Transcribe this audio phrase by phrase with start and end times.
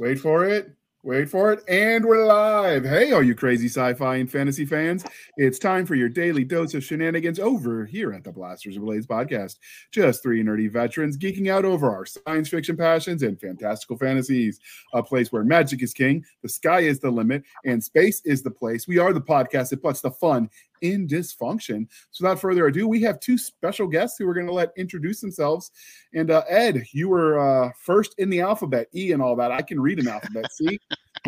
[0.00, 0.74] Wait for it.
[1.02, 1.62] Wait for it.
[1.68, 2.84] And we're live.
[2.84, 5.04] Hey, all you crazy sci fi and fantasy fans.
[5.36, 9.06] It's time for your daily dose of shenanigans over here at the Blasters and Blades
[9.06, 9.56] podcast.
[9.92, 14.58] Just three nerdy veterans geeking out over our science fiction passions and fantastical fantasies.
[14.94, 18.50] A place where magic is king, the sky is the limit, and space is the
[18.50, 18.88] place.
[18.88, 20.48] We are the podcast that puts the fun
[20.80, 21.86] in dysfunction.
[22.10, 25.20] So, without further ado, we have two special guests who we're going to let introduce
[25.20, 25.70] themselves.
[26.14, 29.52] And uh, Ed, you were uh, first in the alphabet, E and all that.
[29.52, 30.46] I can read an alphabet.
[30.52, 30.78] C.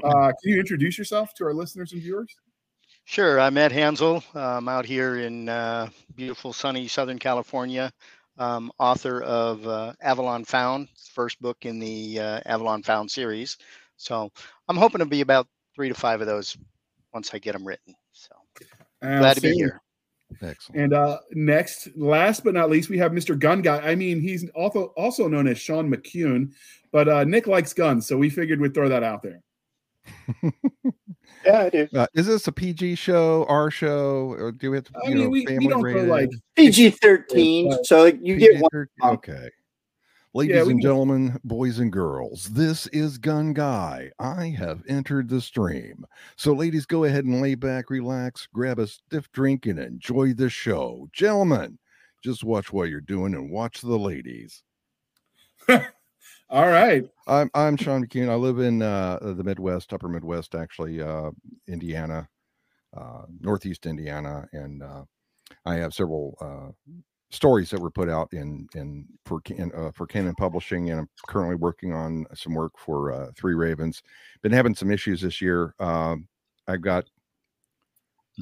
[0.03, 2.35] Uh, can you introduce yourself to our listeners and viewers?
[3.05, 3.41] Sure.
[3.41, 4.23] I'm Ed Hanzel.
[4.35, 7.93] I'm out here in uh, beautiful, sunny Southern California.
[8.39, 13.59] Um, author of uh, Avalon Found, first book in the uh, Avalon Found series.
[13.97, 14.33] So
[14.69, 16.57] I'm hoping to be about three to five of those
[17.12, 17.95] once I get them written.
[19.02, 19.80] So glad to be here.
[20.41, 20.80] Excellent.
[20.80, 23.38] And uh, next, last but not least, we have Mr.
[23.38, 23.78] Gun Guy.
[23.78, 26.52] I mean, he's also also known as Sean McCune,
[26.91, 29.42] but uh, Nick likes guns, so we figured we'd throw that out there.
[31.45, 31.89] Yeah, I do.
[31.94, 34.92] Uh, is this a PG show, our show, or do we have to?
[35.05, 38.37] I you mean, know, we, we don't go like PG thirteen, Uh, so like, you
[38.37, 38.70] get one.
[39.03, 39.14] PG-13?
[39.14, 39.50] Okay.
[40.34, 44.11] Ladies we and gentlemen, boys and girls, this is Gun Guy.
[44.19, 46.06] I have entered the stream.
[46.36, 50.48] So, ladies, go ahead and lay back, relax, grab a stiff drink, and enjoy the
[50.48, 51.06] show.
[51.12, 51.78] Gentlemen,
[52.25, 54.62] just watch what you're doing and watch the ladies.
[55.69, 55.80] all
[56.48, 57.05] right.
[57.27, 58.30] I'm I'm Sean McCune.
[58.30, 61.30] I live in uh, the Midwest, Upper Midwest, actually, uh,
[61.69, 62.27] Indiana,
[62.97, 65.03] uh, Northeast Indiana, and uh,
[65.66, 66.92] I have several uh,
[67.33, 71.08] stories that were put out in in for Can- uh, for Canon Publishing, and I'm
[71.27, 74.02] currently working on some work for uh, Three Ravens.
[74.42, 75.75] Been having some issues this year.
[75.80, 76.28] Um,
[76.69, 77.06] I've got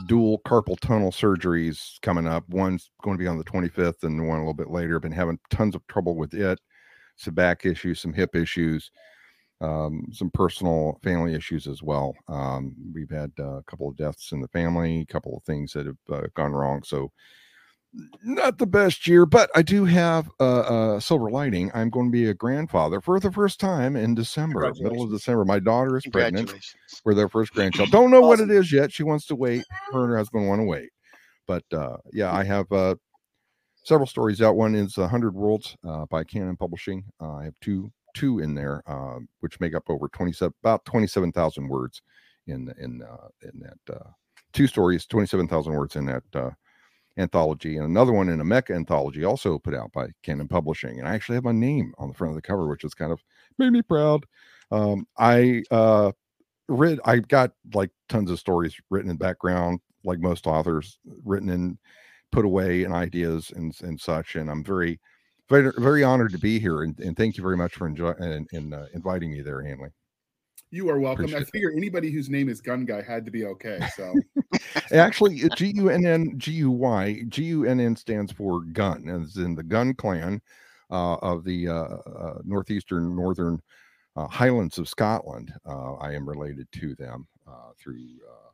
[0.07, 2.49] dual carpal tunnel surgeries coming up.
[2.49, 5.01] One's going to be on the 25th, and one a little bit later.
[5.01, 6.61] Been having tons of trouble with it
[7.21, 8.91] some back issues, some hip issues,
[9.61, 12.15] um, some personal family issues as well.
[12.29, 15.73] Um, we've had uh, a couple of deaths in the family, a couple of things
[15.75, 16.83] that have uh, gone wrong.
[16.83, 17.13] So,
[18.23, 21.71] not the best year, but I do have a, a silver lining.
[21.75, 25.45] I'm going to be a grandfather for the first time in December, middle of December.
[25.45, 26.53] My daughter is pregnant
[27.03, 27.91] for their first grandchild.
[27.91, 28.93] Don't know what it is yet.
[28.93, 29.65] She wants to wait.
[29.93, 30.91] Her and her husband want to wait.
[31.47, 32.95] But uh, yeah, I have uh,
[33.83, 34.57] several stories out.
[34.57, 37.05] One is "A Hundred Worlds" uh, by Canon Publishing.
[37.21, 40.85] Uh, I have two two in there, uh, which make up over twenty seven about
[40.85, 42.03] twenty seven thousand words
[42.47, 44.11] in in uh, in that uh,
[44.53, 46.51] two stories, twenty seven thousand words in that uh,
[47.21, 50.99] anthology, and another one in a mecha anthology, also put out by Canon Publishing.
[50.99, 53.13] And I actually have my name on the front of the cover, which is kind
[53.13, 53.23] of
[53.59, 54.25] made me proud.
[54.73, 56.13] Um, I uh,
[56.71, 61.77] read i got like tons of stories written in background like most authors written and
[62.31, 65.01] put away and ideas and and such and i'm very
[65.49, 68.47] very very honored to be here and, and thank you very much for enjoy and,
[68.53, 69.91] and uh, inviting me there Handley
[70.71, 71.25] You are welcome.
[71.25, 71.51] I Appreciate it.
[71.51, 73.81] figure anybody whose name is Gun Guy had to be okay.
[73.97, 74.15] So
[74.93, 80.41] actually uh, g-u-n-n g-u-y g-u-n-n stands for gun as in the gun clan
[80.91, 83.61] uh, of the uh, uh, northeastern northern
[84.17, 88.51] uh, highlands of scotland uh, i am related to them uh, through uh,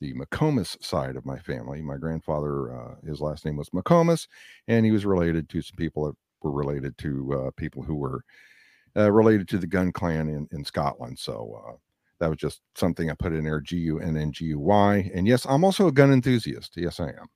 [0.00, 1.82] the McComas side of my family.
[1.82, 4.28] My grandfather, uh, his last name was McComas,
[4.68, 8.22] and he was related to some people that were related to uh, people who were
[8.98, 11.18] uh, related to the Gun Clan in, in Scotland.
[11.18, 11.76] So uh,
[12.18, 15.10] that was just something I put in there G U N N G U Y.
[15.14, 16.76] And yes, I'm also a gun enthusiast.
[16.76, 17.28] Yes, I am.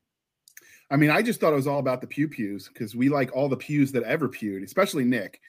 [0.91, 3.35] I mean, I just thought it was all about the pew pews because we like
[3.35, 5.41] all the pews that ever pewed, especially Nick.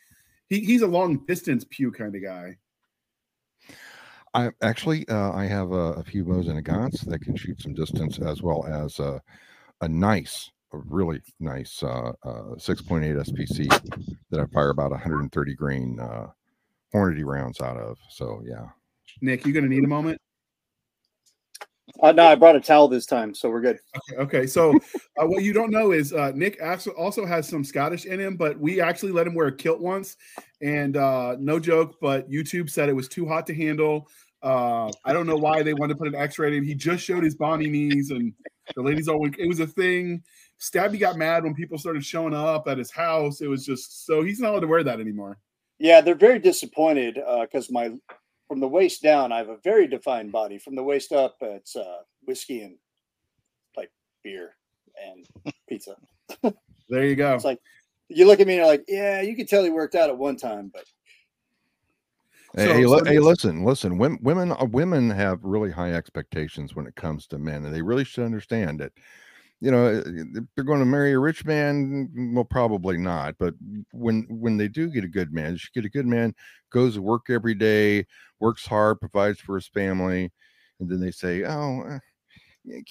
[0.48, 2.58] He, he's a long distance pew kind of guy.
[4.34, 7.62] I actually uh, I have a, a few bows and a Gauss that can shoot
[7.62, 9.20] some distance as well as uh,
[9.82, 13.68] a nice, a really nice uh, uh, 6.8 SPC
[14.32, 16.28] that I fire about 130 grain uh,
[16.94, 17.98] Hornady rounds out of.
[18.10, 18.66] So yeah,
[19.22, 20.20] Nick, you gonna need a moment?
[22.02, 23.78] Uh, no, I brought a towel this time, so we're good.
[23.96, 24.48] Okay, okay.
[24.48, 24.72] So
[25.18, 28.36] uh, what you don't know is uh, Nick also also has some Scottish in him,
[28.36, 30.18] but we actually let him wear a kilt once,
[30.62, 34.08] and uh, no joke, but YouTube said it was too hot to handle.
[34.42, 36.66] Uh, I don't know why they wanted to put an X rated.
[36.66, 38.34] He just showed his Bonnie knees, and
[38.76, 39.40] the ladies all went.
[39.40, 40.24] It was a thing.
[40.60, 43.42] Stabby got mad when people started showing up at his house.
[43.42, 45.38] It was just so he's not allowed to wear that anymore.
[45.80, 47.92] Yeah, they're very disappointed Uh, because my
[48.48, 50.58] from the waist down, I have a very defined body.
[50.58, 52.78] From the waist up, it's uh, whiskey and
[53.76, 53.92] like
[54.24, 54.56] beer
[55.04, 55.26] and
[55.68, 55.96] pizza.
[56.90, 57.34] There you go.
[57.36, 57.60] It's like
[58.10, 60.18] you look at me and you're like, yeah, you can tell he worked out at
[60.18, 60.86] one time, but
[62.56, 63.98] Hey, So- hey, so hey, listen, listen.
[63.98, 67.82] Women, women, uh, women have really high expectations when it comes to men, and they
[67.82, 68.92] really should understand that.
[69.64, 73.36] You know, if they're going to marry a rich man, well, probably not.
[73.40, 73.54] But
[73.94, 76.36] when when they do get a good man, you get a good man,
[76.70, 78.06] goes to work every day,
[78.42, 80.34] works hard, provides for his family,
[80.82, 82.00] and then they say, "Oh, uh,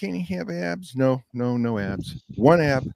[0.01, 2.25] can he have abs?" No, no, no abs.
[2.37, 2.91] One ab.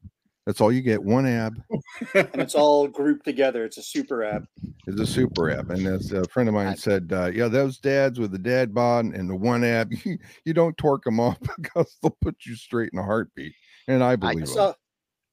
[0.47, 1.03] That's all you get.
[1.03, 1.61] One ab.
[2.15, 3.67] and it's all grouped together.
[3.67, 4.45] It's a super app.
[4.87, 5.71] It's a super ab.
[5.71, 9.07] And as a friend of mine said, uh, yeah, those dads with the dad bod
[9.07, 12.91] and the one ab, you, you don't torque them off because they'll put you straight
[12.93, 13.53] in a heartbeat.
[13.89, 14.49] And I believe I it.
[14.49, 14.75] saw,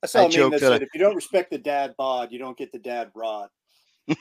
[0.04, 1.96] I saw I a meme that that said, I- if you don't respect the dad
[1.98, 3.50] bod, you don't get the dad rod.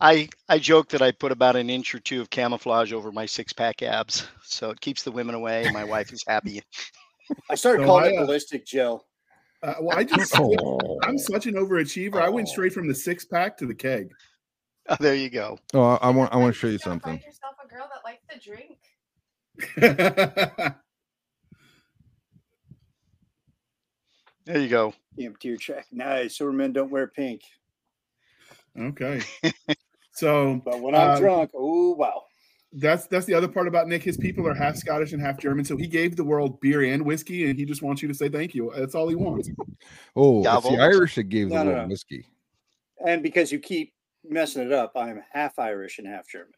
[0.00, 3.24] I I joke that I put about an inch or two of camouflage over my
[3.24, 5.70] six pack abs, so it keeps the women away.
[5.72, 6.60] My wife is happy.
[7.48, 9.06] I started So calling I, it uh, ballistic gel.
[9.62, 10.98] Uh, well, I just Oh.
[11.04, 12.16] I'm such an overachiever.
[12.20, 12.52] I went Oh.
[12.52, 14.10] straight from the six pack to the keg.
[14.88, 15.56] Oh, there you go.
[15.74, 17.12] Oh, I, I want I want to show you something.
[17.18, 18.78] Find yourself a girl that likes to drink.
[24.48, 24.94] There you go.
[25.20, 25.86] Empty your track.
[25.92, 26.38] Nice.
[26.38, 27.42] Sewer men don't wear pink.
[28.78, 29.20] okay.
[30.12, 32.24] So But when I'm Um, drunk, oh wow.
[32.72, 34.02] that's that's the other part about Nick.
[34.02, 35.64] His people are half Scottish and half German.
[35.64, 38.28] So he gave the world beer and whiskey, and he just wants you to say
[38.28, 38.72] thank you.
[38.76, 39.48] That's all he wants.
[40.16, 41.88] Oh, it's the Irish that gave the No, no, world no.
[41.92, 42.24] whiskey.
[43.06, 43.92] And because you keep
[44.24, 46.50] messing it up, I'm half Irish and half German.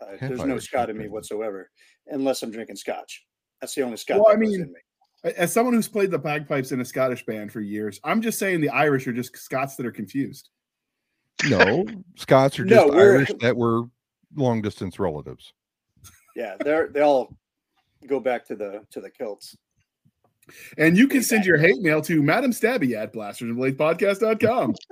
[0.00, 1.68] Uh, Half there's no Irish, Scot half in me whatsoever,
[2.06, 3.24] unless I'm drinking Scotch.
[3.60, 4.78] That's the only Scotch Well, I that goes mean, in me.
[5.24, 8.60] As someone who's played the bagpipes in a Scottish band for years, I'm just saying
[8.60, 10.48] the Irish are just Scots that are confused.
[11.48, 11.84] No,
[12.16, 13.82] Scots are just we're- Irish that were
[14.36, 15.52] long distance relatives.
[16.36, 17.34] Yeah, they're they all
[18.06, 19.56] go back to the to the kilts.
[20.78, 24.74] And you can send your hate mail to Madam Stabby at blastersandbladepodcast.com.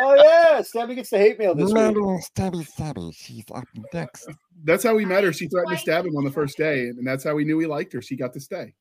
[0.00, 1.76] Oh yeah, Stabby gets the hate mail this week.
[1.76, 3.14] stabby stabby.
[3.14, 4.26] She's up next.
[4.64, 5.32] That's how we met her.
[5.32, 7.66] She threatened to stab him on the first day, and that's how we knew we
[7.66, 8.00] liked her.
[8.02, 8.72] She got to stay.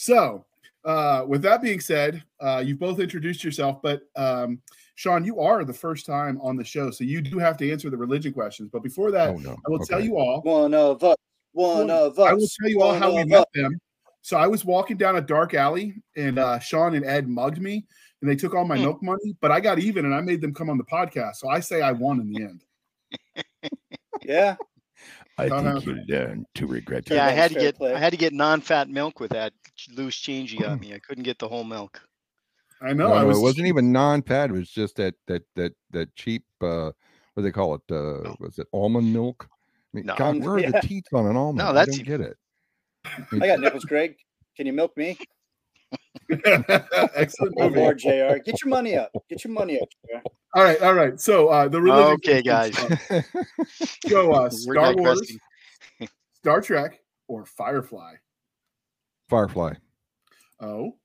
[0.00, 0.46] So,
[0.86, 4.62] uh, with that being said, uh, you've both introduced yourself, but um,
[4.94, 7.90] Sean, you are the first time on the show, so you do have to answer
[7.90, 8.70] the religion questions.
[8.72, 9.50] But before that, Oh no.
[9.50, 10.40] I will tell you all.
[10.40, 11.16] One of us.
[11.52, 12.30] One Well, of us.
[12.30, 13.46] I will tell you all how we met us.
[13.52, 13.78] them.
[14.22, 17.84] So I was walking down a dark alley, and uh, Sean and Ed mugged me,
[18.22, 18.84] and they took all my Hmm.
[18.84, 19.36] milk money.
[19.42, 21.36] But I got even, and I made them come on the podcast.
[21.36, 22.64] So I say I won in the end.
[24.22, 24.56] Yeah,
[25.40, 25.80] I Uh-huh.
[25.80, 27.94] think you learn to regret yeah, I down had to fair get play.
[27.94, 29.52] I had to get non-fat milk with that
[29.94, 30.94] loose change you got me.
[30.94, 32.00] I couldn't get the whole milk.
[32.82, 33.08] I know.
[33.08, 33.38] No, I was.
[33.38, 34.50] it wasn't even non-fat.
[34.50, 36.44] It was just that that that that cheap.
[36.62, 36.92] uh
[37.34, 37.82] What do they call it?
[37.90, 38.36] Uh No.
[38.40, 39.48] Was it almond milk?
[39.50, 40.14] I mean, No.
[40.14, 40.70] God, where are Yeah.
[40.72, 41.58] the teeth on an almond?
[41.66, 42.36] No, that's don't get it.
[43.40, 44.16] I got nipples, Greg.
[44.56, 45.18] Can you milk me?
[47.14, 47.80] Excellent movie.
[47.80, 48.38] Lord, Jr.
[48.44, 49.10] Get your money up.
[49.28, 49.88] Get your money up.
[50.08, 50.20] JR.
[50.54, 51.20] All right, all right.
[51.20, 52.12] So uh, the religion.
[52.14, 52.76] Okay, guys.
[54.08, 55.32] So uh, Star Wars.
[56.34, 58.14] Star Trek, or Firefly.
[59.28, 59.74] Firefly.
[60.60, 60.96] Oh,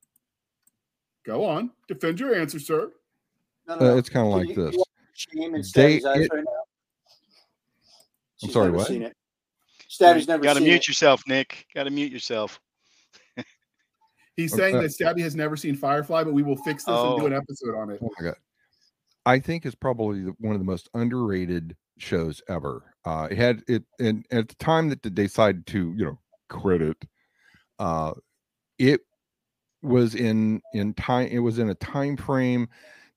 [1.25, 1.71] go on.
[1.87, 2.91] Defend your answer, sir.
[3.67, 4.75] No, Uh, it's kind of like you- you this.
[4.75, 6.51] want Shame They- eyes it- right now.
[8.43, 8.87] I'm sorry, never what?
[8.87, 9.15] Seen it.
[9.87, 10.87] Stabby's never Got to seen mute it.
[10.89, 11.65] yourself, Nick.
[11.73, 12.59] Got to mute yourself.
[14.35, 14.63] He's Okay.
[14.63, 17.27] saying that Stabby has never seen Firefly, but we will fix this and do Oh.
[17.27, 17.99] an episode on it.
[18.03, 18.35] Oh my god.
[19.25, 22.93] I think it's probably one of the most underrated shows ever.
[23.05, 26.97] Uh, it had it, and at the time that they decided to, you know, credit,
[27.79, 28.13] uh,
[28.77, 29.01] it
[29.81, 31.27] was in in time.
[31.29, 32.67] It was in a time frame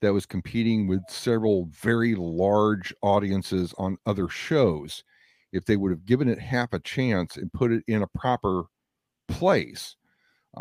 [0.00, 5.02] that was competing with several very large audiences on other shows.
[5.52, 8.64] If they would have given it half a chance and put it in a proper
[9.28, 9.96] place,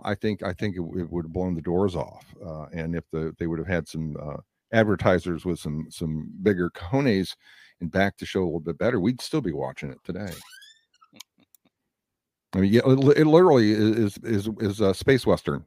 [0.04, 2.26] I think I think it, it would have blown the doors off.
[2.44, 4.38] Uh, and if the they would have had some uh,
[4.74, 7.36] advertisers with some some bigger cojones
[7.80, 10.34] and back to show a little bit better, we'd still be watching it today.
[12.54, 15.66] I mean, yeah, it, it literally is is is a space western,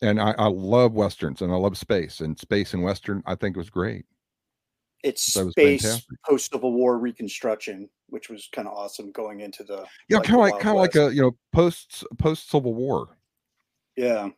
[0.00, 3.22] and I, I love westerns and I love space and space and western.
[3.26, 4.06] I think was great.
[5.02, 9.84] It's That space post Civil War reconstruction, which was kind of awesome going into the
[10.08, 13.18] Yeah, Like kind of like kind of like a you know post post Civil War.
[13.96, 14.30] yeah.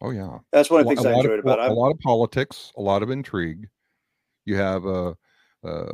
[0.00, 0.38] Oh yeah.
[0.52, 2.72] That's one of a the things a I enjoyed of, about a lot of politics,
[2.78, 3.68] a lot of intrigue.
[4.44, 5.16] You have a,
[5.64, 5.92] uh uh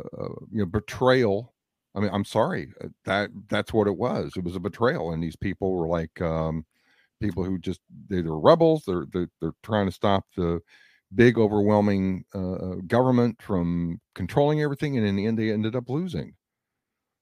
[0.52, 1.54] you know betrayal.
[1.94, 4.34] I mean, I'm sorry uh, that that's what it was.
[4.36, 6.66] It was a betrayal, and these people were like um,
[7.20, 8.84] people who just they're, they're rebels.
[8.86, 10.60] They're, they're they're trying to stop the
[11.14, 15.88] big, overwhelming uh, uh, government from controlling everything, and in the end, they ended up
[15.88, 16.34] losing.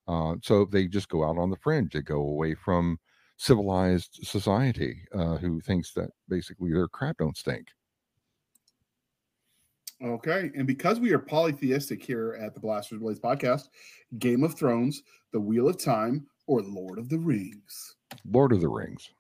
[0.09, 1.93] Uh, so they just go out on the fringe.
[1.93, 2.99] They go away from
[3.37, 7.69] civilized society, uh, who thinks that basically their crap don't stink.
[10.03, 10.51] Okay.
[10.55, 13.69] And because we are polytheistic here at the Blasters Blades podcast,
[14.19, 17.97] Game of Thrones, The Wheel of Time, or Lord of the Rings.
[18.31, 19.11] Lord of the Rings.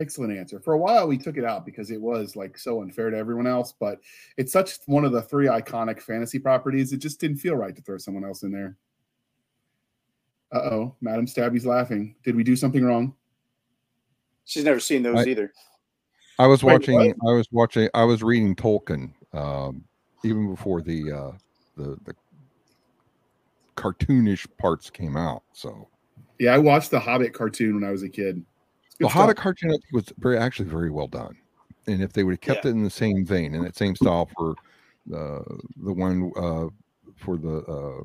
[0.00, 0.60] Excellent answer.
[0.60, 3.48] For a while, we took it out because it was like so unfair to everyone
[3.48, 3.98] else, but
[4.36, 6.92] it's such one of the three iconic fantasy properties.
[6.92, 8.76] It just didn't feel right to throw someone else in there.
[10.52, 12.14] Uh oh, Madam Stabby's laughing.
[12.24, 13.14] Did we do something wrong?
[14.44, 15.52] She's never seen those I- either.
[16.40, 16.94] I was Wait, watching.
[16.94, 17.16] what?
[17.28, 17.88] I was watching.
[17.94, 19.84] I was reading Tolkien um,
[20.24, 21.32] even before the uh,
[21.76, 22.14] the the
[23.76, 25.42] cartoonish parts came out.
[25.52, 25.88] So
[26.38, 28.44] Yeah, I watched the Hobbit cartoon when I was a kid.
[28.86, 29.12] It's good the stuff.
[29.12, 31.36] Hobbit cartoon was very actually very well done.
[31.88, 34.28] And if they would have kept it in the same vein and that same style
[34.36, 34.50] for
[35.12, 35.42] uh,
[35.82, 36.68] the one uh,
[37.16, 38.04] for the uh,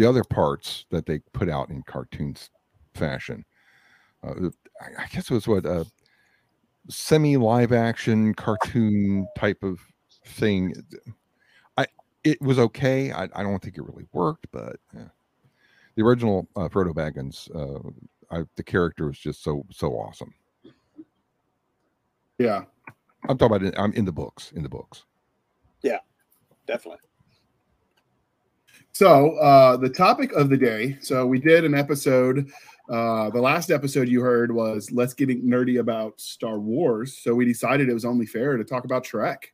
[0.00, 2.48] the other parts that they put out in cartoons
[2.94, 3.44] fashion,
[4.24, 4.48] uh,
[4.80, 5.86] I, guess it was what a
[6.88, 9.78] semi live action cartoon type of
[10.24, 10.72] thing.
[11.76, 11.86] I
[12.24, 13.12] it was okay.
[13.12, 15.08] I, I don't think it really worked, but yeah.
[15.96, 17.90] the original uh, Frodo Baggins, uh,
[18.34, 20.32] I, the character was just so so awesome.
[22.38, 22.64] Yeah.
[23.28, 23.78] I'm talking about.
[23.78, 24.50] I'm in the books.
[24.52, 25.04] In the books.
[25.82, 25.98] Yeah,
[26.66, 27.00] definitely.
[28.92, 30.98] So uh, the topic of the day.
[31.00, 32.50] So we did an episode.
[32.88, 37.16] Uh, the last episode you heard was let's get nerdy about Star Wars.
[37.16, 39.52] So we decided it was only fair to talk about Trek.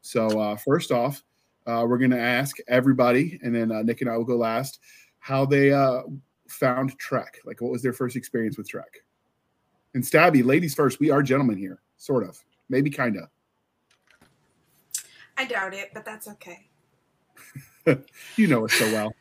[0.00, 1.22] So uh, first off,
[1.66, 4.80] uh, we're going to ask everybody, and then uh, Nick and I will go last,
[5.20, 6.02] how they uh,
[6.48, 7.38] found Trek.
[7.44, 9.04] Like, what was their first experience with Trek?
[9.94, 10.98] And Stabby, ladies first.
[10.98, 13.28] We are gentlemen here, sort of, maybe kind of.
[15.36, 16.68] I doubt it, but that's okay.
[18.36, 19.14] You know us so well.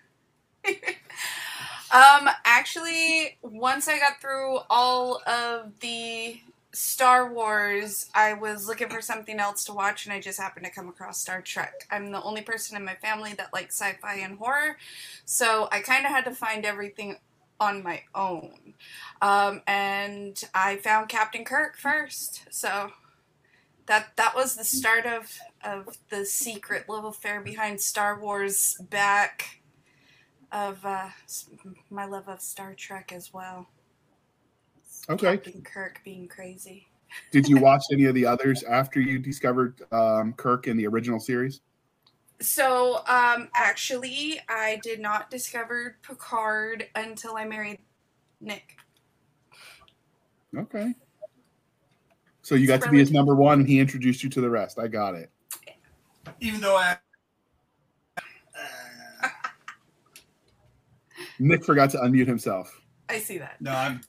[1.92, 6.40] Um, actually, once I got through all of the
[6.72, 10.72] Star Wars, I was looking for something else to watch, and I just happened to
[10.72, 11.86] come across Star Trek.
[11.92, 14.78] I'm the only person in my family that likes sci-fi and horror,
[15.26, 17.18] so I kind of had to find everything
[17.60, 18.74] on my own.
[19.22, 22.92] Um, and I found Captain Kirk first, so
[23.88, 25.32] that that was the start of
[25.64, 29.62] of the secret love affair behind Star Wars back
[30.52, 31.10] of uh,
[31.90, 33.68] my love of Star Trek as well.
[35.10, 35.38] Okay.
[35.38, 36.88] Captain Kirk being crazy.
[37.32, 41.20] Did you watch any of the others after you discovered um, Kirk in the original
[41.20, 41.62] series?
[42.40, 47.80] So, um, actually, I did not discover Picard until I married
[48.40, 48.78] Nick.
[50.58, 50.96] Okay.
[52.42, 54.80] So you got to be his number one, and he introduced you to the rest.
[54.80, 55.30] I got it.
[56.40, 56.98] Even though I
[61.40, 62.82] Nick forgot to unmute himself.
[63.10, 63.62] I see that.
[63.62, 64.02] no, I'm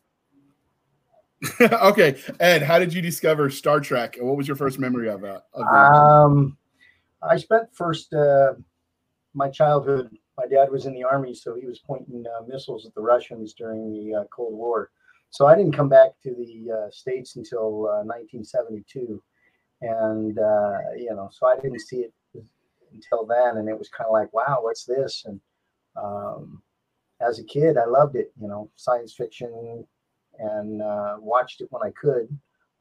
[1.60, 4.16] okay, Ed, how did you discover Star Trek?
[4.16, 5.46] and What was your first memory of that?
[5.52, 5.92] Of that?
[5.92, 6.56] Um,
[7.20, 8.54] I spent first uh,
[9.34, 10.16] my childhood.
[10.38, 13.54] My dad was in the army, so he was pointing uh, missiles at the Russians
[13.54, 14.90] during the uh, Cold War.
[15.32, 19.22] So I didn't come back to the uh, states until uh, 1972,
[19.80, 22.12] and uh, you know, so I didn't see it
[22.92, 23.56] until then.
[23.56, 25.24] And it was kind of like, wow, what's this?
[25.24, 25.40] And
[25.96, 26.62] um,
[27.22, 28.30] as a kid, I loved it.
[28.38, 29.86] You know, science fiction,
[30.38, 32.28] and uh, watched it when I could.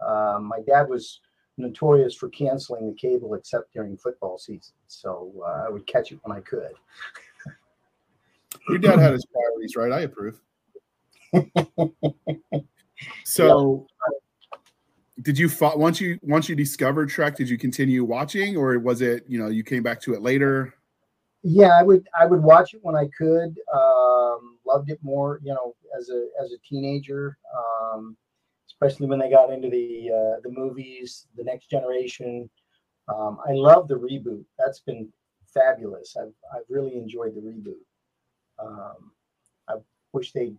[0.05, 1.21] Um, my dad was
[1.57, 4.73] notorious for canceling the cable except during football season.
[4.87, 6.73] So uh, I would catch it when I could.
[8.67, 9.93] Your dad had his priorities, right?
[9.93, 10.41] I approve.
[13.23, 13.87] so,
[15.21, 17.35] did you fo- once you once you discovered Trek?
[17.35, 20.73] Did you continue watching, or was it you know you came back to it later?
[21.43, 23.55] Yeah, I would I would watch it when I could.
[23.73, 28.15] Um, loved it more, you know, as a as a teenager, um,
[28.67, 32.49] especially when they got into the uh, the movies, the Next Generation.
[33.07, 34.43] Um, I love the reboot.
[34.57, 35.09] That's been
[35.53, 36.15] fabulous.
[36.19, 37.81] I've I've really enjoyed the reboot.
[38.59, 39.11] Um,
[39.67, 39.75] I
[40.13, 40.55] wish they'd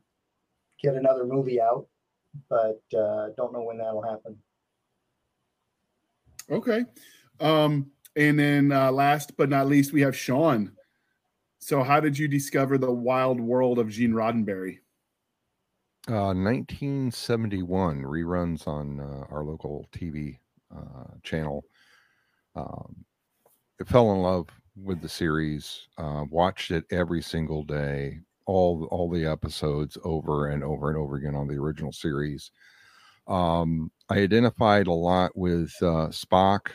[0.82, 1.86] get another movie out,
[2.48, 4.36] but uh, don't know when that'll happen.
[6.50, 6.84] Okay.
[7.40, 10.72] Um, and then uh, last but not least, we have Sean.
[11.58, 14.78] So, how did you discover the wild world of Gene Roddenberry?
[16.08, 20.38] Uh, 1971 reruns on uh, our local TV
[20.76, 21.64] uh, channel.
[22.56, 23.04] Um,
[23.80, 25.86] I fell in love with the series.
[25.96, 31.16] Uh, watched it every single day, all all the episodes over and over and over
[31.16, 32.50] again on the original series.
[33.26, 36.68] Um, I identified a lot with uh, Spock.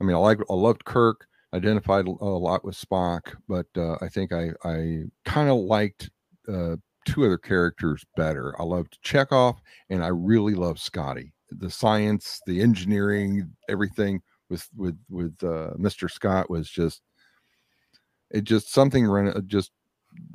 [0.00, 1.26] I mean, I like I loved Kirk.
[1.52, 6.10] Identified a lot with Spock, but uh, I think I I kind of liked
[6.48, 8.60] uh, two other characters better.
[8.60, 11.32] I loved Chekhov, and I really loved Scotty.
[11.50, 14.20] The science, the engineering, everything
[14.50, 16.10] with with with uh, Mr.
[16.10, 17.02] Scott was just
[18.30, 19.06] it just something
[19.46, 19.70] just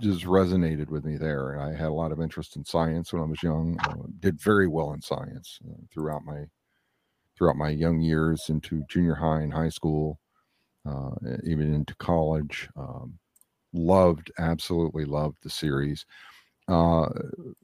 [0.02, 1.52] just resonated with me there.
[1.52, 3.78] And I had a lot of interest in science when I was young.
[3.84, 6.46] Uh, did very well in science uh, throughout my
[7.38, 10.20] throughout my young years into junior high and high school,
[10.86, 11.12] uh,
[11.46, 12.70] even into college.
[12.76, 13.18] Um,
[13.74, 16.06] loved, absolutely loved the series.
[16.68, 17.08] Uh,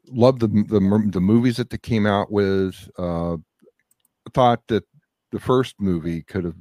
[0.07, 2.89] loved the, the the movies that they came out with.
[2.97, 3.37] Uh,
[4.33, 4.83] thought that
[5.31, 6.55] the first movie could have.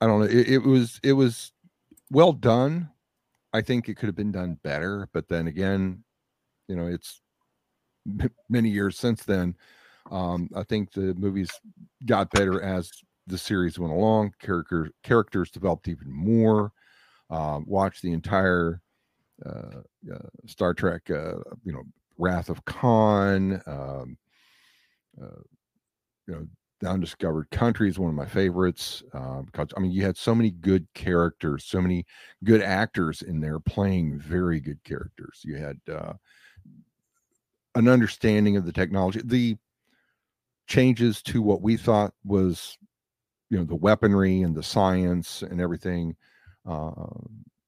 [0.00, 0.26] I don't know.
[0.26, 1.52] It, it was it was
[2.10, 2.90] well done.
[3.52, 6.04] I think it could have been done better, but then again,
[6.68, 7.20] you know, it's
[8.48, 9.56] many years since then.
[10.10, 11.50] Um, I think the movies
[12.06, 12.90] got better as
[13.26, 14.32] the series went along.
[14.40, 16.72] Character characters developed even more.
[17.28, 18.80] Uh, watched the entire
[19.44, 21.82] uh, uh, Star Trek, uh, you know,
[22.18, 23.62] Wrath of Khan.
[23.66, 24.16] Um,
[25.20, 25.42] uh,
[26.26, 26.46] you know,
[26.88, 30.50] Undiscovered Country is one of my favorites uh, because I mean you had so many
[30.50, 32.06] good characters, so many
[32.44, 35.42] good actors in there playing very good characters.
[35.44, 36.14] You had uh,
[37.74, 39.56] an understanding of the technology, the
[40.66, 42.78] changes to what we thought was,
[43.50, 46.16] you know, the weaponry and the science and everything
[46.66, 46.92] uh,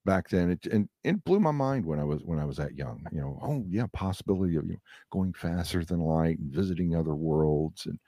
[0.05, 0.51] back then.
[0.51, 3.05] It and it blew my mind when I was when I was that young.
[3.13, 4.79] You know, oh yeah, possibility of you know
[5.11, 7.99] going faster than light and visiting other worlds and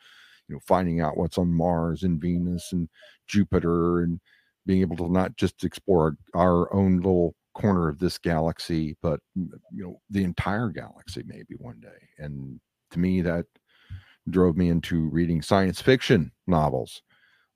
[0.48, 2.88] you know finding out what's on mars and venus and
[3.26, 4.20] jupiter and
[4.66, 9.84] being able to not just explore our own little corner of this galaxy but you
[9.84, 12.60] know the entire galaxy maybe one day and
[12.90, 13.46] to me that
[14.30, 17.02] drove me into reading science fiction novels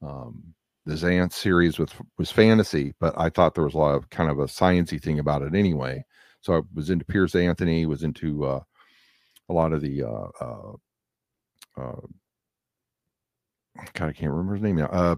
[0.02, 0.54] um,
[0.88, 4.30] the Xanth series was was fantasy, but I thought there was a lot of kind
[4.30, 6.02] of a sciency thing about it anyway.
[6.40, 8.60] So I was into Piers Anthony, was into uh,
[9.50, 10.72] a lot of the uh, uh,
[11.76, 12.00] uh
[13.94, 15.16] God, I can't remember his name now.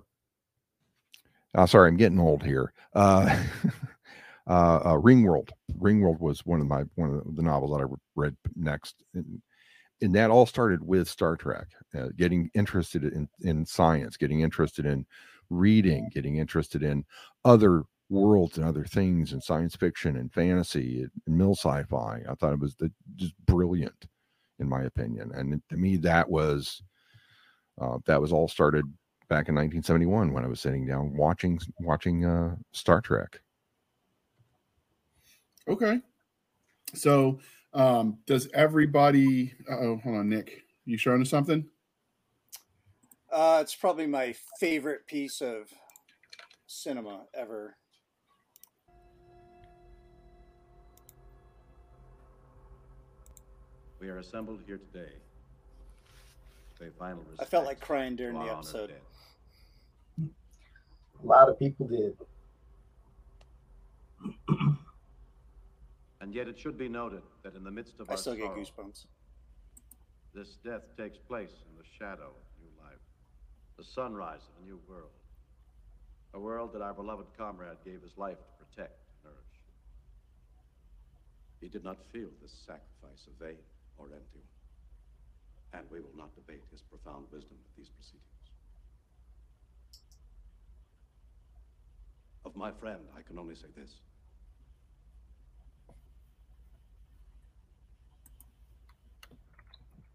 [1.55, 2.73] Uh, sorry, I'm getting old here.
[2.95, 3.43] Uh,
[4.49, 5.51] uh, uh, Ringworld.
[5.79, 9.41] Ringworld was one of my one of the novels that I read next, and,
[10.01, 11.69] and that all started with Star Trek.
[11.97, 15.07] Uh, getting interested in in science, getting interested in
[15.49, 17.05] reading, getting interested in
[17.45, 22.23] other worlds and other things, and science fiction and fantasy and mill sci-fi.
[22.29, 24.07] I thought it was the, just brilliant,
[24.61, 26.83] in my opinion, and to me that was
[27.81, 28.85] uh, that was all started
[29.29, 33.41] back in 1971 when I was sitting down watching watching uh, Star Trek.
[35.69, 36.01] Okay,
[36.95, 37.39] so
[37.73, 39.55] um, does everybody?
[39.71, 40.63] Oh, hold on, Nick.
[40.85, 41.65] You showing us something?
[43.33, 45.73] Uh, it's probably my favorite piece of
[46.67, 47.77] cinema ever.
[54.01, 55.13] We are assembled here today
[56.99, 58.93] final I felt like crying during the episode.
[60.19, 62.17] A lot of people did.
[66.21, 68.55] and yet it should be noted that in the midst of I our still sorrow,
[68.55, 69.07] get goosebumps.
[70.35, 73.01] This death takes place in the shadow of new life,
[73.77, 75.11] the sunrise of a new world,
[76.35, 79.57] a world that our beloved comrade gave his life to protect and nourish.
[81.61, 83.59] He did not feel this sacrifice a vain
[83.99, 84.60] or empty one
[85.73, 88.25] and we will not debate his profound wisdom at these proceedings.
[92.45, 93.95] Of my friend, I can only say this.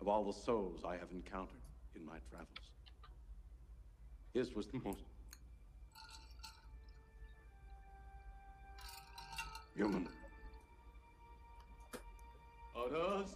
[0.02, 1.62] Of all the souls I have encountered
[1.96, 2.48] in my travels,
[4.34, 5.00] his was the most
[9.76, 10.08] human.
[12.76, 13.36] Others.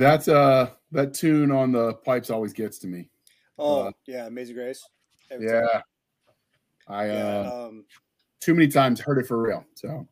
[0.00, 3.10] That's uh that tune on the pipes always gets to me.
[3.58, 4.82] Oh uh, yeah, Amazing Grace.
[5.30, 5.60] Every yeah.
[5.60, 5.82] Time.
[6.88, 7.84] I Yeah, uh, um,
[8.40, 9.62] too many times heard it for real.
[9.74, 10.08] So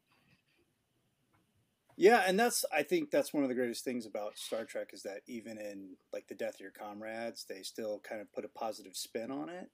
[1.96, 5.02] yeah, and that's I think that's one of the greatest things about Star Trek is
[5.04, 8.48] that even in like the death of your comrades, they still kind of put a
[8.48, 9.70] positive spin on it.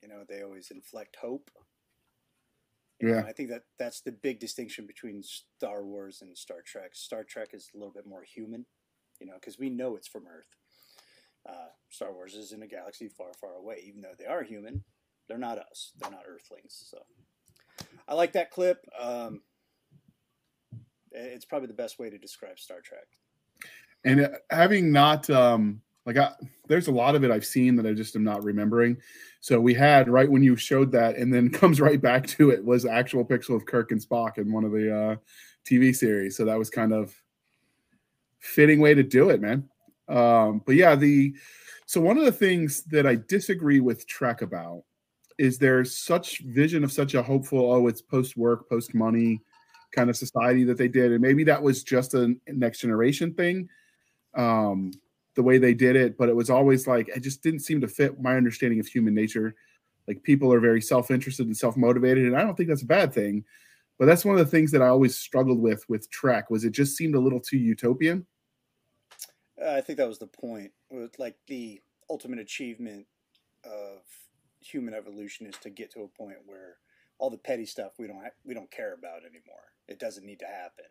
[0.00, 1.50] You know, they always inflect hope.
[3.02, 3.24] Know, Yeah.
[3.26, 6.94] I think that that's the big distinction between Star Wars and Star Trek.
[6.94, 8.64] Star Trek is a little bit more human,
[9.24, 10.54] you know, because we know it's from Earth.
[11.48, 13.82] Uh, Star Wars is in a galaxy far, far away.
[13.86, 14.84] Even though they are human,
[15.28, 15.92] they're not us.
[15.98, 16.84] They're not Earthlings.
[16.90, 16.98] So
[18.06, 18.86] I like that clip.
[19.00, 19.40] Um,
[21.10, 23.06] it's probably the best way to describe Star Trek.
[24.04, 26.32] and uh, having not um like I,
[26.68, 28.98] there's a lot of it I've seen that I just am not remembering.
[29.40, 32.62] So we had right when you showed that, and then comes right back to it
[32.62, 35.16] was actual pixel of Kirk and Spock in one of the uh,
[35.64, 36.36] TV series.
[36.36, 37.14] So that was kind of
[38.44, 39.68] fitting way to do it, man.
[40.08, 41.34] Um, but yeah, the
[41.86, 44.84] so one of the things that I disagree with Trek about
[45.38, 49.40] is there's such vision of such a hopeful, oh, it's post work, post money
[49.92, 53.68] kind of society that they did, and maybe that was just a next generation thing.
[54.34, 54.92] Um,
[55.34, 57.88] the way they did it, but it was always like it just didn't seem to
[57.88, 59.54] fit my understanding of human nature.
[60.06, 63.44] Like people are very self-interested and self-motivated, and I don't think that's a bad thing.
[63.98, 66.72] But that's one of the things that I always struggled with with Trek was it
[66.72, 68.26] just seemed a little too utopian.
[69.62, 70.72] I think that was the point.
[71.18, 73.06] Like the ultimate achievement
[73.64, 74.00] of
[74.60, 76.76] human evolution is to get to a point where
[77.18, 79.72] all the petty stuff we don't ha- we don't care about anymore.
[79.88, 80.86] It doesn't need to happen.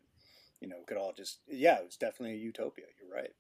[0.61, 2.85] You know, could all just yeah, it's definitely a utopia.
[2.99, 3.31] You're right.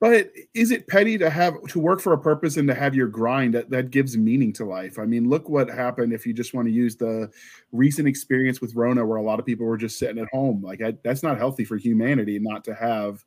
[0.00, 3.08] But is it petty to have to work for a purpose and to have your
[3.08, 4.96] grind that, that gives meaning to life?
[4.96, 7.28] I mean, look what happened if you just want to use the
[7.72, 10.62] recent experience with Rona, where a lot of people were just sitting at home.
[10.62, 13.24] Like I, that's not healthy for humanity not to have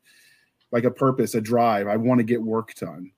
[0.72, 1.86] like a purpose, a drive.
[1.86, 3.12] I want to get work done.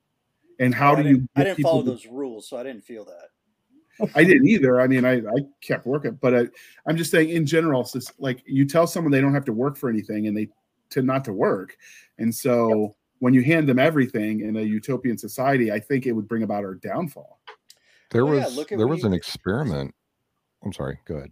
[0.59, 1.15] And how I do you?
[1.17, 3.29] didn't, I didn't follow to- those rules, so I didn't feel that.
[4.13, 4.81] I didn't either.
[4.81, 6.47] I mean, I, I kept working, but I,
[6.85, 9.53] I'm just saying in general, it's just like you tell someone they don't have to
[9.53, 10.49] work for anything and they
[10.89, 11.77] tend not to work.
[12.17, 16.27] And so when you hand them everything in a utopian society, I think it would
[16.27, 17.39] bring about our downfall.
[18.11, 19.17] There Well, was look at there was an did.
[19.17, 19.95] experiment.
[20.65, 20.99] I'm sorry.
[21.05, 21.31] Go ahead.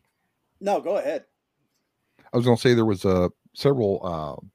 [0.62, 1.26] No, go ahead.
[2.34, 4.46] I was going to say there was a several uh,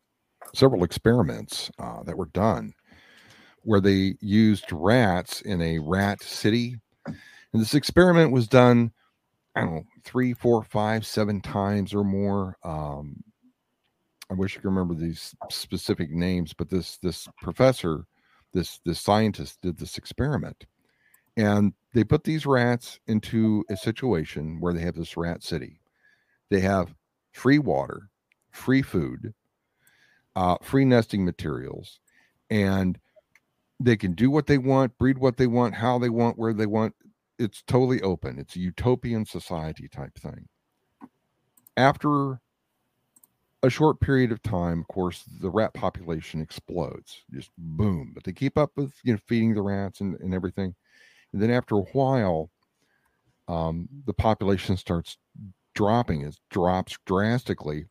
[0.54, 2.72] several experiments uh, that were done
[3.62, 7.16] where they used rats in a rat city, and
[7.52, 8.92] this experiment was done.
[9.54, 12.56] I don't know three, four, five, seven times or more.
[12.64, 13.22] Um,
[14.30, 18.04] I wish I could remember these specific names, but this this professor,
[18.52, 20.66] this this scientist did this experiment,
[21.36, 25.80] and they put these rats into a situation where they have this rat city.
[26.50, 26.94] They have
[27.32, 28.08] free water,
[28.50, 29.34] free food,
[30.38, 31.98] uh, free nesting materials,
[32.48, 32.96] and
[33.80, 36.64] they can do what they want, breed what they want, how they want, where they
[36.64, 36.94] want.
[37.40, 38.38] It's totally open.
[38.38, 40.46] It's a utopian society type thing.
[41.76, 42.38] After
[43.64, 48.12] a short period of time, of course, the rat population explodes, just boom.
[48.14, 50.72] But they keep up with you know feeding the rats and, and everything,
[51.32, 52.48] and then after a while,
[53.48, 55.18] um, the population starts
[55.74, 56.20] dropping.
[56.20, 57.86] It drops drastically,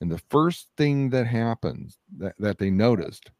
[0.00, 3.30] and the first thing that happens that, that they noticed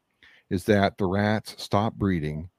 [0.49, 2.49] is that the rats stop breeding.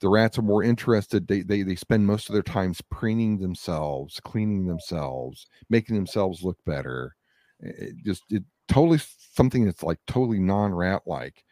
[0.00, 1.28] The rats are more interested.
[1.28, 6.58] They, they they spend most of their time preening themselves, cleaning themselves, making themselves look
[6.66, 7.14] better.
[7.60, 8.98] It just it totally
[9.34, 11.44] something that's like totally non-rat like,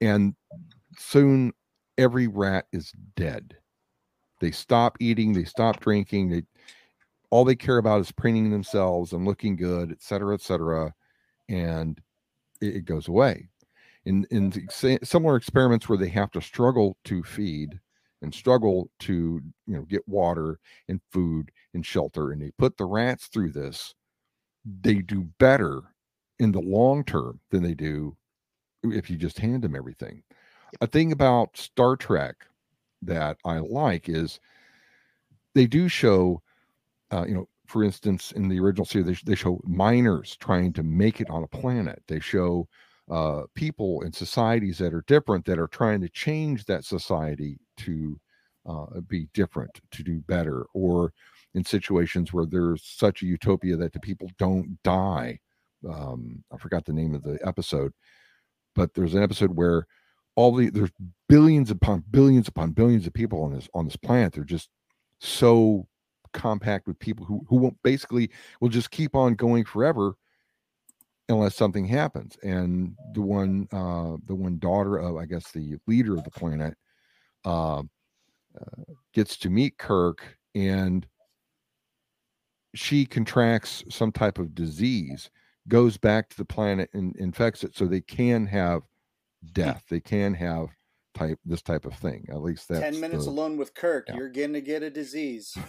[0.00, 0.34] and
[0.96, 1.52] soon
[1.96, 3.56] every rat is dead.
[4.40, 5.32] They stop eating.
[5.32, 6.30] They stop drinking.
[6.30, 6.42] They
[7.30, 10.94] all they care about is preening themselves and looking good, et cetera, et cetera,
[11.48, 12.00] and
[12.60, 13.48] it, it goes away.
[14.04, 17.78] In in similar experiments where they have to struggle to feed
[18.22, 22.86] and struggle to you know get water and food and shelter, and they put the
[22.86, 23.94] rats through this,
[24.82, 25.82] they do better
[26.38, 28.16] in the long term than they do
[28.82, 30.22] if you just hand them everything.
[30.80, 32.46] A thing about Star Trek
[33.02, 34.40] that I like is
[35.54, 36.42] they do show,
[37.12, 40.82] uh, you know, for instance, in the original series, they, they show miners trying to
[40.82, 42.02] make it on a planet.
[42.08, 42.66] They show
[43.10, 48.18] uh, people and societies that are different that are trying to change that society to
[48.68, 51.12] uh, be different, to do better, or
[51.54, 55.38] in situations where there's such a utopia that the people don't die.
[55.88, 57.92] Um, I forgot the name of the episode,
[58.74, 59.86] but there's an episode where
[60.36, 60.92] all the there's
[61.28, 64.34] billions upon billions upon billions of people on this on this planet.
[64.34, 64.68] They're just
[65.20, 65.86] so
[66.32, 70.14] compact with people who who won't basically will just keep on going forever
[71.28, 72.36] unless something happens.
[72.42, 76.74] And the one uh the one daughter of I guess the leader of the planet
[77.44, 81.06] uh, uh gets to meet Kirk and
[82.74, 85.30] she contracts some type of disease,
[85.68, 88.82] goes back to the planet and infects it, so they can have
[89.52, 89.84] death.
[89.88, 90.68] They can have
[91.18, 92.26] type this type of thing.
[92.30, 94.16] At least that's Ten minutes the- alone with Kirk, yeah.
[94.16, 95.56] you're going to get a disease.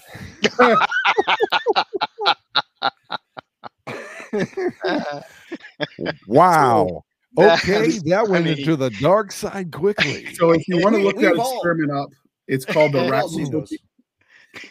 [6.27, 7.03] Wow.
[7.37, 10.25] Okay, that went mean- into the dark side quickly.
[10.35, 12.09] So if you want to We- look that we've all- experiment up,
[12.47, 13.77] it's called the Rat Utopia.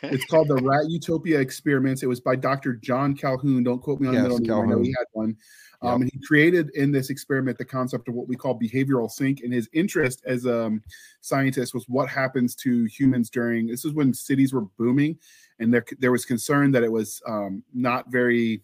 [0.02, 2.02] It's called the Rat Utopia Experiments.
[2.02, 2.74] It was by Dr.
[2.74, 3.62] John Calhoun.
[3.62, 4.50] Don't quote me on Yes, the middle name.
[4.50, 4.84] I know Calhoun.
[4.84, 5.36] he had one.
[5.80, 9.42] Um, and he created in this experiment the concept of what we call behavioral sink.
[9.42, 10.82] And his interest as a um,
[11.20, 15.18] scientist was what happens to humans during this is when cities were booming,
[15.60, 18.62] and there there was concern that it was um, not very.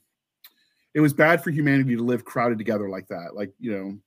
[0.95, 3.99] It was bad for humanity to live crowded together like that, like you know,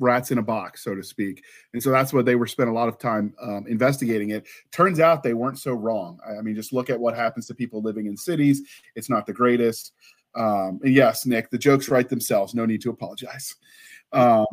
[0.00, 1.44] rats in a box, so to speak.
[1.72, 4.46] And so that's what they were spent a lot of time um, investigating it.
[4.72, 6.18] Turns out they weren't so wrong.
[6.26, 8.62] I, I mean, just look at what happens to people living in cities.
[8.96, 9.92] It's not the greatest.
[10.34, 12.54] Um, and yes, Nick, the jokes write themselves.
[12.54, 13.54] No need to apologize.
[14.12, 14.46] Um,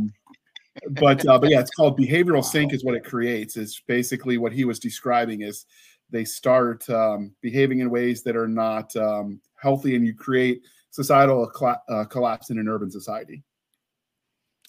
[0.91, 2.73] but uh, but yeah, it's called behavioral sink.
[2.73, 3.57] Is what it creates.
[3.57, 5.41] Is basically what he was describing.
[5.41, 5.65] Is
[6.09, 10.61] they start um, behaving in ways that are not um, healthy, and you create
[10.91, 13.43] societal cla- uh, collapse in an urban society.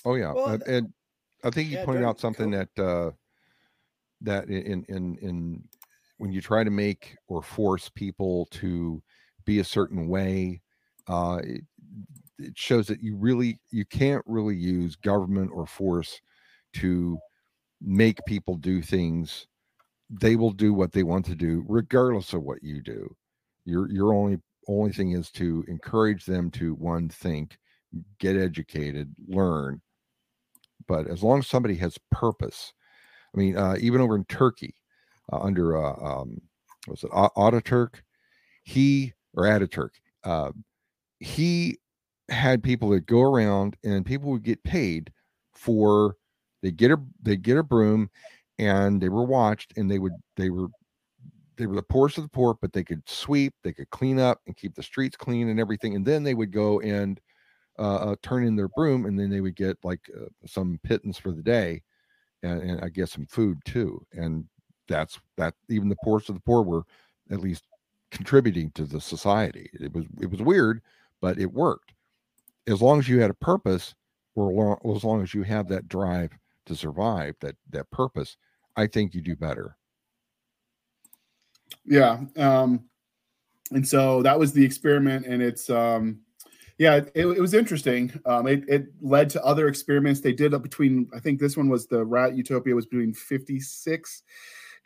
[0.04, 0.92] Oh yeah, Well, and, and
[1.44, 2.58] I think you yeah, pointed out something go.
[2.58, 3.10] that uh,
[4.22, 5.62] that in in in
[6.18, 9.02] when you try to make or force people to
[9.44, 10.60] be a certain way,
[11.08, 11.62] uh, it,
[12.38, 16.20] it shows that you really you can't really use government or force
[16.74, 17.18] to
[17.80, 19.46] make people do things.
[20.10, 23.14] They will do what they want to do, regardless of what you do.
[23.64, 27.58] Your your only only thing is to encourage them to one think,
[28.18, 29.80] get educated, learn,
[30.88, 32.72] but as long as somebody has purpose
[33.34, 34.74] i mean uh, even over in turkey
[35.32, 36.40] uh, under uh, um
[36.88, 38.00] was it ataturk
[38.64, 39.90] he or ataturk
[40.24, 40.50] uh,
[41.20, 41.78] he
[42.28, 45.10] had people that go around and people would get paid
[45.54, 46.16] for
[46.62, 48.10] they get a they get a broom
[48.58, 50.68] and they were watched and they would they were
[51.56, 54.40] they were the poorest of the poor but they could sweep they could clean up
[54.46, 57.20] and keep the streets clean and everything and then they would go and
[57.78, 61.16] uh, uh, turn in their broom, and then they would get like uh, some pittance
[61.16, 61.80] for the day,
[62.42, 64.04] and, and I guess some food too.
[64.12, 64.46] And
[64.88, 65.54] that's that.
[65.68, 66.82] Even the poorest of the poor were
[67.30, 67.68] at least
[68.10, 69.70] contributing to the society.
[69.74, 70.82] It was it was weird,
[71.20, 71.92] but it worked.
[72.66, 73.94] As long as you had a purpose,
[74.34, 76.30] or as long as you have that drive
[76.66, 78.36] to survive, that that purpose,
[78.76, 79.76] I think you do better.
[81.84, 82.20] Yeah.
[82.36, 82.84] Um,
[83.72, 86.20] and so that was the experiment, and it's um,
[86.78, 88.12] yeah, it, it was interesting.
[88.24, 91.08] Um, it, it led to other experiments they did up between.
[91.14, 94.22] I think this one was the Rat Utopia was between fifty six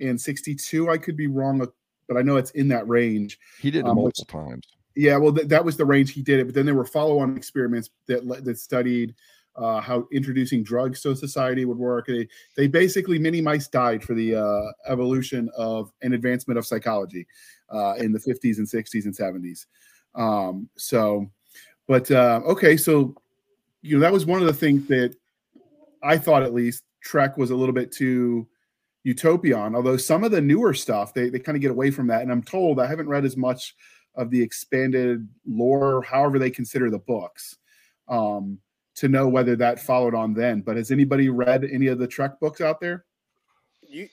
[0.01, 0.89] and sixty two.
[0.91, 3.39] I could be wrong, but I know it's in that range.
[3.61, 4.67] He did it Um, which- multiple times.
[4.95, 6.45] Yeah, well, th- that was the range he did it.
[6.45, 9.15] But then there were follow-on experiments that le- that studied
[9.57, 12.07] uh, how introducing drugs to society would work.
[12.07, 17.27] They, they basically many mice died for the uh, evolution of an advancement of psychology
[17.73, 19.67] uh, in the 50s and 60s and 70s.
[20.15, 21.31] Um, so,
[21.87, 23.15] but uh, okay, so
[23.83, 25.15] you know that was one of the things that
[26.03, 28.47] I thought at least Trek was a little bit too
[29.05, 29.75] utopian.
[29.75, 32.31] Although some of the newer stuff they they kind of get away from that, and
[32.31, 33.75] I'm told I haven't read as much
[34.15, 37.59] of the expanded lore, however they consider the books,
[38.09, 38.59] um,
[38.95, 40.61] to know whether that followed on then.
[40.61, 43.05] But has anybody read any of the Trek books out there?
[43.81, 44.09] You,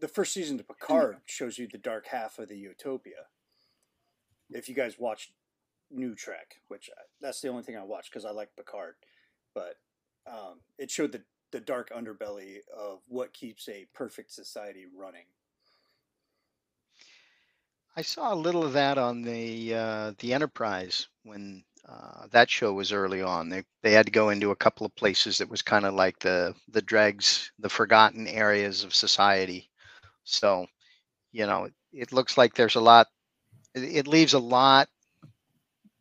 [0.00, 3.26] the first season of Picard shows you the dark half of the Utopia.
[4.50, 5.32] If you guys watched
[5.90, 8.94] New Trek, which I, that's the only thing I watched because I like Picard,
[9.54, 9.76] but
[10.26, 15.24] um, it showed the the dark underbelly of what keeps a perfect society running.
[17.96, 22.74] I saw a little of that on the uh, the Enterprise when uh, that show
[22.74, 23.48] was early on.
[23.48, 26.18] They they had to go into a couple of places that was kind of like
[26.18, 29.70] the the dregs, the forgotten areas of society.
[30.24, 30.66] So,
[31.32, 33.06] you know, it, it looks like there's a lot.
[33.74, 34.88] It, it leaves a lot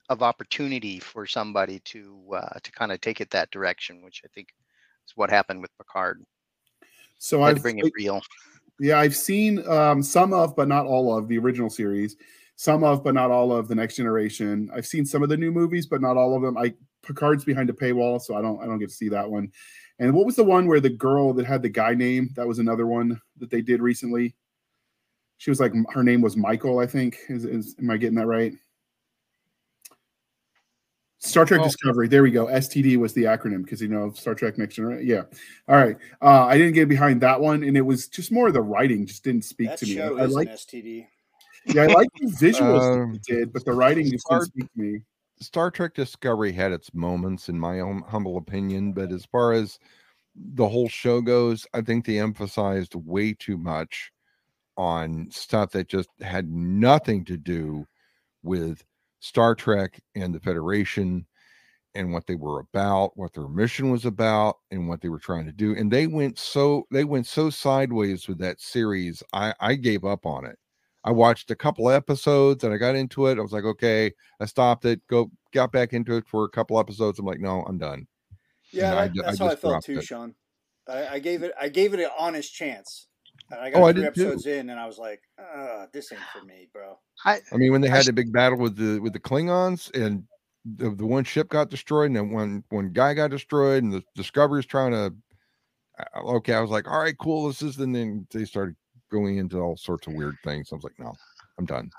[0.09, 4.27] of opportunity for somebody to uh, to kind of take it that direction, which I
[4.35, 4.49] think
[5.07, 6.21] is what happened with Picard.
[7.19, 8.21] So I've bring it real.
[8.79, 12.17] Yeah, I've seen um, some of, but not all of the original series.
[12.57, 14.69] Some of, but not all of the Next Generation.
[14.73, 16.57] I've seen some of the new movies, but not all of them.
[16.57, 19.51] I Picard's behind a paywall, so I don't I don't get to see that one.
[19.99, 22.29] And what was the one where the girl that had the guy name?
[22.35, 24.35] That was another one that they did recently.
[25.37, 27.17] She was like her name was Michael, I think.
[27.29, 28.53] Is, is am I getting that right?
[31.19, 31.63] Star Trek Oh.
[31.63, 32.07] Discovery.
[32.07, 32.45] There we go.
[32.47, 35.07] STD was the acronym because you know Star Trek Next Generation.
[35.07, 35.23] Yeah.
[35.67, 35.97] All right.
[36.21, 39.05] Uh, I didn't get behind that one, and it was just more of the writing
[39.05, 39.95] just didn't speak That to me.
[39.95, 41.07] show I like an STD.
[41.67, 44.51] Yeah, I like the visuals that Um, it did, but the writing just Star- didn't
[44.51, 45.01] speak to me.
[45.41, 49.79] Star Trek Discovery had its moments, in my own humble opinion, but as far as
[50.35, 54.11] the whole show goes, I think they emphasized way too much
[54.77, 57.85] on stuff that just had nothing to do
[58.43, 58.83] with
[59.19, 61.25] Star Trek and the Federation
[61.95, 65.45] and what they were about, what their mission was about, and what they were trying
[65.45, 65.75] to do.
[65.75, 69.23] And they went so they went so sideways with that series.
[69.33, 70.59] I I gave up on it.
[71.05, 73.37] I watched a couple episodes and I got into it.
[73.37, 76.79] I was like, okay, I stopped it, go got back into it for a couple
[76.79, 77.19] episodes.
[77.19, 78.07] I'm like, no, I'm done.
[78.71, 80.03] Yeah, I that, I that's how I felt too, it.
[80.03, 80.35] Sean.
[80.87, 83.07] I, I gave it I gave it an honest chance.
[83.51, 84.23] And I got Oh, I three did too.
[84.23, 87.71] episodes in, and I was like, uh, "This ain't for me, bro." I I mean,
[87.71, 90.23] when they I had s- the big battle with the with the Klingons and
[90.77, 94.03] the, the one ship got destroyed and then one one guy got destroyed and the
[94.15, 95.13] Discovery's trying to
[95.99, 98.75] uh, okay, I was like, all right, cool, this is and then they started
[99.11, 100.69] going into all sorts of weird things.
[100.71, 101.13] I was like, no,
[101.57, 101.91] I'm done.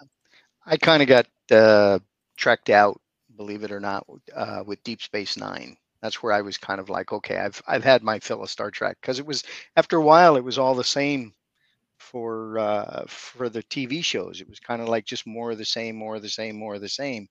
[0.67, 2.01] I kind of got uh,
[2.37, 3.01] trekked out,
[3.37, 4.05] believe it or not,
[4.35, 5.77] uh, with Deep Space Nine.
[6.03, 8.71] That's where I was kind of like, okay, I've I've had my fill of Star
[8.71, 9.45] Trek because it was
[9.77, 11.33] after a while it was all the same
[11.99, 14.41] for uh, for the TV shows.
[14.41, 16.75] It was kind of like just more of the same, more of the same, more
[16.75, 17.29] of the same,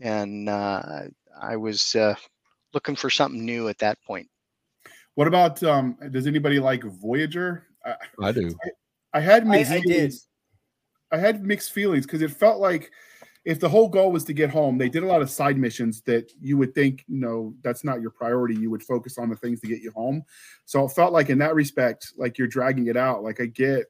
[0.00, 1.02] and uh,
[1.40, 2.14] I was uh,
[2.74, 4.28] looking for something new at that point.
[5.14, 7.66] What about um does anybody like Voyager?
[7.84, 8.54] I, I do.
[9.12, 10.14] I had mixed I did.
[11.12, 12.90] I had mixed feelings because it felt like
[13.44, 16.02] if the whole goal was to get home, they did a lot of side missions
[16.02, 18.54] that you would think, you know, that's not your priority.
[18.54, 20.22] You would focus on the things to get you home.
[20.66, 23.22] So it felt like in that respect, like you're dragging it out.
[23.22, 23.86] Like I get,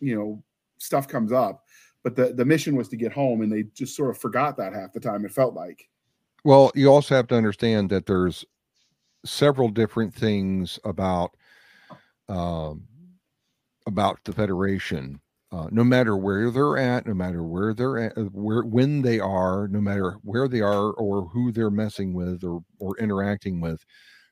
[0.00, 0.42] you know,
[0.78, 1.64] stuff comes up,
[2.02, 4.72] but the the mission was to get home, and they just sort of forgot that
[4.72, 5.24] half the time.
[5.24, 5.88] It felt like.
[6.44, 8.44] Well, you also have to understand that there's
[9.24, 11.34] several different things about
[12.28, 12.84] um,
[13.86, 15.20] about the Federation.
[15.54, 19.20] Uh, no matter where they're at, no matter where they're at, uh, where when they
[19.20, 23.84] are, no matter where they are or who they're messing with or or interacting with,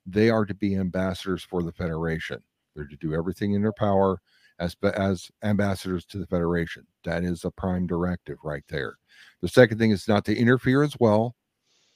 [0.04, 2.42] they are to be ambassadors for the Federation.
[2.74, 4.20] They're to do everything in their power
[4.58, 6.84] as as ambassadors to the Federation.
[7.04, 8.96] That is a prime directive right there.
[9.42, 11.36] The second thing is not to interfere as well.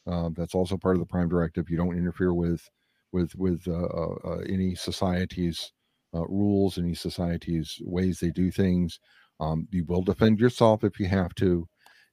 [0.07, 1.69] Um, that's also part of the prime directive.
[1.69, 2.63] You don't interfere with
[3.11, 5.73] with with uh, uh, uh, any society's
[6.17, 9.01] uh, rules, any society's ways they do things.
[9.41, 11.69] Um, you will defend yourself if you have to,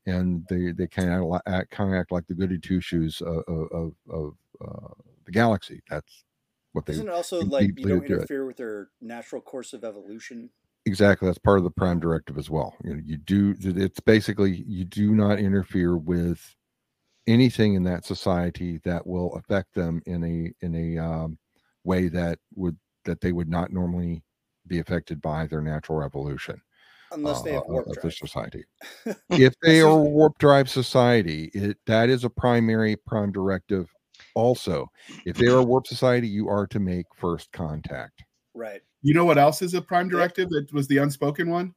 [0.05, 3.43] and they they kind of act kind of act like the goody two shoes of
[3.47, 4.93] of, of uh,
[5.25, 5.81] the galaxy.
[5.89, 6.25] That's
[6.73, 8.05] what they Isn't also like you don't it.
[8.05, 10.51] interfere with their natural course of evolution?
[10.85, 14.63] exactly that's part of the prime directive as well you know you do it's basically
[14.67, 16.55] you do not interfere with
[17.27, 21.37] anything in that society that will affect them in a in a um,
[21.85, 24.23] way that would that they would not normally
[24.67, 26.61] be affected by their natural evolution
[27.11, 28.13] Unless they uh, have warp of the drive.
[28.13, 28.63] society
[29.29, 33.87] if they are just- warp drive society it that is a primary prime directive
[34.35, 34.89] also
[35.25, 38.23] if they are a warp society you are to make first contact
[38.55, 38.81] Right.
[39.01, 41.73] You know what else is a prime directive that was the unspoken one?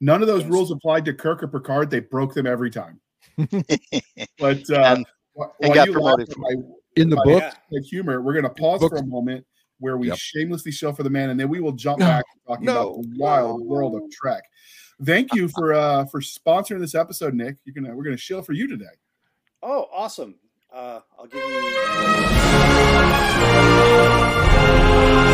[0.00, 0.50] None of those Yes.
[0.50, 1.88] rules applied to Kirk or Picard.
[1.88, 3.00] They broke them every time.
[4.38, 6.54] But uh, And- wh- while you laugh at my
[6.96, 7.54] in the my book Yeah.
[7.70, 9.46] like humor, we're going to pause Books- for a moment
[9.80, 10.18] where we Yep.
[10.18, 13.14] shamelessly shill for the man, and then we will jump back to talking about the
[13.18, 13.66] wild no.
[13.66, 14.44] world of Trek.
[15.04, 17.56] Thank you for uh for sponsoring this episode, Nick.
[17.64, 18.84] You're gonna we're gonna shill for you today.
[19.62, 20.36] Oh, awesome.
[20.72, 21.42] Uh, I'll give
[25.24, 25.29] you.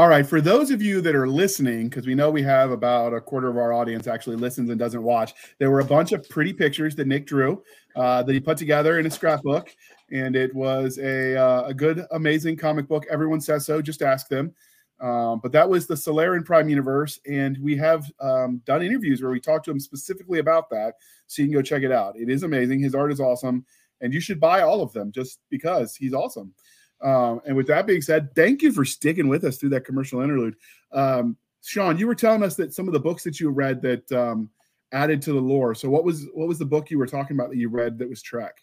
[0.00, 3.12] All right, for those of you that are listening, because we know we have about
[3.12, 6.26] a quarter of our audience actually listens and doesn't watch, there were a bunch of
[6.30, 7.62] pretty pictures that Nick drew
[7.96, 9.68] uh, that he put together in a scrapbook,
[10.10, 13.04] and it was a uh, a good, amazing comic book.
[13.10, 13.82] Everyone says so.
[13.82, 14.54] Just ask them.
[15.02, 19.30] Um, but that was the Solarin Prime universe, and we have um, done interviews where
[19.30, 20.94] we talked to him specifically about that.
[21.26, 22.16] So you can go check it out.
[22.16, 22.80] It is amazing.
[22.80, 23.66] His art is awesome,
[24.00, 26.54] and you should buy all of them just because he's awesome.
[27.02, 30.20] Um, and with that being said, thank you for sticking with us through that commercial
[30.20, 30.56] interlude.
[30.92, 34.10] Um, Sean, you were telling us that some of the books that you read that
[34.12, 34.50] um,
[34.92, 35.74] added to the lore.
[35.74, 38.08] So what was what was the book you were talking about that you read that
[38.08, 38.60] was Trek?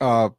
[0.00, 0.30] Uh,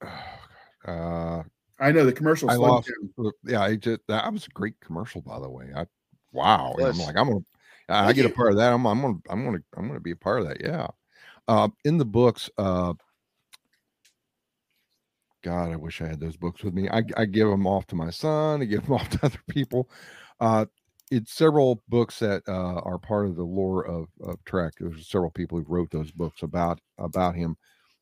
[0.86, 1.42] uh,
[1.80, 2.50] I know the commercial.
[2.50, 2.90] I slowed lost.
[3.18, 3.32] down.
[3.44, 5.66] Yeah, I just that was a great commercial, by the way.
[5.74, 5.86] I
[6.32, 6.74] wow.
[6.78, 7.40] and I'm like, I'm gonna,
[7.88, 8.72] I Thank get a part of that.
[8.72, 10.60] I'm, I'm gonna, I'm gonna, I'm gonna be a part of that.
[10.60, 10.88] Yeah.
[11.46, 12.94] Uh, in the books, uh,
[15.44, 16.88] God, I wish I had those books with me.
[16.88, 18.62] I, I give them off to my son.
[18.62, 19.88] I give them off to other people.
[20.40, 20.64] Uh,
[21.10, 24.72] it's several books that uh, are part of the lore of, of Trek.
[24.80, 27.56] There's several people who wrote those books about about him.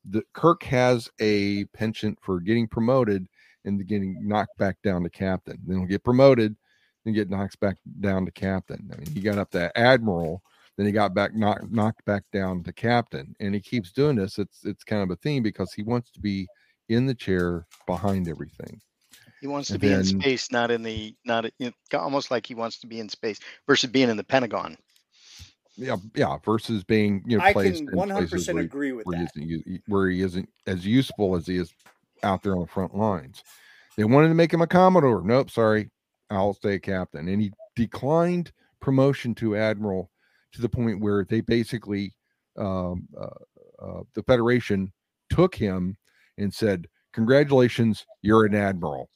[0.09, 3.27] The Kirk has a penchant for getting promoted
[3.65, 5.59] and getting knocked back down to captain.
[5.67, 6.57] Then he'll get promoted,
[7.05, 8.89] and get knocked back down to captain.
[8.93, 10.43] I mean, he got up to admiral,
[10.77, 14.39] then he got back knocked knocked back down to captain, and he keeps doing this.
[14.39, 16.47] It's it's kind of a theme because he wants to be
[16.89, 18.81] in the chair behind everything.
[19.41, 22.55] He wants to And be in space, not in the not in, almost like he
[22.55, 24.77] wants to be in space versus being in the Pentagon.
[25.77, 26.37] Yeah, yeah.
[26.45, 29.25] Versus being you know I placed can in places 100% where, agree with where he
[29.25, 29.33] that.
[29.37, 31.73] isn't where he isn't as useful as he is
[32.23, 33.43] out there on the front lines.
[33.97, 35.23] They wanted to make him a commodore.
[35.25, 35.91] Nope, sorry,
[36.31, 37.29] I'll stay a captain.
[37.29, 40.11] And he declined promotion to admiral
[40.53, 42.15] to the point where they basically
[42.57, 44.93] um, uh, uh, the Federation
[45.31, 45.97] took him
[46.39, 49.09] and said, "Congratulations, you're an admiral."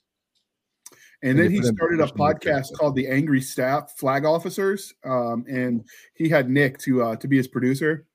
[1.23, 4.25] And And then he put him in started a podcast called the Angry Staff Flag
[4.25, 8.07] Officers, um, and he had Nick to uh, to be his producer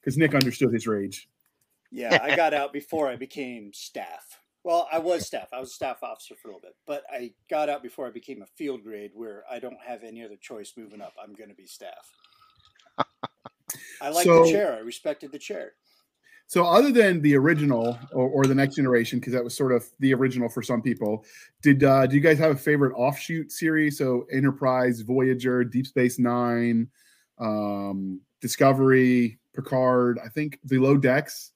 [0.00, 1.28] because Nick understood his rage.
[1.90, 4.40] Yeah, I got out before I became staff.
[4.64, 5.48] Well, I was staff.
[5.52, 8.10] I was a staff officer for a little bit, but I got out before I
[8.10, 11.14] became a field grade where I don't have any other choice moving up.
[11.22, 12.12] I'm going to be staff.
[14.00, 14.74] I like So- the chair.
[14.74, 15.72] I respected the chair.
[16.48, 19.86] So, other than the original or, or the next generation, because that was sort of
[20.00, 21.24] the original for some people,
[21.62, 23.98] did uh, do you guys have a favorite offshoot series?
[23.98, 26.88] So, Enterprise, Voyager, Deep Space Nine,
[27.38, 30.18] um, Discovery, Picard.
[30.24, 31.52] I think the Lower Decks.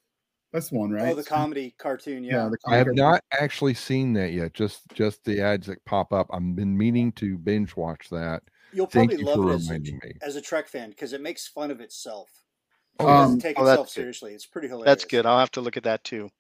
[0.53, 1.13] That's one, right?
[1.13, 2.23] Oh, the comedy cartoon.
[2.23, 2.45] Yeah.
[2.45, 4.53] Yeah, the I have comedy- not actually seen that yet.
[4.53, 6.27] Just just the ads that pop up.
[6.31, 8.43] I've been meaning to binge watch that.
[8.75, 10.13] You'll Thank probably you for love it as a, reminding me.
[10.21, 12.29] as a Trek fan because it makes fun of itself.
[12.99, 13.93] Oh, It doesn't Um, take oh, that's itself good.
[13.93, 14.35] seriously.
[14.35, 14.87] It's pretty hilarious.
[14.87, 15.27] That's good.
[15.27, 16.31] I'll have to look at that too.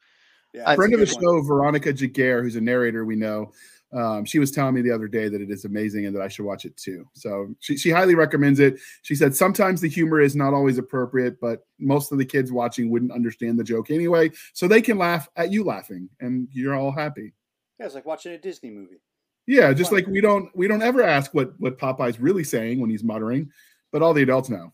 [0.54, 1.40] Yeah, I- a friend of the good one.
[1.42, 3.52] show, Veronica Jaguar, who's a narrator we know,
[3.94, 6.28] um, she was telling me the other day that it is amazing and that I
[6.28, 7.06] should watch it too.
[7.14, 8.78] So she, she highly recommends it.
[9.02, 12.90] She said sometimes the humor is not always appropriate, but most of the kids watching
[12.90, 14.30] wouldn't understand the joke anyway.
[14.54, 17.32] So they can laugh at you laughing and you're all happy.
[17.78, 19.00] Yeah, it's like watching a Disney movie.
[19.46, 19.98] Yeah, just Fun.
[19.98, 23.50] like we don't we don't ever ask what what Popeye's really saying when he's muttering,
[23.90, 24.72] but all the adults know.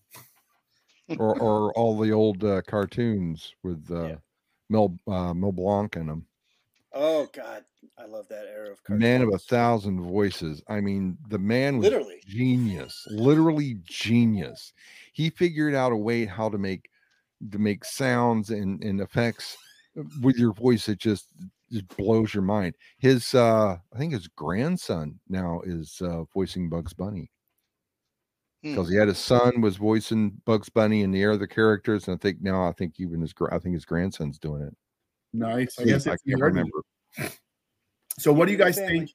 [1.18, 4.16] Or or all the old uh, cartoons with uh, Yeah.
[4.70, 6.26] Mel uh, Mel Blanc in them.
[6.92, 7.64] Oh God,
[7.98, 9.00] I love that era of cartoons.
[9.00, 10.62] Man of a thousand voices.
[10.68, 12.20] I mean, the man was Literally.
[12.26, 14.72] genius, literally genius.
[15.12, 16.90] He figured out a way how to make
[17.52, 19.56] to make sounds and, and effects
[20.22, 21.28] with your voice that just
[21.70, 22.74] just blows your mind.
[22.98, 27.30] His uh I think his grandson now is uh voicing Bugs Bunny
[28.62, 28.70] Hmm.
[28.70, 32.18] because he had his son was voicing Bugs Bunny and the other characters, and I
[32.18, 34.76] think now I think even his I think his grandson's doing it.
[35.32, 35.78] Nice.
[35.78, 36.82] I I, guess I can't remember.
[38.18, 38.98] So what do you Keep it in guys family.
[38.98, 39.10] think?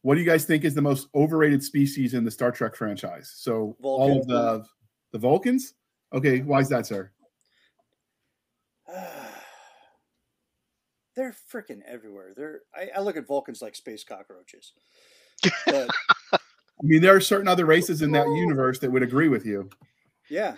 [0.00, 3.30] What do you guys think is the most overrated species in the Star Trek franchise?
[3.36, 4.64] So all of the
[5.12, 5.74] the Vulcans.
[6.14, 7.10] Okay, why is that, sir?
[11.14, 12.32] They're freaking everywhere.
[12.34, 14.72] They're I, I look at Vulcans like space cockroaches.
[15.66, 16.14] But I
[16.86, 19.68] mean, there are certain other races in that universe that would agree with you.
[20.30, 20.56] yeah,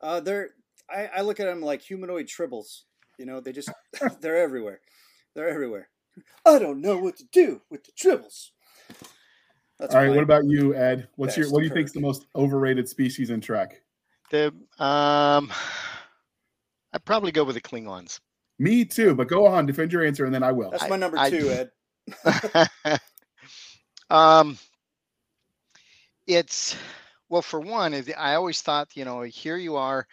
[0.00, 0.50] uh, they're
[0.90, 2.82] I, I look at them like humanoid tribbles.
[3.18, 3.70] You know, they just
[4.20, 4.80] they're everywhere.
[5.34, 5.88] They're everywhere.
[6.44, 8.50] I don't know what to do with the tribbles.
[9.78, 11.08] That's All right, what about you, Ed?
[11.16, 13.82] What's your what do you think is the most overrated species in Trek?
[14.30, 14.46] The
[14.78, 15.52] um,
[16.92, 18.20] I'd probably go with the Klingons.
[18.58, 20.70] Me too, but go on, defend your answer, and then I will.
[20.70, 21.70] That's my number I- two, Ed.
[24.10, 24.56] um,
[26.26, 26.76] it's
[27.28, 30.06] well, for one, I always thought, you know, here you are,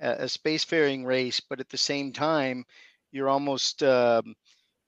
[0.00, 2.64] a, spacefaring race, but at the same time,
[3.12, 4.34] you're almost, um,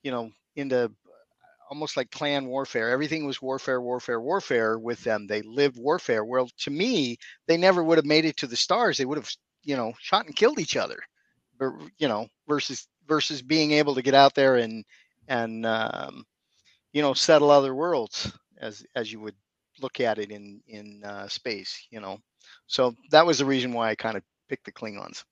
[0.02, 0.90] you know, into
[1.70, 2.90] almost like clan warfare.
[2.90, 5.26] Everything was warfare, warfare, warfare with them.
[5.26, 6.24] They lived warfare.
[6.24, 7.16] Well, to me,
[7.46, 8.98] they never would have made it to the stars.
[8.98, 9.30] They would have,
[9.64, 10.98] you know, shot and killed each other.
[11.58, 14.84] But you know, versus versus being able to get out there and
[15.28, 16.24] and um,
[16.92, 19.34] you know settle other worlds as as you would
[19.80, 21.86] look at it in in uh, space.
[21.90, 22.18] You know,
[22.66, 25.24] so that was the reason why I kind of picked the Klingons.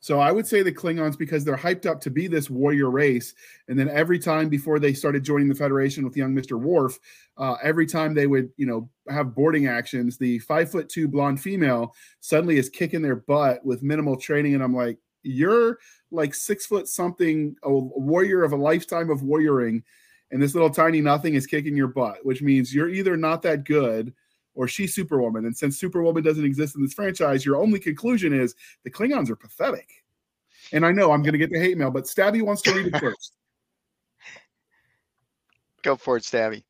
[0.00, 3.34] So I would say the Klingons because they're hyped up to be this warrior race,
[3.66, 6.98] and then every time before they started joining the Federation with young Mister Worf,
[7.36, 11.40] uh, every time they would you know have boarding actions, the five foot two blonde
[11.40, 15.78] female suddenly is kicking their butt with minimal training, and I'm like, you're
[16.12, 19.82] like six foot something, a warrior of a lifetime of warrioring,
[20.30, 23.64] and this little tiny nothing is kicking your butt, which means you're either not that
[23.64, 24.12] good
[24.54, 25.46] or she's Superwoman.
[25.46, 28.54] And since Superwoman doesn't exist in this franchise, your only conclusion is
[28.84, 29.88] the Klingons are pathetic.
[30.72, 32.88] And I know I'm going to get the hate mail, but Stabby wants to read
[32.88, 33.32] it first.
[35.82, 36.64] Go for it, Stabby.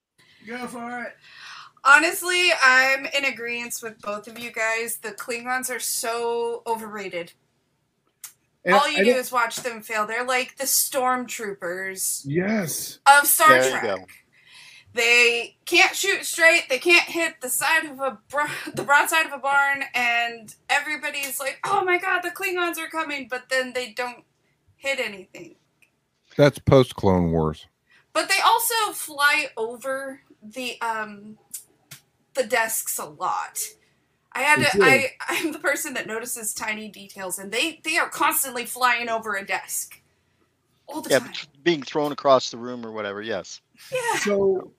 [0.46, 1.14] Go for it.
[1.84, 4.98] Honestly, I'm in agreement with both of you guys.
[4.98, 7.32] The Klingons are so overrated.
[8.64, 10.06] And All you I do is watch them fail.
[10.06, 12.98] They're like the stormtroopers yes.
[13.06, 13.82] of Star There you Trek.
[13.82, 14.04] go.
[14.94, 16.64] They can't shoot straight.
[16.68, 21.38] They can't hit the side of a bro- the broadside of a barn, and everybody's
[21.38, 24.24] like, "Oh my god, the Klingons are coming!" But then they don't
[24.76, 25.56] hit anything.
[26.36, 27.66] That's post Clone Wars.
[28.12, 31.38] But they also fly over the um
[32.34, 33.60] the desks a lot.
[34.38, 34.84] I had to.
[34.84, 39.34] I I'm the person that notices tiny details and they they are constantly flying over
[39.34, 40.00] a desk.
[40.86, 41.32] All the Yeah, time.
[41.64, 43.20] being thrown across the room or whatever.
[43.20, 43.60] Yes.
[43.92, 44.18] Yeah.
[44.20, 44.72] So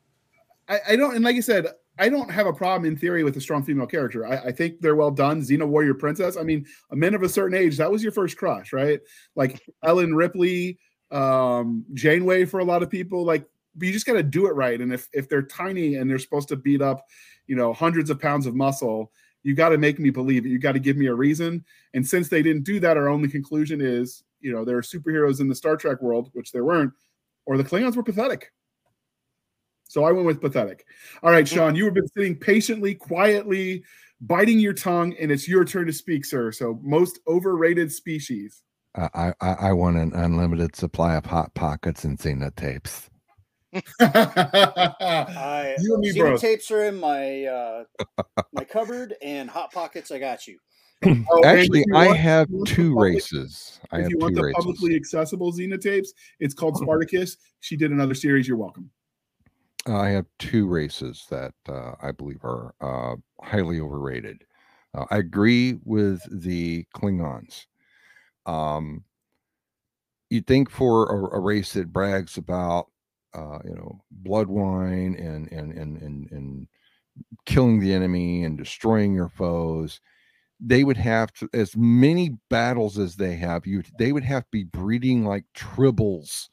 [0.67, 1.67] I, I don't, and like I said,
[1.99, 4.25] I don't have a problem in theory with a strong female character.
[4.25, 5.41] I, I think they're well done.
[5.41, 6.37] Xena Warrior Princess.
[6.37, 9.01] I mean, a men of a certain age, that was your first crush, right?
[9.35, 10.79] Like Ellen Ripley,
[11.11, 13.25] um, Janeway for a lot of people.
[13.25, 13.45] Like,
[13.75, 14.79] but you just got to do it right.
[14.79, 17.05] And if if they're tiny and they're supposed to beat up,
[17.47, 19.11] you know, hundreds of pounds of muscle,
[19.43, 20.49] you got to make me believe it.
[20.49, 21.63] You got to give me a reason.
[21.93, 25.39] And since they didn't do that, our only conclusion is, you know, there are superheroes
[25.39, 26.93] in the Star Trek world, which there weren't,
[27.45, 28.51] or the Klingons were pathetic.
[29.85, 30.85] So I went with pathetic.
[31.23, 33.83] All right, Sean, you have been sitting patiently, quietly,
[34.21, 36.51] biting your tongue, and it's your turn to speak, sir.
[36.51, 38.61] So most overrated species.
[38.95, 43.09] I, I I want an unlimited supply of hot pockets and Xena tapes.
[43.99, 46.41] I You and me Xena both.
[46.41, 47.83] tapes are in my uh,
[48.53, 50.11] my cupboard and hot pockets.
[50.11, 50.57] I got you.
[51.05, 53.79] Oh, Actually, I want- have you want the two public- races.
[53.91, 54.55] I if have you want two the races.
[54.57, 57.37] publicly accessible Xena tapes, it's called Spartacus.
[57.61, 58.47] She did another series.
[58.47, 58.89] You're welcome.
[59.87, 64.43] I have two races that uh, I believe are uh, highly overrated.
[64.93, 67.65] Uh, I agree with the Klingons.
[68.45, 69.05] Um,
[70.29, 72.87] you'd think for a, a race that brags about,
[73.33, 76.67] uh, you know, blood wine and and and and and
[77.45, 80.01] killing the enemy and destroying your foes,
[80.59, 83.65] they would have to as many battles as they have.
[83.67, 86.49] You they would have to be breeding like tribbles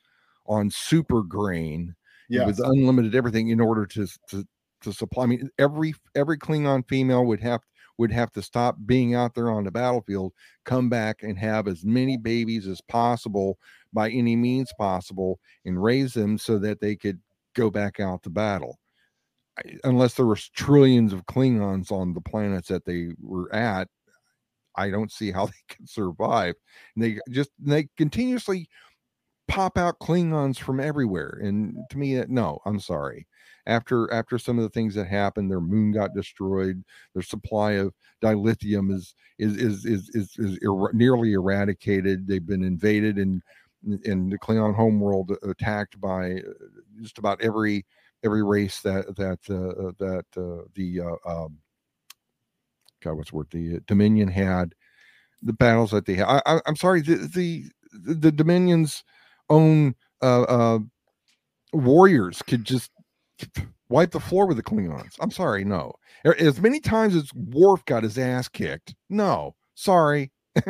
[0.47, 1.95] on super grain
[2.29, 2.47] Yes.
[2.47, 4.47] with unlimited everything in order to to
[4.83, 5.25] to supply.
[5.25, 7.63] I mean, every every Klingon female would have
[7.99, 10.33] would have to stop being out there on the battlefield,
[10.65, 13.59] come back and have as many babies as possible
[13.93, 17.21] by any means possible, and raise them so that they could
[17.55, 18.79] go back out to battle.
[19.85, 23.89] Unless there was trillions of Klingons on the planets that they were at,
[24.77, 26.55] I don't see how they could survive.
[26.95, 28.69] And they just they continuously
[29.49, 31.39] pop out Klingons from everywhere.
[31.43, 33.27] And to me, no, I'm sorry.
[33.67, 36.85] After after some of the things that happened, their moon got destroyed.
[37.15, 42.27] Their supply of dilithium is is is is is, is er- nearly eradicated.
[42.27, 43.43] They've been invaded and
[44.05, 46.41] in the Klingon homeworld attacked by uh,
[47.01, 47.85] just about every
[48.25, 51.59] every race that that uh, that uh, the uh, um,
[53.03, 53.49] God, what's the word?
[53.51, 54.75] The Dominion had
[55.43, 56.27] the battles that they had.
[56.27, 59.05] I, I, I'm sorry, the the the Dominion's
[59.49, 60.79] own uh, uh,
[61.73, 62.91] warriors could just
[63.89, 65.15] wipe the floor with the Klingons.
[65.21, 65.93] I'm sorry, no.
[66.39, 70.33] As many times as Worf got his ass kicked, no, sorry,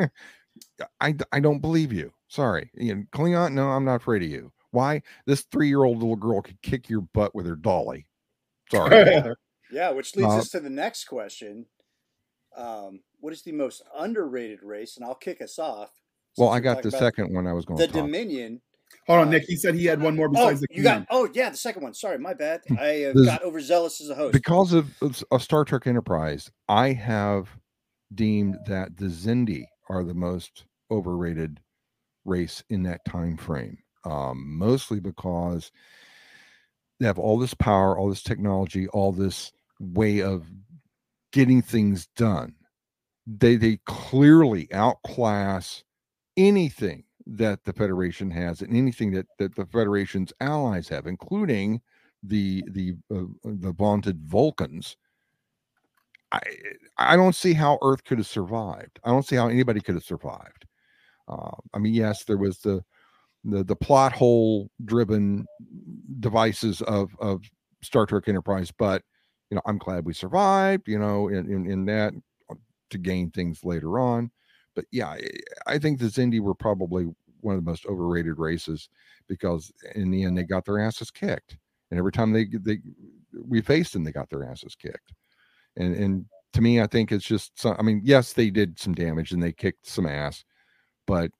[1.00, 2.12] I I don't believe you.
[2.28, 3.52] Sorry, you know, Klingon.
[3.52, 4.52] No, I'm not afraid of you.
[4.72, 5.02] Why?
[5.26, 8.06] This three year old little girl could kick your butt with her dolly.
[8.70, 9.22] Sorry.
[9.72, 11.66] Yeah, which leads Uh, us to the next question.
[12.56, 14.96] Um, what is the most underrated race?
[14.96, 15.90] And I'll kick us off.
[16.38, 17.88] well, I got the about second one I was going The.
[17.88, 18.62] Dominion.
[19.06, 19.44] Hold on, Uh, Nick.
[19.44, 21.06] He said he had one more Oh, besides the you got.
[21.10, 21.94] Oh, yeah, the second one.
[21.94, 22.62] Sorry, my bad.
[22.78, 24.32] I uh, This- got overzealous as a host.
[24.32, 27.48] because of, of, of Star Trek Enterprise, I have
[28.14, 31.60] deemed that the Xindi are the most overrated
[32.24, 33.78] race in that time frame.
[34.04, 35.70] Um, mostly because
[37.00, 40.46] they have all this power, all this technology, all this way of
[41.32, 42.54] getting things done.
[43.26, 45.82] They they clearly outclass
[46.36, 51.80] anything that the Federation has and anything that, that the Federation's allies have, including
[52.22, 54.96] the the uh, the vaunted Vulcans,
[56.32, 56.40] I
[56.98, 58.98] I don't see how Earth could have survived.
[59.04, 60.66] I don't see how anybody could have survived.
[61.28, 62.82] Uh, I mean, yes, there was the
[63.44, 65.46] the the plot hole driven
[66.20, 67.42] devices of of
[67.82, 69.02] Star Trek Enterprise, but
[69.50, 70.88] you know, I'm glad we survived.
[70.88, 72.14] You know, in in, in that
[72.90, 74.30] to gain things later on.
[74.76, 75.16] But yeah,
[75.66, 77.08] I, think the Xindi were probably
[77.40, 78.88] one of the most overrated races
[79.26, 81.56] because in the end they got their asses kicked,
[81.90, 82.78] and every time they they
[83.42, 85.14] we faced them, they got their asses kicked,
[85.76, 88.94] and and to me, I think it's just some, I mean, yes, they did some
[88.94, 90.44] damage and they kicked some ass,
[91.06, 91.30] but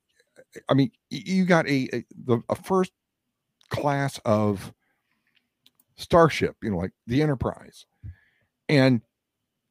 [0.57, 2.93] eh, I mean, you got a a, the, a first
[3.69, 4.73] class of
[5.97, 7.85] starship, you know, like the Enterprise,
[8.71, 9.03] and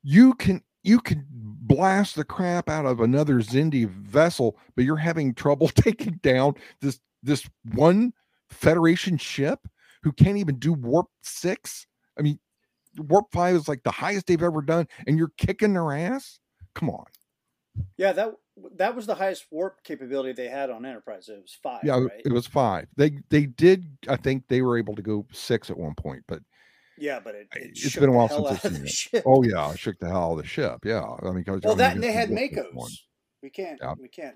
[0.03, 5.33] you can you can blast the crap out of another Xindi vessel, but you're having
[5.33, 8.13] trouble taking down this this one
[8.51, 9.67] Federation ship
[10.03, 11.87] who can't even do warp six.
[12.17, 12.39] I mean,
[12.97, 16.39] warp five is like the highest they've ever done, and you're kicking their ass.
[16.75, 17.05] Come on.
[17.97, 18.35] Yeah, that
[18.75, 21.27] that was the highest warp capability they had on Enterprise.
[21.27, 21.81] It was five.
[21.83, 22.21] Yeah, right?
[22.23, 22.85] it was five.
[22.95, 23.97] They they did.
[24.07, 26.41] I think they were able to go six at one point, but
[26.97, 28.87] yeah, but it, it it's shook been a while since out I've of seen the
[28.87, 28.89] it.
[28.89, 29.23] ship.
[29.25, 30.79] Oh yeah, I shook the hell out of the ship.
[30.83, 32.73] Yeah, I mean, 'cause- I well, mean, that and they had warp fifth MACOs.
[32.73, 32.91] one.
[33.43, 33.79] We can't.
[33.81, 33.93] Yeah.
[33.99, 34.35] We can't.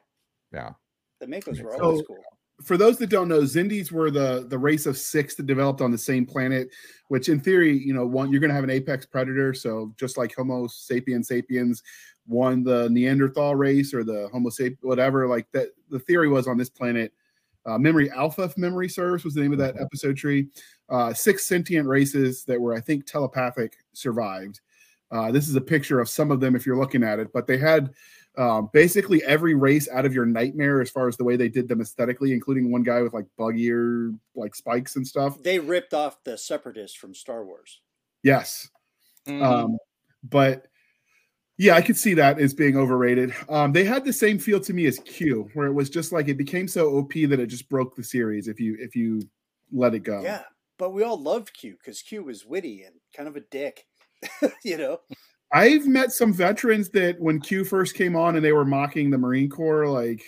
[0.53, 0.71] Yeah,
[1.19, 2.17] The MACOs were So- always cool.
[2.63, 5.91] for those that don't know, Xindis were the the race of six that developed on
[5.91, 6.69] the same planet,
[7.07, 9.53] which in theory, you know, one you're going to have an apex predator.
[9.53, 11.81] So just like Homo sapiens sapiens
[12.27, 15.69] won the Neanderthal race or the Homo sapien, whatever, like that.
[15.89, 17.11] The theory was on this planet,
[17.65, 20.47] uh, Memory Alpha, if memory serves, was the name of that episode tree.
[20.89, 24.61] Uh, six sentient races that were, I think, telepathic survived.
[25.11, 27.47] Uh, this is a picture of some of them if you're looking at it, but
[27.47, 27.91] they had
[28.37, 31.67] um, basically every race out of your nightmare as far as the way they did
[31.67, 35.41] them aesthetically, including one guy with like bug ear, like spikes and stuff.
[35.41, 37.81] They ripped off the Separatists from Star Wars.
[38.23, 38.69] Yes.
[39.27, 39.43] Mhm.
[39.43, 39.77] Um,
[40.23, 40.67] but
[41.59, 43.35] yeah, I could see that as being overrated.
[43.49, 46.29] Um, they had the same feel to me as Q, where it was just like
[46.29, 49.21] it became so OP that it just broke the series if you if you
[49.73, 50.21] let it go.
[50.21, 50.43] Yeah,
[50.77, 53.85] but we all loved Q because Q was witty and kind of a dick.
[54.63, 55.01] you know,
[55.51, 59.17] I've met some veterans that when Q first came on and they were mocking the
[59.17, 60.23] Marine Corps, like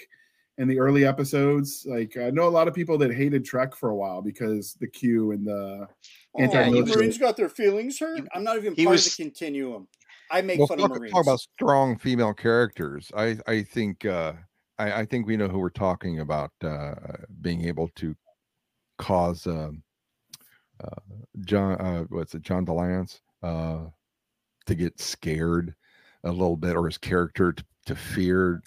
[0.57, 3.91] in the early episodes, like I know a lot of people that hated Trek for
[3.91, 5.88] a while because the Q and the oh,
[6.36, 6.97] the Anti-military.
[6.97, 8.27] Marines got their feelings hurt.
[8.36, 9.88] I'm not even he part was- of the continuum.
[10.32, 11.13] I make well, fun talk, of Marines.
[11.13, 13.11] talk about strong female characters.
[13.15, 14.34] I I think uh,
[14.79, 16.95] I, I think we know who we're talking about uh,
[17.41, 18.15] being able to
[18.97, 19.84] cause um,
[20.84, 23.86] uh, John uh, what's it John de Lancie uh,
[24.65, 25.75] to get scared
[26.23, 28.61] a little bit or his character to, to fear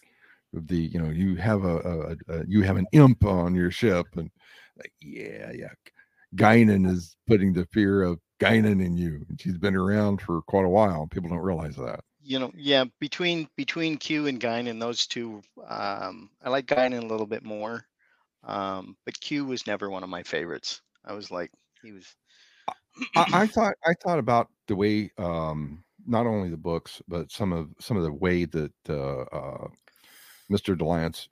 [0.53, 4.07] the you know you have a, a, a you have an imp on your ship
[4.17, 4.31] and
[4.79, 5.73] like yeah yeah
[6.37, 9.25] Guinan is putting the fear of Guinan in you.
[9.29, 11.07] And she's been around for quite a while.
[11.07, 12.01] People don't realize that.
[12.23, 17.07] you know, yeah, between between Q and Guinan, those two, um, I like Guinan a
[17.07, 17.85] little bit more.
[18.45, 20.81] Um, but Q was never one of my favorites.
[21.05, 21.51] I was like,
[21.83, 22.15] he was.
[23.17, 27.53] I, I thought I thought about the way um not only the books but some
[27.53, 29.69] of some of the way that uh, uh
[30.51, 30.77] Mr.
[30.77, 31.29] de Lancie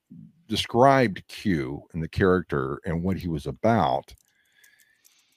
[0.49, 4.15] described Q and the character and what he was about.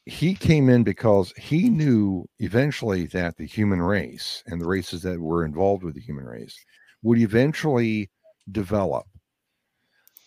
[0.06, 5.20] He came in because he knew eventually that the human race and the races that
[5.20, 6.56] were involved with the human race
[7.02, 8.10] would eventually
[8.52, 9.08] develop.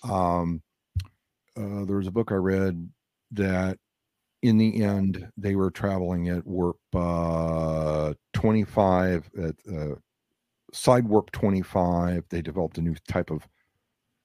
[0.03, 0.62] Um,
[1.57, 2.89] uh, there was a book I read
[3.33, 3.79] that
[4.43, 9.95] in the end they were traveling at warp uh 25 at uh
[10.72, 13.47] side warp 25 they developed a new type of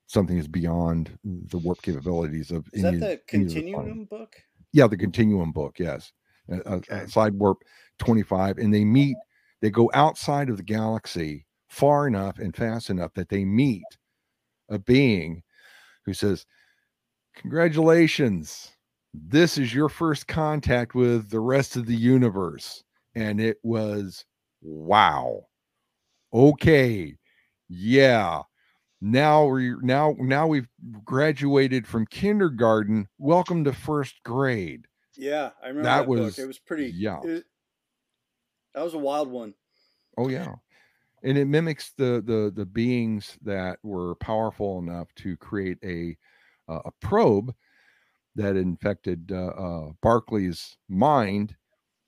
[0.06, 4.36] something is beyond the warp capabilities of Is that any- the the continuum book?
[4.74, 6.12] Yeah the continuum book yes.
[6.52, 7.06] Uh, Okay.
[7.08, 7.60] side warp
[8.00, 9.16] 25 and they meet
[9.62, 13.86] they go outside of the galaxy far enough and fast enough that they meet
[14.70, 15.42] a being
[16.06, 16.46] who says
[17.36, 18.72] congratulations.
[19.14, 22.84] This is your first contact with the rest of the universe.
[23.16, 24.26] And it was
[24.62, 25.46] wow.
[26.34, 27.16] Okay.
[27.70, 28.42] Yeah
[29.06, 30.68] now we're now now we've
[31.04, 34.88] graduated from kindergarten welcome to first grade
[35.18, 36.18] Yeah, I remember That that, book.
[36.20, 36.91] was- It was pretty.
[36.95, 37.20] yeah.
[37.24, 37.43] it-
[38.74, 39.54] that was a wild one.
[40.18, 40.56] oh yeah
[41.22, 46.16] and it mimics the the the beings that were powerful enough to create a
[46.72, 47.54] uh, a probe
[48.36, 51.56] that infected uh, uh, Barclay's mind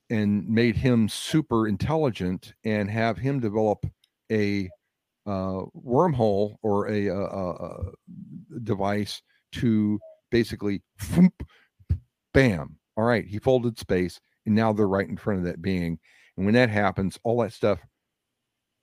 [0.09, 3.85] and made him super intelligent and have him develop
[4.31, 4.69] a
[5.25, 7.83] uh, wormhole or a, uh uh uh
[8.63, 9.21] device
[9.53, 9.99] to
[10.31, 10.81] basically,
[12.33, 12.77] bam.
[12.97, 15.99] All right, he folded space and now they're right in front of that being.
[16.37, 17.79] And when that happens, all that stuff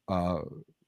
[0.08, 0.40] uh,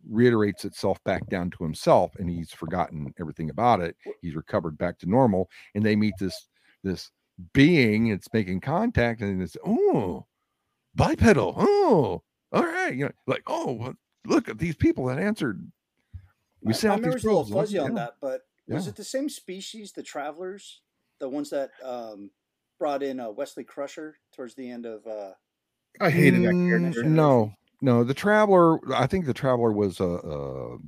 [0.09, 3.97] reiterates itself back down to himself, and he's forgotten everything about it.
[4.21, 6.49] He's recovered back to normal, and they meet this
[6.83, 7.11] this
[7.53, 8.09] being.
[8.09, 10.27] It's making contact, and it's oh,
[10.95, 11.55] bipedal.
[11.57, 13.95] Oh, all right, you know, like oh,
[14.27, 15.61] look at these people that answered.
[16.63, 18.43] We My- sent my out these memory's a little probes, look, fuzzy on that, but
[18.67, 20.81] was it the same species, the travelers,
[21.21, 22.31] the ones that um,
[22.79, 25.07] brought in uh, Wesley Crusher towards the end of?
[25.07, 25.33] Uh,
[26.01, 27.05] I hated that Mm, character.
[27.05, 27.53] No,
[27.83, 28.03] no.
[28.03, 28.81] The Traveler.
[28.95, 30.79] I think the Traveler was a, a,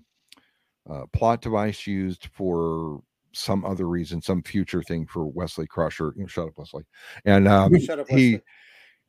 [0.86, 6.12] a plot device used for some other reason, some future thing for Wesley Crusher.
[6.16, 6.84] You know, shut up, Wesley.
[7.24, 8.40] And um, Shut up, he.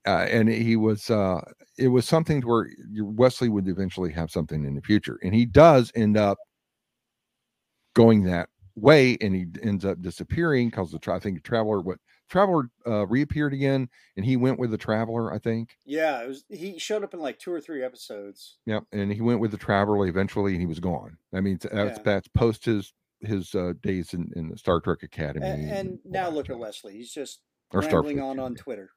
[0.08, 1.10] Uh, and he was.
[1.10, 1.42] Uh,
[1.78, 5.46] it was something to where Wesley would eventually have something in the future, and he
[5.46, 6.38] does end up
[7.94, 12.00] going that way, and he ends up disappearing because the I think Traveler what
[12.30, 15.34] Traveler uh, reappeared again, and he went with the Traveler.
[15.34, 15.76] I think.
[15.86, 16.46] Yeah, it was.
[16.50, 18.58] He showed up in like two or three episodes.
[18.66, 21.18] Yep, and he went with the Traveler eventually, and he was gone.
[21.34, 22.04] I mean, that's Yeah.
[22.04, 25.46] that's post his his uh, days in, in the Star Trek Academy.
[25.46, 26.58] And, and all now look at.
[26.58, 26.94] Wesley.
[26.94, 27.42] He's just
[27.74, 28.92] Or rambling Starfleet, on on Twitter.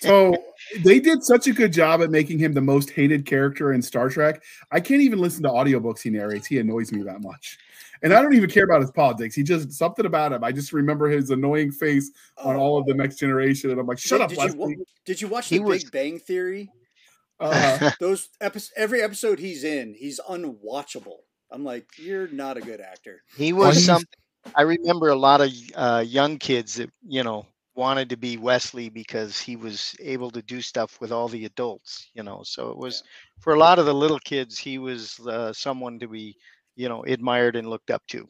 [0.00, 0.36] So
[0.84, 4.08] they did such a good job at making him the most hated character in Star
[4.08, 4.42] Trek.
[4.70, 6.46] I can't even listen to audiobooks he narrates.
[6.46, 7.58] He annoys me that much.
[8.02, 9.34] And I don't even care about his politics.
[9.34, 10.44] He just something about him.
[10.44, 13.70] I just remember his annoying face on all of the next generation.
[13.70, 15.84] And I'm like, shut Did- up, did you, wa- did you watch He the was-
[15.84, 16.70] Big Bang Theory?
[17.40, 21.18] Uh, Those episodes, every episode he's in, he's unwatchable.
[21.50, 23.22] I'm like, you're not a good actor.
[23.36, 24.02] He was he's- some.
[24.54, 28.88] I remember a lot of uh, young kids that you know wanted to be Wesley
[28.88, 32.10] because he was able to do stuff with all the adults.
[32.14, 33.02] You know, so it was
[33.40, 34.58] for a lot of the little kids.
[34.58, 36.36] He was uh, someone to be
[36.76, 38.28] you know admired and looked up to.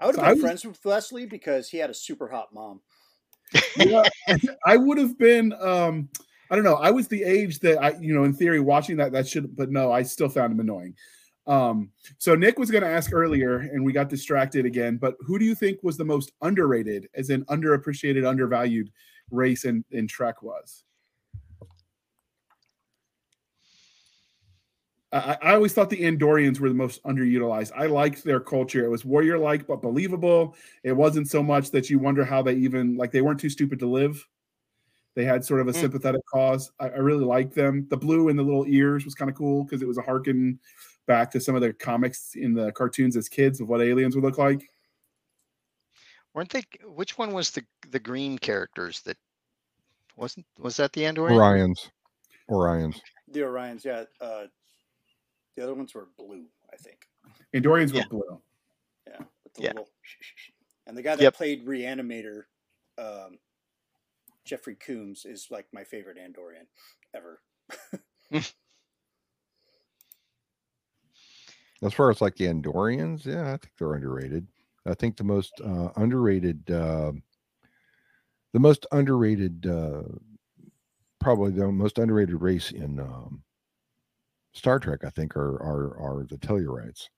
[0.00, 2.80] I would have been was- friends with Wesley because he had a super hot mom.
[3.76, 4.02] yeah,
[4.66, 5.52] I would have been.
[5.60, 6.08] Um,
[6.50, 6.76] I don't know.
[6.76, 9.70] I was the age that I, you know, in theory, watching that that should, but
[9.70, 10.94] no, I still found him annoying.
[11.48, 14.98] Um, so Nick was going to ask earlier, and we got distracted again.
[14.98, 18.92] But who do you think was the most underrated, as in underappreciated, undervalued
[19.30, 20.84] race in in Trek was?
[25.10, 27.72] I, I always thought the Andorians were the most underutilized.
[27.74, 28.84] I liked their culture.
[28.84, 30.54] It was warrior like, but believable.
[30.84, 33.78] It wasn't so much that you wonder how they even like they weren't too stupid
[33.78, 34.22] to live.
[35.14, 35.80] They had sort of a Mm.
[35.80, 36.70] sympathetic cause.
[36.78, 37.86] I, I really liked them.
[37.88, 40.60] The blue and the little ears was kind of cool because it was a harken
[41.08, 44.22] back to some of the comics in the cartoons as kids of what aliens would
[44.22, 44.70] look like.
[46.34, 46.62] Weren't they?
[46.84, 49.16] Which one was the the green characters that
[50.14, 50.46] wasn't?
[50.58, 51.38] Was that the Andorian?
[51.38, 51.90] Orions,
[52.48, 53.00] Orions.
[53.26, 54.04] The Orions, yeah.
[54.20, 54.46] Uh,
[55.56, 57.08] the other ones were blue, I think.
[57.54, 58.02] Andorians Yeah.
[58.04, 58.42] were blue.
[59.08, 59.68] Yeah, with the Yeah.
[59.70, 59.90] little.
[60.86, 61.34] And the guy that Yep.
[61.34, 62.44] played Reanimator,
[62.98, 63.38] um,
[64.44, 66.66] Jeffrey Combs, is like my favorite Andorian
[67.14, 67.42] ever.
[71.82, 74.46] As far as like the Andorians, yeah, I think they're underrated.
[74.86, 77.12] I think the most uh, underrated, uh,
[78.52, 80.02] the most underrated, uh,
[81.20, 83.42] probably the most underrated race in um,
[84.54, 87.08] Star Trek, I think, are are are the Tellarites.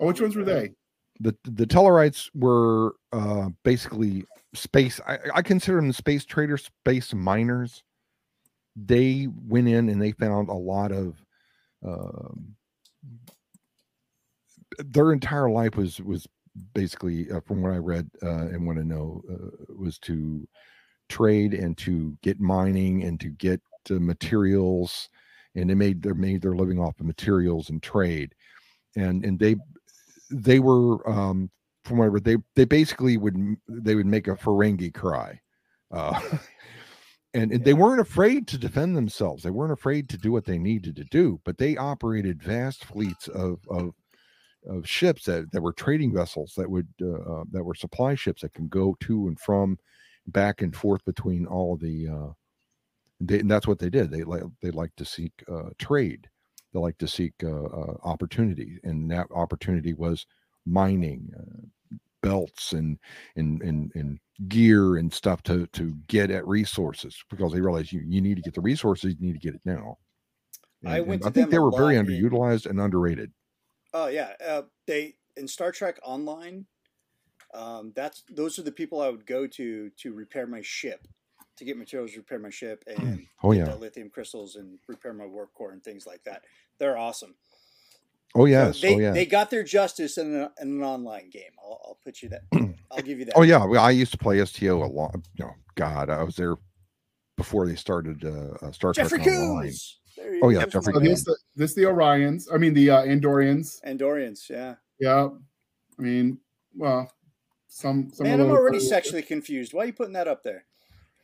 [0.00, 0.72] Oh, which ones were they?
[1.20, 5.00] the the Tellarites were uh, basically space.
[5.06, 7.82] I, I consider them space traders, space miners.
[8.74, 11.16] They went in and they found a lot of.
[11.86, 12.56] Um,
[14.78, 16.26] their entire life was was
[16.74, 20.46] basically, uh, from what I read uh, and what I know, uh, was to
[21.08, 23.60] trade and to get mining and to get
[23.90, 25.08] uh, materials,
[25.54, 28.34] and they made they made their living off of materials and trade,
[28.96, 29.56] and and they
[30.30, 31.50] they were um
[31.84, 33.36] from whatever they they basically would
[33.68, 35.40] they would make a Ferengi cry
[35.92, 36.20] uh
[37.34, 39.42] and, and they weren't afraid to defend themselves.
[39.42, 43.28] They weren't afraid to do what they needed to do but they operated vast fleets
[43.28, 43.94] of of
[44.66, 48.42] of ships that, that were trading vessels that would uh, uh, that were supply ships
[48.42, 49.78] that can go to and from
[50.28, 52.32] back and forth between all the uh
[53.20, 56.28] they, and that's what they did they like they like to seek uh trade
[56.76, 60.26] they like to seek uh, uh, opportunity, and that opportunity was
[60.66, 62.98] mining, uh, belts, and
[63.34, 68.02] and and and gear and stuff to to get at resources because they realize you
[68.06, 69.96] you need to get the resources, you need to get it now.
[70.84, 73.32] I went to I think they were very in- underutilized and underrated.
[73.98, 76.66] Oh yeah, uh, they in Star Trek Online.
[77.54, 81.08] Um, that's those are the people I would go to to repair my ship,
[81.56, 85.24] to get materials, to repair my ship, and Oh yeah, lithium crystals and repair my
[85.24, 86.42] warp core and things like that.
[86.78, 87.36] They're awesome.
[88.34, 89.12] oh So they oh yeah.
[89.12, 91.52] they got their justice in, a, in an online game.
[91.58, 92.42] I'll, I'll put you that.
[92.90, 93.34] I'll give you that.
[93.34, 95.16] Oh yeah, I used to play STO a lot.
[95.38, 96.56] No, God, I was there
[97.36, 99.64] before they started uh, uh, Star Jeffrey Trek Online.
[99.66, 99.98] Combs.
[100.16, 100.64] There Oh, yeah.
[100.66, 102.46] Jeffrey So this, the, this the Orions.
[102.52, 103.80] I mean the uh, Andorians.
[103.84, 104.76] Andorians, yeah.
[104.98, 105.28] Yeah.
[105.98, 106.38] I mean,
[106.74, 107.10] well,
[107.68, 108.24] some some.
[108.24, 109.72] Man, a I'm little- already sexually confused.
[109.74, 110.64] Why are you putting that up there?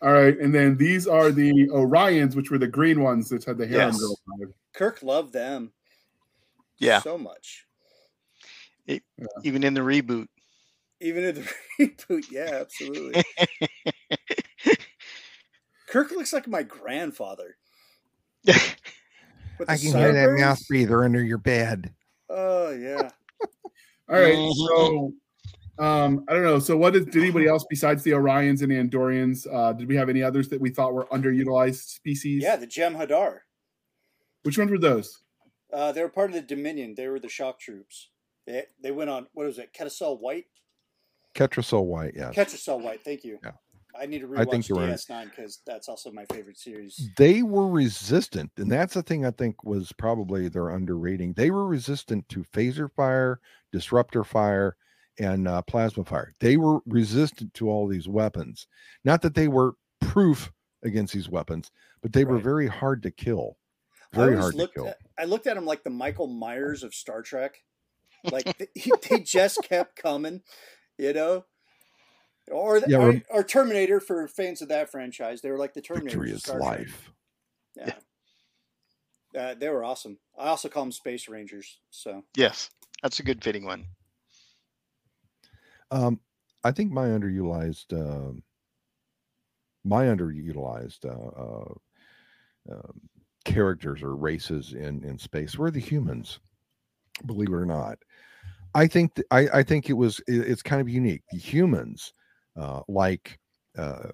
[0.03, 3.57] All right, and then these are the Orions, which were the green ones that had
[3.57, 4.01] the hair Yes.
[4.01, 4.49] girl side.
[4.75, 5.73] Kirk loved them
[6.81, 7.67] Yeah, so much.
[9.45, 10.27] even in the reboot.
[11.01, 13.23] Even in the reboot, yeah, absolutely.
[15.93, 17.59] Kirk looks like my grandfather.
[18.47, 21.93] With I can hear that mouth breather under your bed.
[22.31, 23.11] Oh yeah.
[24.09, 24.55] All right, Mhm.
[24.55, 25.13] so
[25.79, 26.59] um, I don't know.
[26.61, 29.47] So, what is, did anybody else besides the Orions and the Andorians?
[29.53, 32.43] Uh, did we have any others that we thought were underutilized species?
[32.43, 33.41] Yeah, the Jem'Hadar.
[34.45, 35.21] Which ones were those?
[35.73, 36.95] Uh, they were part of the Dominion.
[36.95, 38.09] They were the shock troops.
[38.47, 39.75] They, they went on what was it?
[39.75, 40.47] Ketracel White?
[41.35, 42.35] Ketracel White, yes.
[42.35, 43.05] Ketracel White.
[43.05, 43.39] Thank you.
[43.45, 43.53] Yeah.
[43.99, 44.91] I need to I think rewatch you're right.
[44.91, 47.11] DS9 because that's also my favorite series.
[47.17, 51.35] they were resistant, and that's the thing I think was probably their underrating.
[51.35, 53.41] They were resistant to phaser fire,
[53.71, 54.77] disruptor fire,
[55.19, 56.35] and uh, plasma fire.
[56.41, 58.67] They were resistant to all these weapons.
[59.05, 61.71] Not that they were proof against these weapons,
[62.03, 63.57] but they were very hard to kill.
[64.13, 64.89] I Very hard to looked kill.
[64.89, 67.57] At, I looked at them like the Michael Myers of Star Trek.
[68.31, 70.43] Like th- he, they just kept coming,
[70.97, 71.45] you know.
[72.53, 75.41] Or, the, Yeah, or rem- or Terminator for fans of that franchise.
[75.41, 76.19] They were like the Terminator.
[76.21, 77.11] Victory is life.
[77.77, 77.95] Yeah.
[79.37, 80.19] Uh, they were awesome.
[80.39, 81.79] I also call them Space Rangers.
[81.91, 82.69] So Yes,
[83.03, 83.87] that's a good fitting one.
[85.91, 86.21] Um,
[86.65, 88.43] I think my underutilized, um
[89.85, 91.41] my underutilized uh,
[92.73, 93.01] uh, um,
[93.45, 96.39] characters or races in in space were the humans.
[97.27, 97.99] Believe it or not,
[98.75, 101.23] I think th- I I think it was it- it's kind of unique.
[101.33, 102.13] The humans,
[102.57, 103.39] uh, like
[103.77, 104.09] uh,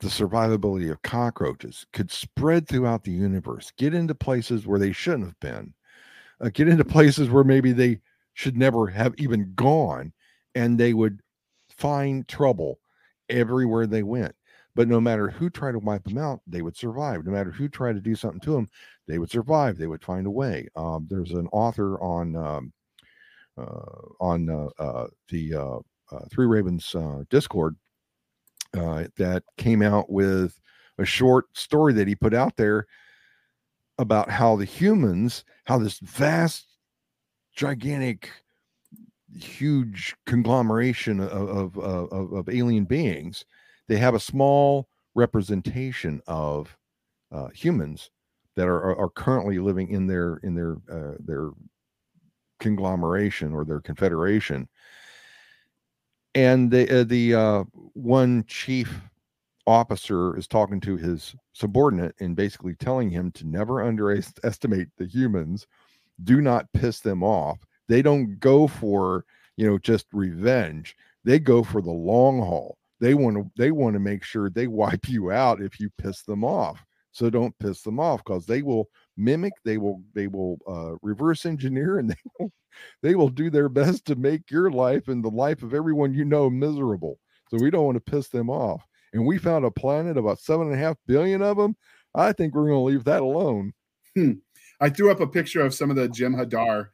[0.00, 5.26] the survivability of cockroaches, could spread throughout the universe, get into places where they shouldn't
[5.26, 5.74] have been,
[6.40, 8.00] uh, get into places where maybe they
[8.34, 10.12] should never have even gone
[10.54, 11.20] and they would
[11.70, 12.78] find trouble
[13.28, 14.34] everywhere they went.
[14.76, 17.24] But no matter who tried to wipe them out, they would survive.
[17.24, 18.68] No matter who tried to do something to them,
[19.06, 19.78] they would survive.
[19.78, 20.68] They would find a way.
[20.74, 22.72] Um, there's an author on um,
[23.56, 25.78] uh, on uh, uh, the uh,
[26.30, 27.76] Three Ravens uh, Discord
[28.76, 30.60] uh, that came out with
[30.98, 32.86] a short story that he put out there
[33.98, 36.66] about how the humans, how this vast,
[37.54, 38.30] gigantic
[39.36, 43.44] huge conglomeration of of, of of alien beings
[43.88, 46.76] they have a small representation of
[47.32, 48.10] uh, humans
[48.56, 51.50] that are, are are currently living in their in their uh, their
[52.60, 54.68] conglomeration or their confederation
[56.34, 57.64] and the uh, the uh,
[57.94, 59.00] one chief
[59.66, 65.66] officer is talking to his subordinate and basically telling him to never underestimate the humans.
[66.22, 67.58] Do not piss them off.
[67.88, 69.24] They don't go for
[69.56, 70.96] you know just revenge.
[71.24, 72.78] They go for the long haul.
[73.00, 76.22] They want to they want to make sure they wipe you out if you piss
[76.22, 76.84] them off.
[77.12, 81.46] So don't piss them off because they will mimic they will they will uh, reverse
[81.46, 82.52] engineer and they will
[83.02, 86.24] they will do their best to make your life and the life of everyone you
[86.24, 87.18] know miserable.
[87.50, 88.82] So we don't want to piss them off.
[89.12, 91.76] And we found a planet about seven and a half billion of them
[92.14, 93.72] i think we're going to leave that alone.
[94.80, 96.88] I threw up a picture of some of the Jem'Hadar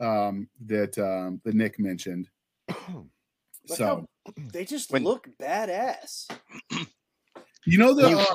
[0.00, 2.28] um, that um, that Nick mentioned.
[3.68, 4.06] So how
[4.52, 6.30] they just When- look badass.
[7.66, 8.34] you know the uh,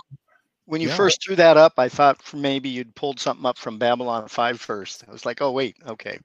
[0.67, 0.89] When you Yeah.
[0.89, 5.03] first threw that up, I thought maybe you'd pulled something up from Babylon 5 first.
[5.07, 6.19] I was like, oh, wait, okay.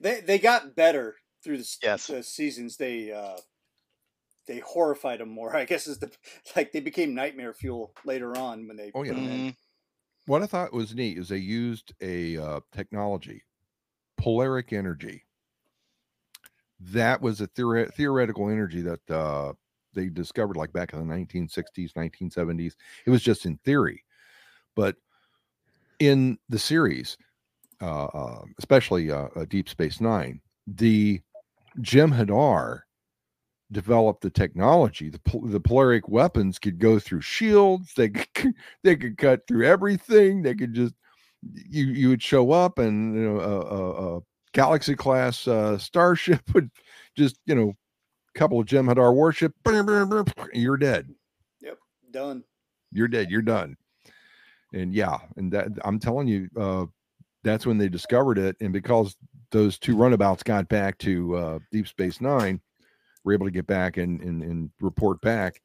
[0.00, 2.12] They they got better through the, Yes.
[2.12, 2.76] the seasons.
[2.76, 3.38] They uh,
[4.46, 5.54] they horrified them more.
[5.56, 6.12] I guess is the
[6.56, 8.92] like they became nightmare fuel later on when they.
[8.94, 9.12] Oh, yeah.
[9.12, 9.44] put 'em in.
[9.50, 9.56] Mhm.
[10.26, 13.44] what I thought was neat is they used a uh, technology,
[14.20, 15.26] polaric energy.
[16.80, 19.54] That was a theore- theoretical energy that uh,
[19.94, 22.74] they discovered like back in the 1960s, 1970s.
[23.06, 24.04] It was just in theory,
[24.74, 24.96] but
[25.98, 27.16] in the series,
[27.80, 31.20] uh, uh, especially uh, uh, Deep Space Nine, the
[31.80, 32.80] Jem'Hadar
[33.72, 35.08] developed the technology.
[35.08, 37.92] The the polaric weapons could go through shields.
[37.94, 40.42] They could, they could cut through everything.
[40.42, 40.94] They could just
[41.42, 44.20] you you would show up and you know a, a, a
[44.52, 46.70] galaxy class uh, starship would
[47.16, 47.72] just you know
[48.34, 49.54] couple of Jem'Hadar warship.
[50.52, 51.14] You're dead.
[51.60, 51.78] Yep,
[52.10, 52.44] done.
[52.92, 53.30] You're dead.
[53.30, 53.76] You're done.
[54.74, 56.86] And yeah, and that I'm telling you, uh,
[57.42, 58.56] that's when they discovered it.
[58.60, 59.16] And because
[59.50, 62.60] those two runabouts got back to uh, Deep Space Nine,
[63.24, 65.60] were able to get back and and, and report back.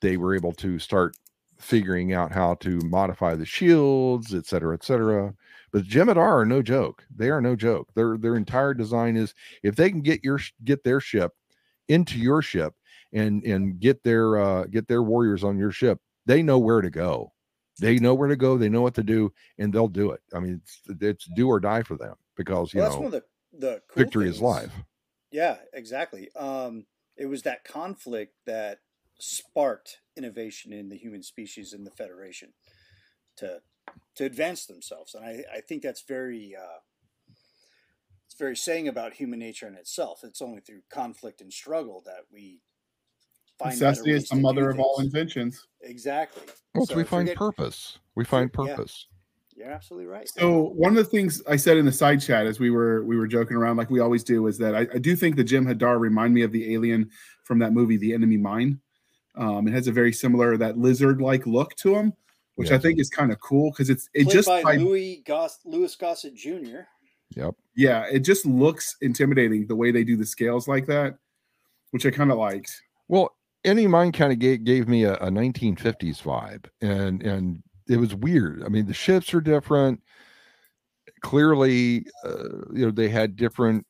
[0.00, 1.16] they were able to start
[1.58, 5.34] figuring out how to modify the shields, et cetera, et cetera.
[5.72, 7.04] But Jem'Hadar are no joke.
[7.14, 7.88] They are no joke.
[7.94, 11.32] Their their entire design is if they can get your get their ship
[11.88, 12.74] into your ship
[13.12, 16.90] and and get their uh, get their warriors on your ship, they know where to
[16.90, 17.32] go.
[17.78, 18.56] They know where to go.
[18.56, 20.20] They know what to do, and they'll do it.
[20.34, 23.14] I mean, it's, it's do or die for them because you Well, that's know one
[23.14, 23.22] of
[23.52, 24.42] the the cool victory is things.
[24.42, 24.72] live.
[25.30, 26.30] Yeah, exactly.
[26.34, 28.80] Um, it was that conflict that
[29.18, 32.54] sparked innovation in the human species and the Federation
[33.36, 33.62] to
[34.16, 36.78] to advance themselves, and I, I think that's very uh,
[38.38, 40.20] very saying about human nature in itself.
[40.24, 42.60] It's only through conflict and struggle that we
[43.58, 45.06] find better Necessity is the mother of all things.
[45.12, 45.66] inventions.
[45.82, 46.42] Exactly.
[46.74, 47.98] Well, so we find getting- purpose.
[48.14, 48.74] We find yeah.
[48.74, 49.06] purpose.
[49.56, 50.28] You're absolutely right.
[50.28, 53.16] So one of the things I said in the side chat as we were we
[53.16, 55.98] were joking around like we always do is that I, I do think the Jem'Hadar
[55.98, 57.08] remind me of the alien
[57.44, 58.80] from that movie, The Enemy Mine.
[59.34, 62.12] Um, it has a very similar that lizard like look to him,
[62.56, 65.22] which I think is kind of cool because it's it Played just by by- Louis
[65.26, 66.80] Goss, Louis Gossett Jr.
[67.34, 67.54] Yep.
[67.74, 71.18] yeah it just looks intimidating the way they do the scales like that,
[71.90, 72.80] which I kind of liked.
[73.08, 77.96] Well, Enemy Mine kind of gave, gave me a, a 1950s vibe, and and it
[77.96, 78.62] was weird.
[78.64, 80.00] I mean, the ships are different.
[81.22, 83.86] Clearly, uh, you know, they had different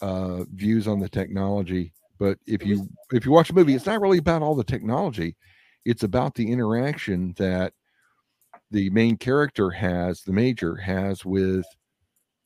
[0.00, 1.92] uh, views on the technology.
[2.18, 5.36] But if you if you watch a movie, it's not really about all the technology.
[5.84, 7.72] It's about the interaction that
[8.70, 11.64] the main character has, the major has with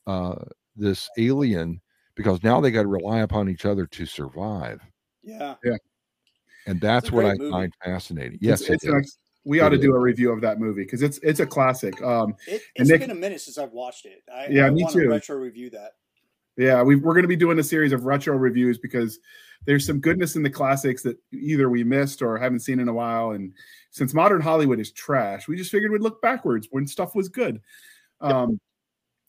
[0.06, 0.34] uh,
[0.76, 1.80] this alien,
[2.14, 4.80] because now they got to rely upon each other to survive
[5.22, 5.54] Yeah.
[5.64, 5.76] Yeah.
[6.66, 7.50] And that's a what I movie.
[7.50, 8.38] find fascinating.
[8.40, 9.18] Yes, it's, it it's an, is.
[9.44, 12.00] we ought to It do a review of that movie because it's it's a classic.
[12.02, 14.22] Um, It, And it's Nick- been a minute since I've watched it.
[14.32, 15.00] I, Yeah, I me too.
[15.02, 15.92] to retro review that.
[16.56, 19.18] Yeah, we we're going to be doing a series of retro reviews because
[19.64, 22.92] there's some goodness in the classics that either we missed or haven't seen in a
[22.92, 23.30] while.
[23.32, 23.52] And
[23.90, 27.60] since modern Hollywood is trash, we just figured we'd look backwards when stuff was good.
[28.20, 28.60] Um,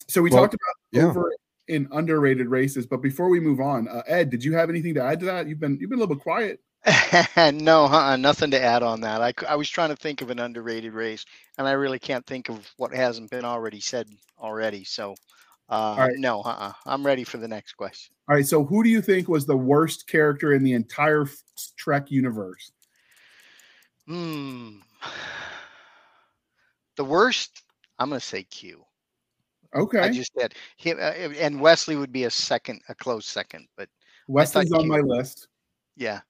[0.08, 1.04] so we Well, talked about yeah.
[1.04, 1.32] over
[1.68, 5.02] and underrated races, but before we move on, uh, Ed, did you have anything to
[5.02, 5.46] add to that?
[5.48, 6.60] You've been you've been a little bit quiet.
[7.54, 9.22] no, uh nothing to add on that.
[9.22, 11.24] I, I was trying to think of an underrated race,
[11.56, 14.84] and I really can't think of what hasn't been already said already.
[14.84, 15.14] So,
[15.70, 16.12] uh, right.
[16.18, 16.72] no, uh-uh.
[16.84, 18.14] I'm ready for the next question.
[18.28, 21.26] All right, so who do you think was the worst character in the entire
[21.76, 22.72] Trek universe?
[24.06, 24.78] Hmm.
[26.96, 27.64] The worst,
[27.98, 28.84] I'm going to say Q.
[29.74, 33.66] Okay, I just said him, uh, and Wesley would be a second, a close second.
[33.76, 33.88] But
[34.28, 35.48] Wesley's on my list.
[35.96, 36.20] yeah,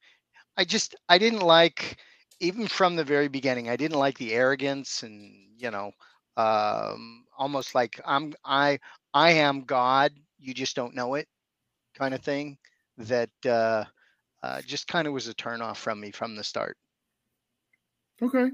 [0.56, 1.98] I just I didn't like
[2.40, 3.68] even from the very beginning.
[3.68, 5.92] I didn't like the arrogance and you know,
[6.36, 8.78] um, almost like I'm I
[9.12, 10.12] I am God.
[10.38, 11.28] You just don't know it,
[11.96, 12.58] kind of thing.
[12.96, 13.84] That uh,
[14.42, 16.76] uh, just kind of was a turnoff from me from the start.
[18.22, 18.50] Okay.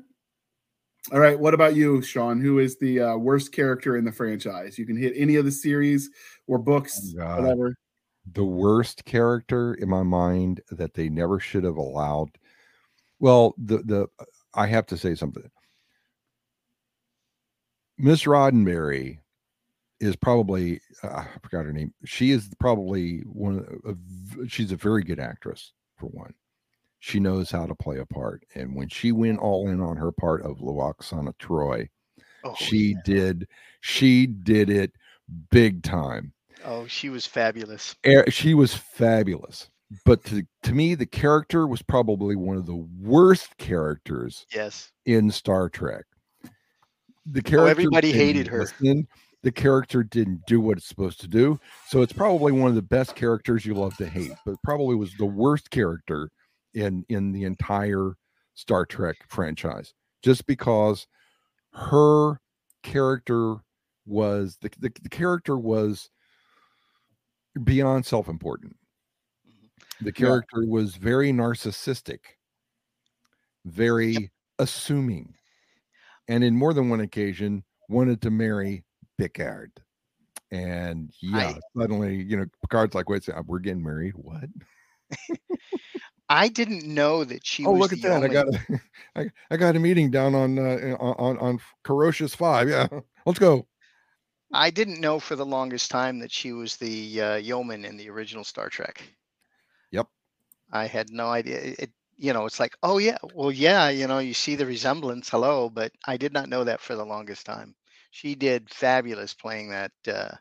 [1.13, 1.39] All right.
[1.39, 2.41] What about you, Sean?
[2.41, 4.79] Who is the uh, worst character in the franchise?
[4.79, 6.11] You can hit any of the series
[6.47, 7.75] or books, Oh, whatever.
[8.33, 12.31] the worst character in my mind that they never should have allowed.
[13.19, 14.07] Well, the the
[14.55, 15.51] I have to say something.
[17.99, 19.19] Miss Roddenberry
[20.01, 21.93] is probably uh, I forgot her name.
[22.05, 23.91] She is probably one of,
[24.39, 26.35] of she's a very good actress for one.
[27.01, 30.13] She knows how to play a part, and when she went all in on her
[30.13, 31.89] part of Lwaxana Troi,
[32.45, 33.01] Oh, she yeah.
[33.05, 33.49] did
[33.81, 34.93] she did it
[35.51, 36.33] big time.
[36.65, 37.95] Oh, she was fabulous.
[38.29, 39.69] She was fabulous
[40.05, 44.93] but to, to me the character was probably one of the worst characters Yes.
[45.07, 46.05] in star trek
[47.27, 48.61] the Oh, character everybody hated her.
[48.61, 49.07] listen,
[49.43, 52.83] the character didn't do what it's supposed to do so it's probably one of the
[52.83, 56.31] best characters you love to hate but probably was the worst character
[56.75, 58.15] in in the entire
[58.55, 61.07] star trek franchise just because
[61.73, 62.41] her
[62.83, 63.57] character
[64.07, 66.11] was the, the, the character was
[67.65, 68.77] beyond self-important
[69.49, 69.71] Mhm.
[70.05, 72.21] the character was very narcissistic
[73.65, 75.35] very assuming
[76.29, 78.85] and in more than one occasion wanted to marry
[79.19, 79.73] Picard.
[80.53, 84.15] And yeah, suddenly, you know, Picard's like, wait, we're getting married.
[84.17, 84.45] What?
[86.31, 88.13] I didn't know that she oh, was look at that.
[88.13, 88.29] only.
[88.29, 88.81] I got a,
[89.17, 92.69] I, I got a meeting down on uh, on on Ferocious Five.
[92.69, 92.87] Yeah,
[93.27, 93.67] let's go.
[94.53, 98.09] I didn't know for the longest time that she was the uh, yeoman in the
[98.11, 99.03] original Star Trek.
[99.91, 100.07] Yep.
[100.73, 101.75] I had no idea.
[101.79, 105.29] It, you know, it's like, oh yeah, well yeah, you know, you see the resemblance.
[105.29, 107.75] Hello, but I did not know that for the longest time.
[108.13, 110.35] She did fabulous playing that, uh,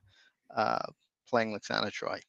[0.56, 0.86] uh,
[1.30, 2.20] playing Lwaxana Troi.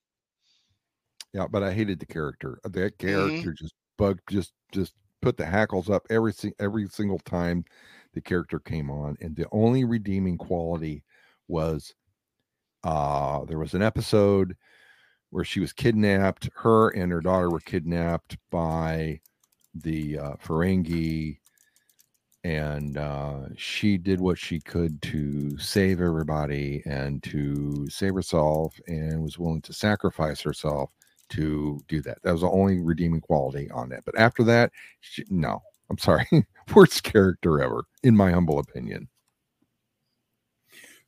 [1.33, 2.61] Yeah, but I hated the character.
[2.65, 3.43] Uh, That Mm-hmm.
[3.43, 7.65] character just bugged, just just put the hackles up every every single time
[8.15, 11.05] the character came on, and the only redeeming quality
[11.49, 11.95] was
[12.85, 14.57] uh there was an episode
[15.31, 16.51] where she was kidnapped.
[16.57, 19.21] Her and her daughter were kidnapped by
[19.75, 21.41] the uh, Ferengi,
[22.43, 29.23] and uh, she did what she could to save everybody and to save herself, and
[29.23, 30.91] was willing to sacrifice herself
[31.31, 32.23] to do that.
[32.23, 34.05] That was the only redeeming quality on that.
[34.05, 36.27] But after that, she, no, I'm sorry,
[36.75, 39.09] worst character ever, in my humble opinion.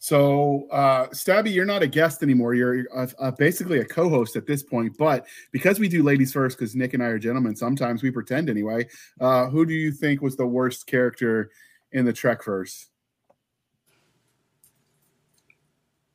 [0.03, 2.55] So, uh, Stabby, you're not a guest anymore.
[2.55, 4.99] You're uh, uh, basically a co-host at this point.
[4.99, 8.51] But because we do ladies first, because Nick and I are gentlemen, sometimes we pretend
[8.51, 8.89] anyway.
[9.21, 11.53] Uh, who do you think was the worst character
[11.93, 12.89] in the Trek verse?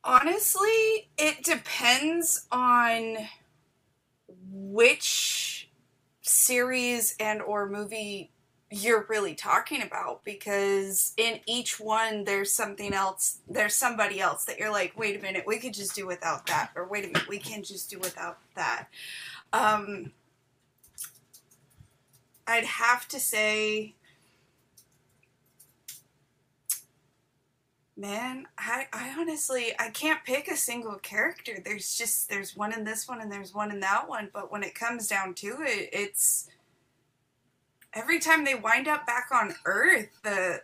[0.04, 3.16] Honestly, it depends on
[4.78, 5.68] which
[6.22, 8.30] series and or movie
[8.70, 14.56] you're really talking about because in each one there's something else there's somebody else that
[14.56, 17.26] you're like wait a minute we could just do without that or wait a minute
[17.28, 18.86] we can just do without that.
[19.52, 20.12] Um
[22.46, 23.96] i'd have to say
[27.98, 32.84] man I, I honestly i can't pick a single character there's just there's one in
[32.84, 35.90] this one and there's one in that one but when it comes down to it
[35.92, 36.48] it's
[37.94, 40.62] every time they wind up back on Earth, the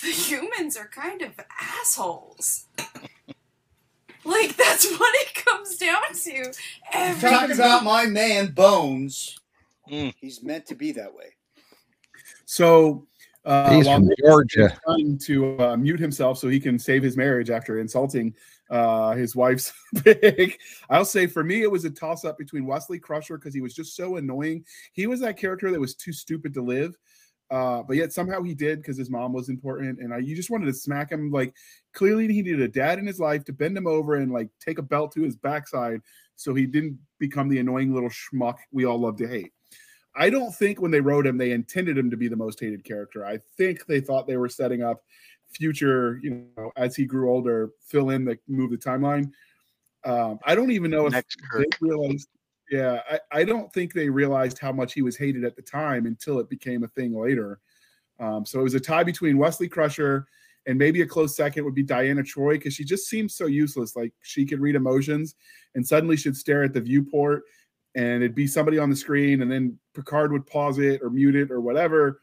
[0.00, 2.66] the humans are kind of assholes.
[4.24, 6.52] like that's what it comes down to.
[6.92, 9.38] Every Talk about my man Bones.
[9.90, 10.14] Mm.
[10.20, 11.34] He's meant to be that way.
[12.44, 13.06] So,
[13.44, 14.78] uh, He's from Georgia.
[14.84, 18.34] trying to uh, mute himself so he can save his marriage after insulting
[18.70, 19.72] uh, his wife's
[20.04, 20.58] pig.
[20.88, 23.74] I'll say for me, it was a toss up between Wesley Crusher because he was
[23.74, 24.64] just so annoying.
[24.92, 26.96] He was that character that was too stupid to live.
[27.50, 30.48] Uh, but yet somehow he did because his mom was important, and I you just
[30.48, 31.30] wanted to smack him.
[31.30, 31.54] Like
[31.92, 34.78] clearly he needed a dad in his life to bend him over and like take
[34.78, 36.00] a belt to his backside
[36.36, 39.52] so he didn't become the annoying little schmuck we all love to hate.
[40.14, 42.84] I don't think when they wrote him they intended him to be the most hated
[42.84, 43.24] character.
[43.24, 45.02] I think they thought they were setting up
[45.50, 49.30] future, you know, as he grew older, fill in the move the timeline.
[50.04, 52.28] Um, I don't even know if Next they realized.
[52.70, 56.06] Yeah, I, I don't think they realized how much he was hated at the time
[56.06, 57.60] until it became a thing later.
[58.18, 60.26] Um, so it was a tie between Wesley Crusher
[60.66, 63.96] and maybe a close second would be Deanna Troi because she just seems so useless.
[63.96, 65.34] Like she could read emotions
[65.74, 67.42] and suddenly she'd stare at the viewport
[67.94, 71.36] and it'd be somebody on the screen and then Picard would pause it or mute
[71.36, 72.20] it or whatever.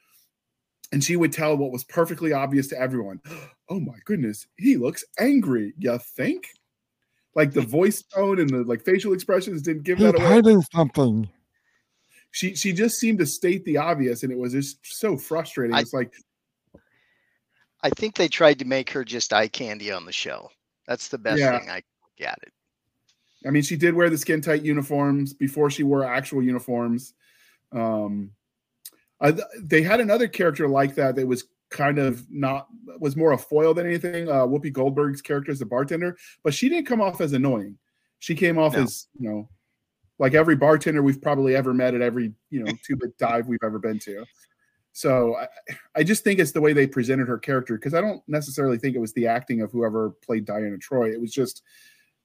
[0.92, 3.22] And she would tell what was perfectly obvious to everyone.
[3.72, 5.76] Oh my goodness, he looks angry.
[5.78, 6.48] You think?
[7.36, 10.26] Like the voice tone and the like facial expressions didn't give that away.
[10.26, 11.30] hiding something.
[12.32, 15.76] She she just seemed to state the obvious, and it was just so frustrating.
[15.76, 16.12] I- It's like
[17.84, 20.50] I think they tried to make her just eye candy on the show.
[20.88, 21.60] That's the best Yeah.
[21.60, 22.52] thing I look at it.
[23.46, 27.14] I mean, she did wear the skin tight uniforms before she wore actual uniforms.
[27.72, 28.32] Um,
[29.22, 32.68] I, they had another character like that that was kind of not
[33.00, 34.28] was more a foil than anything.
[34.28, 37.78] Uh, Whoopi Goldberg's character as the bartender, but she didn't come off as annoying.
[38.20, 38.84] She came off No.
[38.84, 39.50] as you know,
[40.18, 43.64] like every bartender we've probably ever met at every you know two bit dive we've
[43.64, 44.26] ever been to.
[44.92, 45.48] So I,
[45.98, 48.96] I just think it's the way they presented her character because I don't necessarily think
[48.96, 51.14] it was the acting of whoever played Deanna Troi.
[51.14, 51.62] It was just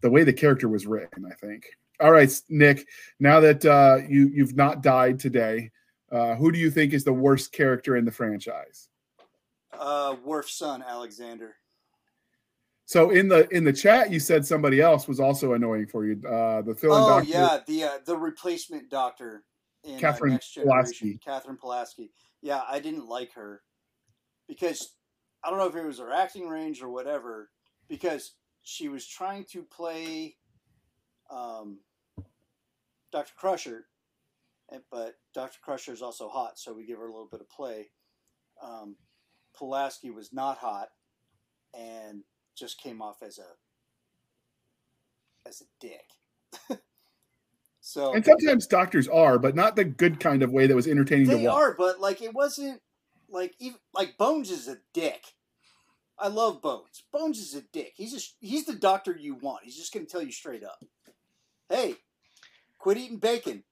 [0.04, 1.24] the way the character was written.
[1.24, 1.64] I think.
[1.98, 2.86] All right, Nick.
[3.18, 5.70] Now that uh, you you've not died today,
[6.12, 8.90] uh, who do you think is the worst character in the franchise?
[9.72, 11.56] Uh, Worf's son, Alexander.
[12.84, 16.20] So in the in the chat, you said somebody else was also annoying for you.
[16.28, 17.30] Uh, the fill-in Oh doctor.
[17.30, 19.42] yeah, the uh, the replacement doctor
[19.84, 21.18] in Katherine uh, Pulaski.
[21.24, 22.10] Katherine Pulaski.
[22.42, 23.62] Yeah, I didn't like her
[24.48, 24.96] because
[25.42, 27.48] I don't know if it was her acting range or whatever.
[27.88, 28.34] Because
[28.64, 30.34] she was trying to play
[31.30, 31.78] um,
[33.12, 33.84] Doctor Crusher,
[34.90, 37.90] but Doctor Crusher is also hot, so we give her a little bit of play.
[38.62, 38.96] Um,
[39.56, 40.88] Pulaski was not hot,
[41.78, 42.22] and
[42.56, 46.08] just came off as a as a dick.
[47.80, 51.28] so And sometimes doctors are, but not the good kind of way that was entertaining
[51.28, 51.54] to they watch.
[51.54, 52.80] are, but like it wasn't
[53.28, 55.22] like even like Bones is a dick.
[56.18, 57.04] I love Bones.
[57.12, 57.92] Bones is a dick.
[57.96, 59.64] He's just he's the doctor you want.
[59.64, 60.84] He's just gonna tell you straight up,
[61.68, 61.96] hey,
[62.78, 63.64] quit eating bacon,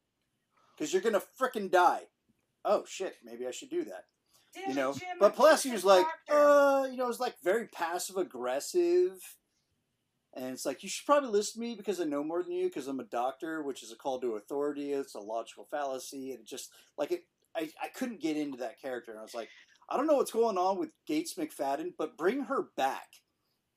[0.76, 2.02] because you're gonna frickin' die.
[2.64, 4.04] Oh shit, maybe I should do that.
[4.68, 9.36] You know, but Pulaski was like, uh, you know, it was like very passive aggressive.
[10.34, 12.66] And it's like, you should probably listen to me because I know more than you
[12.66, 14.92] because I'm a doctor, which is a call to authority.
[14.92, 16.30] It's a logical fallacy.
[16.30, 17.24] And it just, like, it,
[17.54, 19.10] I, I couldn't get into that character.
[19.10, 19.50] And I was like,
[19.92, 23.08] I don't know what's going on with Gates McFadden, but bring her back,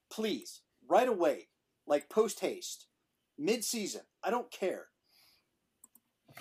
[0.09, 1.49] please, right away,
[1.87, 2.87] like post haste,
[3.37, 4.01] mid season.
[4.23, 4.85] I don't care.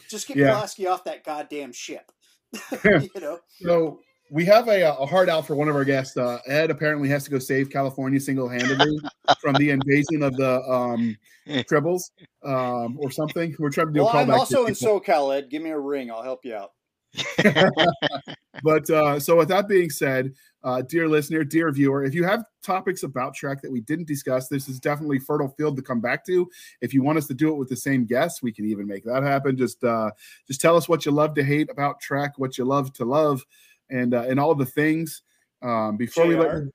[0.09, 0.53] Just get Yeah.
[0.53, 2.13] Pulaski off that goddamn ship.
[2.85, 6.17] you know, So we have a, a hard out for one of our guests.
[6.17, 8.97] Uh, Ed apparently has to go save California single handedly
[9.41, 11.17] from the invasion of the um,
[11.49, 12.11] tribbles
[12.45, 13.57] um, or something.
[13.59, 14.23] We're trying to do well, a callback.
[14.23, 15.01] I'm also in people.
[15.01, 15.51] SoCal, Ed.
[15.51, 16.13] Give me a ring.
[16.13, 16.71] I'll help you out.
[18.65, 20.33] But uh, so with that being said,
[20.63, 24.49] uh, dear listener, dear viewer, if you have topics about Trek that we didn't discuss,
[24.49, 26.49] this is definitely fertile field to come back to.
[26.81, 29.05] If you want us to do it with the same guests, we can even make
[29.05, 29.59] that happen.
[29.59, 30.11] Just uh,
[30.47, 33.45] just tell us what you love to hate about Trek, what you love to love,
[33.91, 35.21] and uh, and all the things.
[35.61, 36.73] Um, before we let JR, you-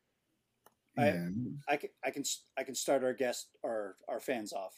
[1.68, 1.74] I-.
[1.74, 2.24] I can I can
[2.58, 4.76] I can start our guest our our fans off.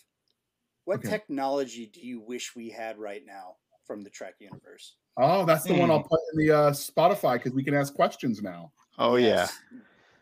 [0.85, 1.09] What Okay.
[1.09, 4.95] technology do you wish we had right now from the Trek universe?
[5.17, 5.91] Oh, that's the one Hmm.
[5.91, 8.71] I'll put in the uh, Spotify because we can ask questions now.
[8.97, 9.47] Oh yeah.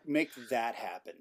[0.06, 1.14] Make that happen.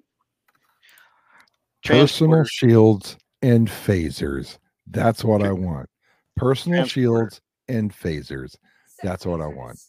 [1.85, 4.57] Personal shields and phasers.
[4.87, 5.89] That's what I want.
[6.35, 8.55] Personal shields and phasers.
[9.03, 9.79] That's what I want.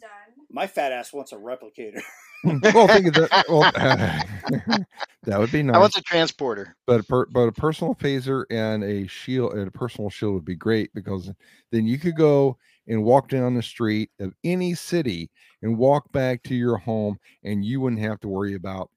[0.51, 2.03] My fat ass wants a replicator.
[2.45, 3.45] well, think of that.
[3.49, 3.71] Well,
[5.25, 5.77] that would be nice.
[5.77, 6.77] I want a transporter.
[6.87, 10.45] but a per, but a personal phaser and a shield and a personal shield would
[10.45, 11.31] be great because
[11.71, 12.57] then you could go
[12.91, 15.31] and walk down the street of any city
[15.63, 18.91] and walk back to your home and you wouldn't have to worry about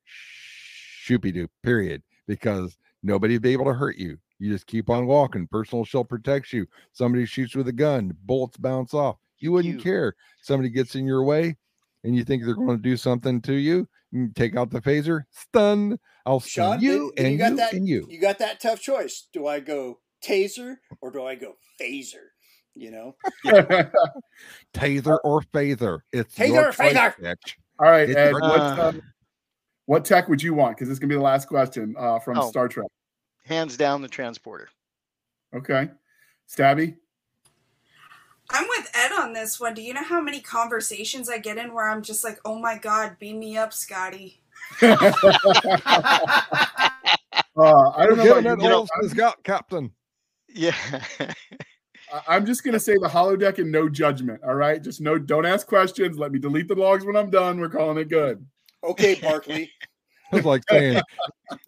[1.06, 5.06] shoopy doo period because nobody would be able to hurt you you just keep on
[5.06, 9.76] walking personal shield protects you somebody shoots with a gun bullets bounce off you wouldn't
[9.76, 9.84] Pew.
[9.84, 11.56] care somebody gets in your way
[12.03, 15.24] and you think they're going to do something to you you take out the phaser
[15.32, 18.60] stun i'll stun Sean, you then and got you that, and you You got that
[18.60, 19.28] tough choice.
[19.34, 22.32] Do I go taser or do I go phaser?
[22.76, 23.16] You know,
[24.74, 26.00] Taser or Phaser.
[26.12, 27.14] It's Taser your or Phaser.
[27.20, 27.56] bitch.
[27.80, 28.64] All right, It's Ed, your- what, Uh.
[28.64, 28.94] uh,
[29.86, 30.76] what tech would you want?
[30.76, 32.50] Because this is gonna be the last question uh, from Oh.
[32.50, 32.88] Star Trek.
[33.45, 34.70] Hands down the transporter.
[35.56, 35.90] Okay,
[36.50, 36.95] Stabby.
[38.50, 39.74] I'm with Ed on this one.
[39.74, 42.78] Do you know how many conversations I get in where I'm just like, oh my
[42.78, 44.41] god, beam me up, Scotty?
[47.56, 48.24] Uh, I don't know.
[48.24, 49.91] Giving About it you, all to the scout captain.
[50.50, 50.76] Yeah.
[52.14, 54.41] I- I'm just gonna say the holodeck and no judgment.
[54.44, 55.18] All right, just no.
[55.18, 56.18] Don't ask questions.
[56.18, 57.60] Let me delete the logs when I'm done.
[57.60, 58.45] We're calling it good.
[58.84, 59.72] okay, Barkley.
[60.31, 60.99] It's like saying,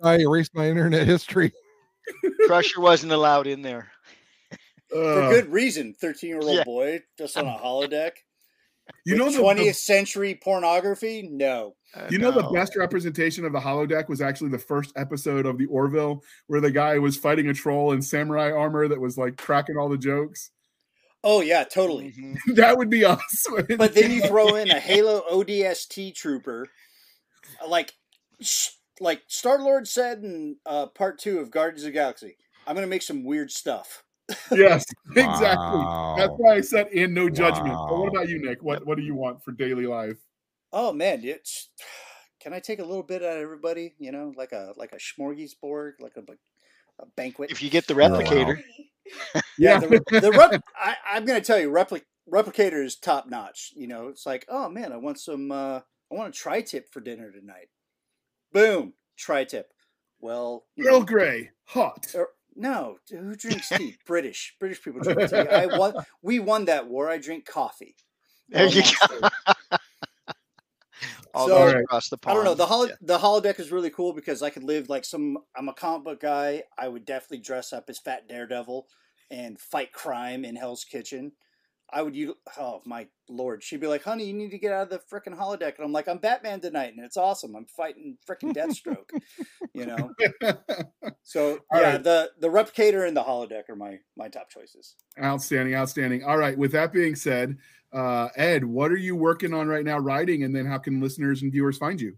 [0.02, 1.54] I erased my internet history.
[2.48, 3.92] Crusher wasn't allowed in there.
[4.90, 5.94] For Uh, good reason.
[5.94, 6.64] Thirteen year old Yeah.
[6.64, 8.14] boy just on a holodeck.
[9.06, 11.28] You know the, twentieth the century pornography?
[11.32, 11.76] No.
[11.96, 15.58] Uh, you know the best representation of the holodeck was actually the first episode of
[15.58, 19.38] the Orville, where the guy was fighting a troll in samurai armor that was like
[19.38, 20.52] cracking all the jokes.
[21.24, 22.14] Oh yeah, totally.
[22.18, 22.38] Mhm.
[22.56, 23.48] that would be us.
[23.78, 26.68] But then you throw in a Halo ODST trooper,
[27.64, 27.94] uh, like,
[28.42, 32.38] sh- like Star Lord said in uh, part two of Guardians of the Galaxy.
[32.68, 34.04] I'm gonna make some weird stuff.
[34.52, 34.86] Yes,
[35.16, 35.84] exactly.
[36.18, 37.74] That's why I said in no judgment.
[37.74, 38.64] But what about you, Nick?
[38.64, 40.18] What What do you want for daily life?
[40.72, 41.70] Oh man, it's.
[42.42, 43.96] Can I take a little bit out of everybody?
[43.98, 46.22] You know, like a like a smorgasbord, like a,
[47.02, 47.50] a banquet.
[47.50, 48.10] If you get the wow.
[48.10, 48.62] replicator,
[49.58, 53.74] Yeah, the, the rep, I, I'm going to tell you, repli- replicator is top notch.
[53.76, 55.80] You know, it's like, oh man, I want some, uh,
[56.12, 57.70] I want a tri-tip for dinner tonight.
[58.54, 59.72] Boom, tri-tip.
[60.20, 62.08] Well, you Earl know, Grey, hot.
[62.16, 63.98] er, no, who drinks tea?
[64.06, 65.36] British, British people drink tea.
[65.38, 67.10] I won, we won that war.
[67.10, 67.96] I drink coffee.
[68.50, 69.30] There you go.
[71.34, 72.32] all So- across the pond.
[72.32, 72.54] I don't know.
[72.56, 72.96] The holo- Yeah.
[73.02, 75.38] the holodeck is really cool because I could live like some.
[75.56, 76.64] I'm a comic book guy.
[76.78, 78.88] I would definitely dress up as Fat Daredevil
[79.32, 81.32] and fight crime in Hell's Kitchen.
[81.92, 84.84] I would you oh my lord, she'd be like, "Honey, you need to get out
[84.84, 87.56] of the freaking holodeck," and I'm like, "I'm Batman tonight, and it's awesome.
[87.56, 89.10] I'm fighting freaking Deathstroke,"
[89.74, 90.12] you know.
[91.24, 92.04] So All yeah, right.
[92.04, 94.96] the the replicator and the holodeck are my my top choices.
[95.22, 96.24] outstanding, outstanding.
[96.24, 96.58] All right.
[96.58, 97.58] With that being said,
[97.92, 101.42] uh, Ed, what are you working on right now, writing, and then how can listeners
[101.42, 102.18] and viewers find you?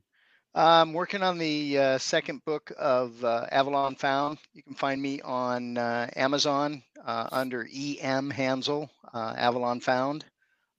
[0.57, 4.39] I'm working on the uh, second book of uh, Avalon Found.
[4.55, 8.31] You can find me on uh, Amazon uh, under E.M.
[8.31, 10.25] Hanzel, uh, Avalon Found.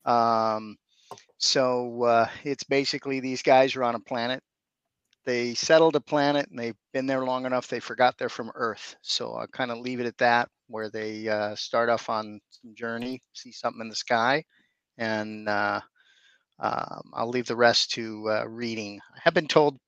[0.04, 0.78] Um,
[1.36, 4.42] so uh, it's basically these guys are on a planet.
[5.24, 8.96] They settled a planet and they've been there long enough, they forgot they're from Earth.
[9.02, 13.22] So I'll kind of leave it at that, where they start off on some journey,
[13.32, 14.42] see something in the sky,
[14.96, 15.48] and
[16.60, 19.00] um, I'll leave the rest to uh, reading.
[19.16, 19.80] I have been told it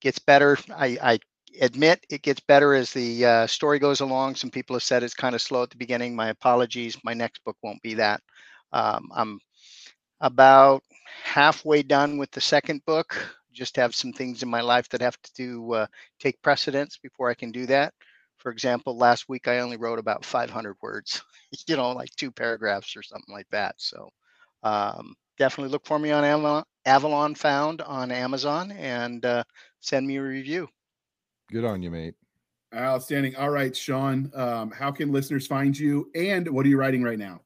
[0.00, 0.56] gets better.
[0.74, 1.18] I, I
[1.60, 4.36] admit it gets better as the uh, story goes along.
[4.36, 6.14] Some people have said it's kind of slow at the beginning.
[6.14, 6.96] My apologies.
[7.04, 8.20] My next book won't be that.
[8.72, 9.40] Um, I'm
[10.20, 10.82] about
[11.24, 13.16] halfway done with the second book.
[13.52, 15.86] Just have some things in my life that have to uh,
[16.18, 17.94] take precedence before I can do that.
[18.38, 21.22] For example, last week I only wrote about 500 words,
[21.68, 23.74] you know, like two paragraphs or something like that.
[23.78, 24.10] So
[24.62, 29.44] um, definitely look for me on Avalon, Avalon Found on Amazon and uh,
[29.80, 30.68] send me a review.
[31.50, 32.14] Good on you, mate.
[32.74, 33.36] Outstanding.
[33.36, 37.18] All right, Sean, um, how can listeners find you and what are you writing right
[37.18, 37.40] now?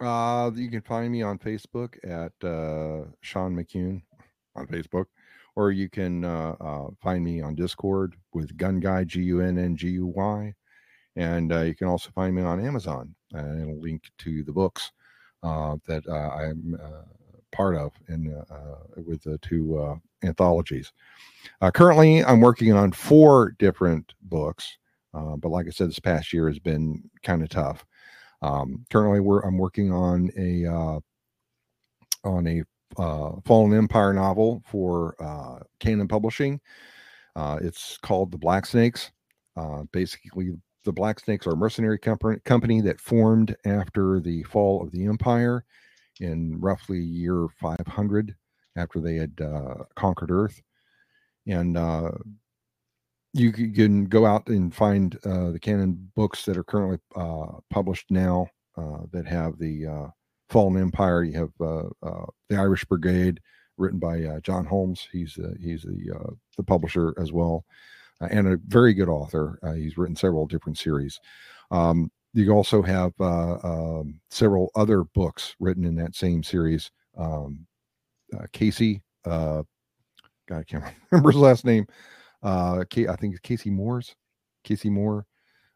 [0.00, 4.02] Uh, you can find me on Facebook at uh, Sean McCune
[4.56, 5.06] on Facebook,
[5.54, 9.56] or you can uh, uh, find me on Discord with Gun Guy G U N
[9.56, 10.52] N G U Y,
[11.14, 14.90] and uh, you can also find me on Amazon and a link to the books
[15.44, 17.02] uh, that uh, I'm uh,
[17.54, 20.92] part of in uh, uh, with the two uh, anthologies.
[21.72, 24.78] Currently, I'm working on four different books,
[25.12, 27.86] but like I said, this past year has been kind of tough.
[28.42, 30.66] Um, currently, I'm working on a
[32.24, 32.64] on a
[32.98, 36.60] uh, Fallen Empire novel for uh, Canon Publishing.
[37.36, 39.10] Uh, it's called The Black Snakes.
[39.92, 40.52] Basically,
[40.84, 45.06] the Black Snakes are a mercenary company, company that formed after the fall of the
[45.06, 45.64] Empire
[46.20, 48.34] in roughly year 500
[48.76, 50.62] after they had uh, conquered Earth.
[51.46, 52.12] And uh,
[53.32, 58.10] you can go out and find uh, the canon books that are currently uh, published
[58.10, 58.46] now
[58.76, 60.06] uh, that have the uh,
[60.48, 61.24] Fallen Empire.
[61.24, 63.40] You have the Irish Brigade,
[63.76, 65.08] written by John Holmes.
[65.10, 67.64] He's he's the the publisher as well,
[68.20, 69.58] and a very good author.
[69.76, 71.18] He's written several different series.
[71.70, 76.90] Um, you also have uh, um, several other books written in that same series.
[77.16, 77.66] Um,
[78.36, 79.62] uh, Casey, uh,
[80.48, 81.86] God, I can't remember his last name.
[82.42, 84.14] Uh, Ca- I think it's Casey Moore's.
[84.64, 85.26] Casey Moore.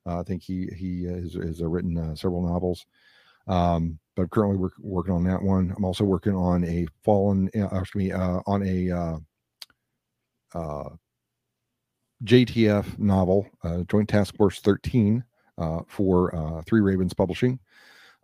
[0.06, 2.84] Uh, I think he he has, has uh, written uh, several novels.
[3.46, 5.72] Um, but I'm currently work, working on that one.
[5.76, 9.18] I'm also working on a fallen, uh, excuse me, uh, on a uh,
[10.54, 10.88] uh,
[12.24, 15.22] JTF novel, uh, Joint Task Force 13,
[15.58, 17.58] uh, for uh, Three Ravens Publishing.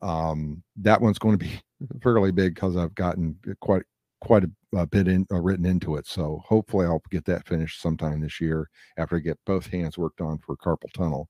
[0.03, 1.61] Um, that one's going to be
[2.03, 3.83] fairly big because I've gotten quite
[4.21, 6.07] quite a, a bit in, uh, written into it.
[6.07, 10.23] So hopefully I'll get that finished sometime this year after I get both hands worked
[10.23, 11.29] on for Carpal Tunnel.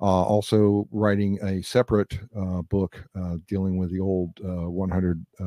[0.00, 5.44] Uh, also writing a separate uh, book uh, dealing with the old uh, 100 uh,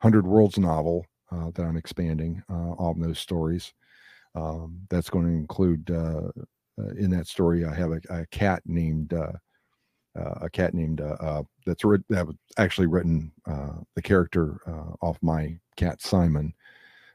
[0.00, 1.06] 100 Worlds novel
[1.54, 3.72] that I'm expanding on those stories.
[4.34, 6.28] Um, that's going to include uh,
[6.98, 7.64] in that story.
[7.64, 9.32] I have a, a cat named uh,
[10.18, 14.58] uh, a cat named uh, uh, that's writ- that was actually written uh, the character
[14.66, 16.52] uh, off my cat Simon,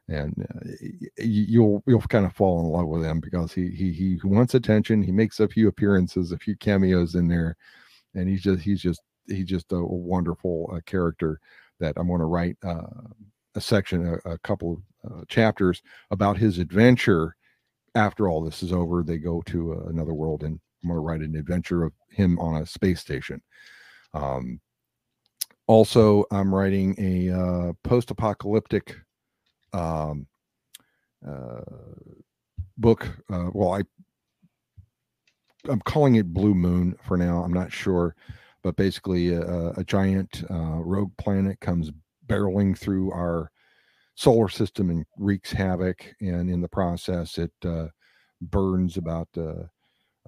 [0.08, 4.20] and uh, you'll you'll kind of fall in love with him because he he he
[4.24, 5.04] wants attention.
[5.04, 7.56] He makes a few appearances, a few cameos in there,
[8.16, 11.40] and he's just he's just he's just a wonderful uh, character
[11.80, 12.88] that I'm going to write uh,
[13.54, 17.37] a section, a, a couple of uh, chapters about his adventure
[17.98, 19.04] after all this is over.
[19.04, 22.40] They go to uh, another world, and I'm going to write an adventure of him
[22.40, 23.42] on a space station.
[24.14, 24.62] Um,
[25.66, 28.96] also, I'm writing a uh, post-apocalyptic
[29.74, 30.28] um,
[31.28, 31.62] uh,
[32.78, 33.08] book.
[33.30, 33.82] Uh, well, I
[35.70, 37.44] I'm calling it Blue Moon for now.
[37.44, 38.16] I'm not sure,
[38.64, 41.92] but basically, a, a giant uh, rogue planet comes
[42.28, 43.52] barreling through our
[44.18, 46.04] solar system and wreaks havoc.
[46.20, 47.88] And in the process, it uh,
[48.42, 49.64] burns about uh,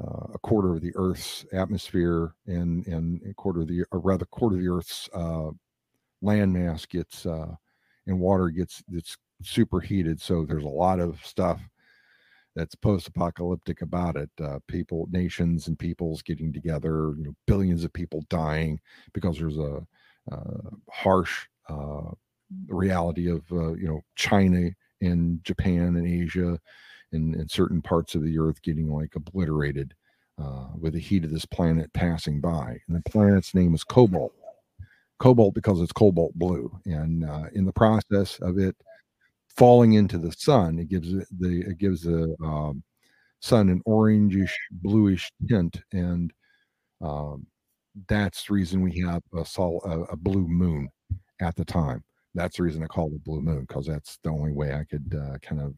[0.01, 4.25] uh, a quarter of the Earth's atmosphere, and and a quarter of the, or rather,
[4.25, 5.49] quarter of the Earth's uh,
[6.23, 7.53] landmass gets uh,
[8.07, 10.21] and water gets gets superheated.
[10.21, 11.59] So there's a lot of stuff
[12.55, 14.29] that's post-apocalyptic about it.
[14.41, 17.13] Uh, people, nations, and peoples getting together.
[17.17, 18.79] You know, billions of people dying
[19.13, 19.85] because there's a
[20.31, 22.11] uh, harsh uh,
[22.67, 24.69] reality of uh, you know China
[25.01, 26.59] and Japan and Asia
[27.11, 29.93] and, and certain parts of the earth getting like obliterated
[30.41, 32.77] uh, with the heat of this planet passing by.
[32.87, 34.33] And the planet's name is Cobalt.
[35.19, 36.71] Cobalt because it's cobalt blue.
[36.85, 38.75] And uh, in the process of it
[39.59, 42.81] falling into the sun, it gives the it gives the um,
[43.41, 46.31] sun an orangish bluish tint, and
[47.01, 47.45] um,
[48.07, 50.89] that's the reason we have a sol a, a blue moon
[51.41, 52.01] at the time.
[52.35, 55.15] That's the reason I call it blue moon because that's the only way I could
[55.15, 55.73] uh, kind of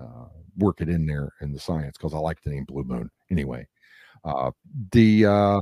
[0.00, 3.10] uh, work it in there in the science because I like the name Blue Moon
[3.30, 3.66] anyway.
[4.24, 4.50] Uh,
[4.92, 5.60] the uh,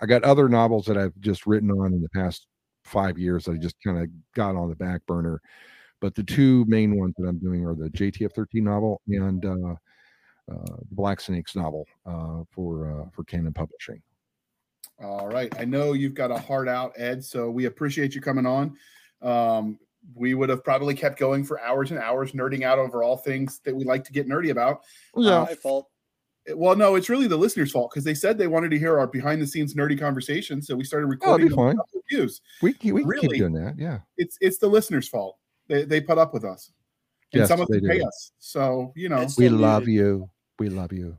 [0.00, 2.46] I got other novels that I've just written on in the past
[2.84, 5.40] five years that I just kind of got on the back burner,
[6.00, 9.74] but the two main ones that I'm doing are the JTF 13 novel and uh,
[10.52, 11.86] uh, the Black Snakes novel
[12.50, 14.02] for for Canon Publishing.
[15.02, 15.52] All right.
[15.58, 18.76] I know you've got a heart out, Ed, so we appreciate you coming on.
[19.24, 19.78] Um,
[20.14, 23.60] we would have probably kept going for hours and hours, nerding out over all things
[23.64, 24.82] that we like to get nerdy about.
[25.16, 25.44] Yeah.
[25.44, 25.88] My fault.
[26.46, 28.98] It- Well, no, it's really the listeners' fault because they said they wanted to hear
[28.98, 31.76] our behind the scenes nerdy conversation, so we started Oh, recording it'd be fine.
[31.78, 32.42] with reviews.
[32.60, 33.28] We can, we Really?
[33.28, 33.78] keep doing that.
[33.78, 34.00] Yeah.
[34.18, 35.38] It's it's the listeners' fault.
[35.68, 36.70] They they put up with us,
[37.32, 38.06] and Yes, some of they them pay do.
[38.06, 38.32] us.
[38.40, 39.94] So you know, We love muted.
[40.06, 40.30] you.
[40.58, 41.16] We love you.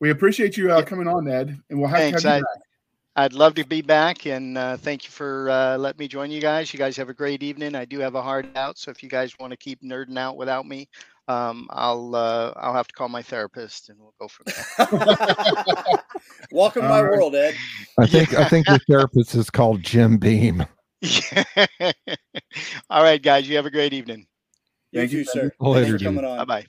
[0.00, 2.44] we appreciate you uh, coming on, Ed, and we'll have Thanks, to have I- you
[2.54, 2.62] back.
[3.14, 6.40] I'd love to be back, and uh, thank you for uh, letting me join you
[6.40, 6.72] guys.
[6.72, 7.74] You guys have a great evening.
[7.74, 10.38] I do have a hard out, so if you guys want to keep nerding out
[10.38, 10.88] without me,
[11.28, 14.76] um, I'll uh, I'll have to call my therapist, and we'll go from there.
[16.52, 17.54] Welcome to my world, Ed.
[17.98, 20.64] I think I think your therapist is called Jim Beam.
[22.88, 23.46] All right, guys.
[23.46, 24.26] You have a great evening.
[24.92, 25.52] You Thank you, too, sir.
[25.60, 26.06] Later, Thanks for dude.
[26.06, 26.66] coming Bye bye.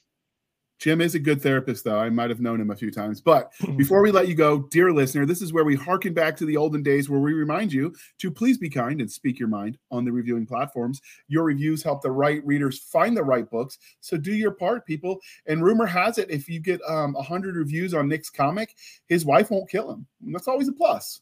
[0.84, 1.98] Jim is a good therapist, though.
[1.98, 3.22] I might have known him a few times.
[3.22, 6.46] But before we let you go, dear listener, this is where we harken back to
[6.46, 9.78] the olden days where we remind you to please be kind and speak your mind
[9.92, 11.02] on the reviewing platforms.
[11.30, 13.78] Your reviews help the right readers find the right books.
[14.02, 15.20] So do your part, people.
[15.46, 18.76] And rumor has it, if you get um, 100 reviews on Nick's comic,
[19.08, 20.06] his wife won't kill him.
[20.26, 21.22] And that's always a plus.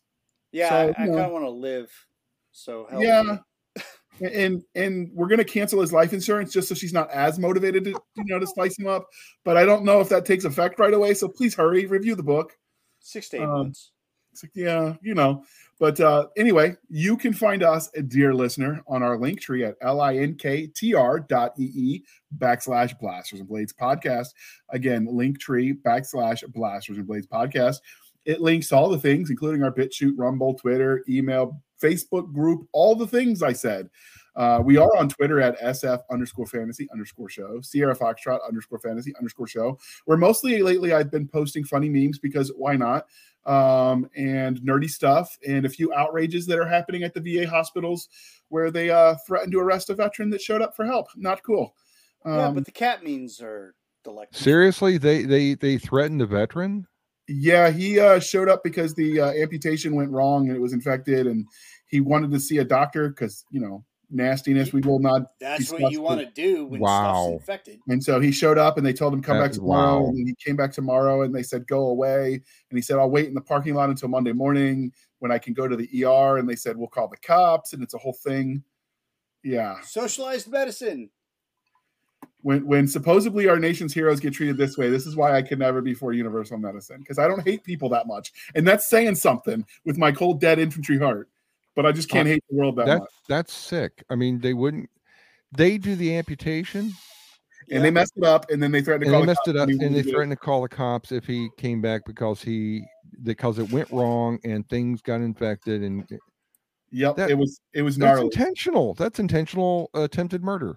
[0.52, 1.92] Yeah, So, I, I kind of want to live.
[2.52, 3.22] So help Yeah.
[3.22, 3.38] me.
[4.20, 7.84] And and we're going to cancel his life insurance just so she's not as motivated
[7.86, 9.08] to you know to slice him up
[9.46, 12.24] but i don't know if that takes effect right away so please hurry review the
[12.24, 12.58] book
[13.00, 13.92] six to eight Um, months.
[14.42, 15.44] Like, yeah, you know.
[15.78, 19.78] But uh, anyway, you can find us, a dear listener, on our link tree at
[19.82, 22.04] linktr dot ee
[22.38, 24.28] backslash blasters and blades podcast.
[24.70, 27.78] Again, link tree backslash blasters and blades podcast.
[28.26, 33.07] It links all the things, including our BitChute, Rumble, Twitter, email, Facebook group, all the
[33.07, 33.89] things I said.
[34.35, 39.14] Uh, we are on Twitter at SF underscore fantasy underscore show, Sierra Foxtrot underscore fantasy
[39.18, 39.77] underscore show.
[40.06, 43.07] Where mostly lately I've been posting funny memes because why not?
[43.45, 48.10] um, and nerdy stuff, and a few outrages that are happening at the VA hospitals
[48.49, 51.07] where they uh, threatened to arrest a veteran that showed up for help.
[51.15, 51.76] Not cool.
[52.26, 53.73] Um, yeah, but the cat memes are
[54.03, 54.39] delectable.
[54.39, 56.88] Seriously, they they they threatened a veteran.
[57.36, 61.28] Yeah, he uh, showed up because the uh, amputation went wrong and it was infected,
[61.28, 61.45] and
[61.88, 63.84] he wanted to see a doctor because you know
[64.14, 64.74] nastiness.
[64.74, 65.24] We will not.
[65.40, 67.14] That's what you want to do when Wow.
[67.28, 67.80] stuff's infected.
[67.88, 70.02] And so he showed up, and they told him come That- back tomorrow.
[70.03, 70.10] wow.
[70.10, 72.34] And he came back tomorrow, and they said go away.
[72.34, 75.53] And he said I'll wait in the parking lot until Monday morning when I can
[75.53, 76.38] go to the ER.
[76.38, 78.64] And they said we'll call the cops, and it's a whole thing.
[79.44, 79.80] Yeah.
[79.82, 81.10] Socialized medicine.
[82.43, 85.59] When when supposedly our nation's heroes get treated this way this is why i can
[85.59, 89.15] never be for universal medicine because i don't hate people that much and that's saying
[89.15, 91.30] something with my cold dead infantry heart
[91.76, 94.03] but i just can't uh, hate the world that That's much that's sick.
[94.09, 94.89] I mean, they wouldn't.
[95.55, 96.91] They do the amputation,
[97.72, 97.91] and they Yeah.
[97.91, 99.55] messed it up and then they threatened to and call they the messed cops it
[99.55, 100.11] up, he and they do it.
[100.11, 102.84] threatened to call the cops if he came back because he
[103.23, 106.18] because it went wrong and things got infected, and eh,
[106.91, 108.93] yep that- it was it was that's gnarly intentional.
[108.95, 110.76] That's intentional attempted murder.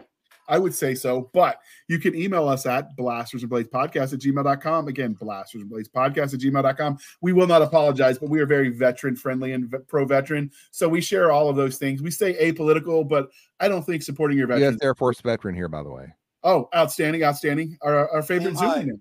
[0.48, 4.20] I would say so but you can email us at blasters and blades podcast at
[4.20, 8.46] gmail.com again blasters and blades podcast at gmail.com we will not apologize but we are
[8.46, 12.34] very veteran friendly and pro veteran so we share all of those things we stay
[12.52, 13.28] apolitical but
[13.60, 16.14] i don't think supporting your veterans Yes, Air Force veteran here, by the way.
[16.42, 17.76] Oh, outstanding, outstanding.
[17.82, 18.80] Our, our favorite Aim Zoom high.
[18.80, 19.00] unit.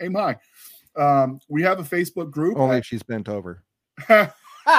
[0.00, 0.36] Aim high.
[0.96, 2.56] Um, we have a Facebook group.
[2.56, 3.62] Only at- if she's bent over.
[4.08, 4.26] uh,
[4.66, 4.72] we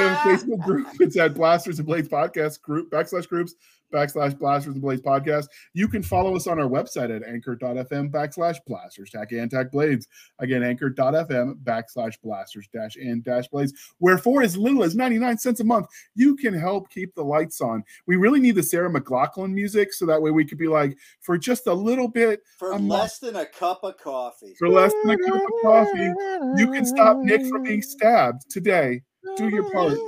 [0.00, 0.86] have a Facebook group.
[1.00, 3.54] It's at Blasters and Blades Podcast group backslash groups
[3.92, 5.46] backslash Blasters and Blades Podcast.
[5.74, 10.08] You can follow us on our website at anchor.fm backslash blasters tack and tack blades.
[10.38, 13.72] Again, anchor.fm backslash blasters dash and dash blades.
[13.98, 17.60] Where for as little as 99 cents a month, you can help keep the lights
[17.60, 17.82] on.
[18.06, 21.38] We really need the Sarah McLachlan music so that way we could be like, for
[21.38, 24.54] just a little bit, For less than a cup of coffee.
[24.58, 26.12] for less than a cup of coffee,
[26.56, 29.02] you can stop Nick from being stabbed today.
[29.36, 29.98] Do your parts.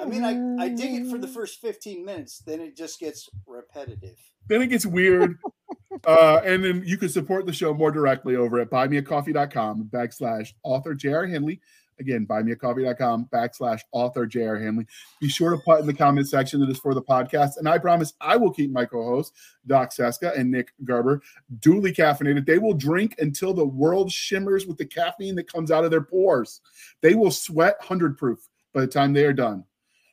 [0.00, 3.28] I mean, I, I dig it for the first 15 minutes, then it just gets
[3.46, 4.16] repetitive.
[4.48, 5.38] Then it gets weird.
[6.06, 10.94] uh, and then you can support the show more directly over at buymeacoffee.com backslash author
[10.94, 11.26] J.R.
[11.26, 11.60] Handley.
[11.98, 14.58] Again, buymeacoffee.com backslash author J.R.
[14.58, 14.86] Handley.
[15.20, 17.58] Be sure to put in the comment section that is for the podcast.
[17.58, 21.20] And I promise I will keep my co hosts, Doc Cisca and Nick Garber,
[21.58, 22.46] duly caffeinated.
[22.46, 26.00] They will drink until the world shimmers with the caffeine that comes out of their
[26.00, 26.62] pores.
[27.02, 29.64] They will sweat 100 proof by the time they are done.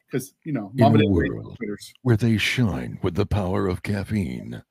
[0.08, 1.56] Because, you know, In Mama a didn't world.
[1.58, 1.94] Twitters.
[2.02, 4.64] Where they shine with the power of caffeine.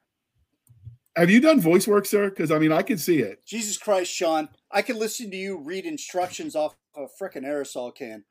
[1.17, 2.31] Have you done voice work, sir?
[2.31, 3.45] Because, I mean, I can see it.
[3.47, 4.49] Jesus Christ, Sean.
[4.71, 8.25] I can listen to you read instructions off of a freaking aerosol can.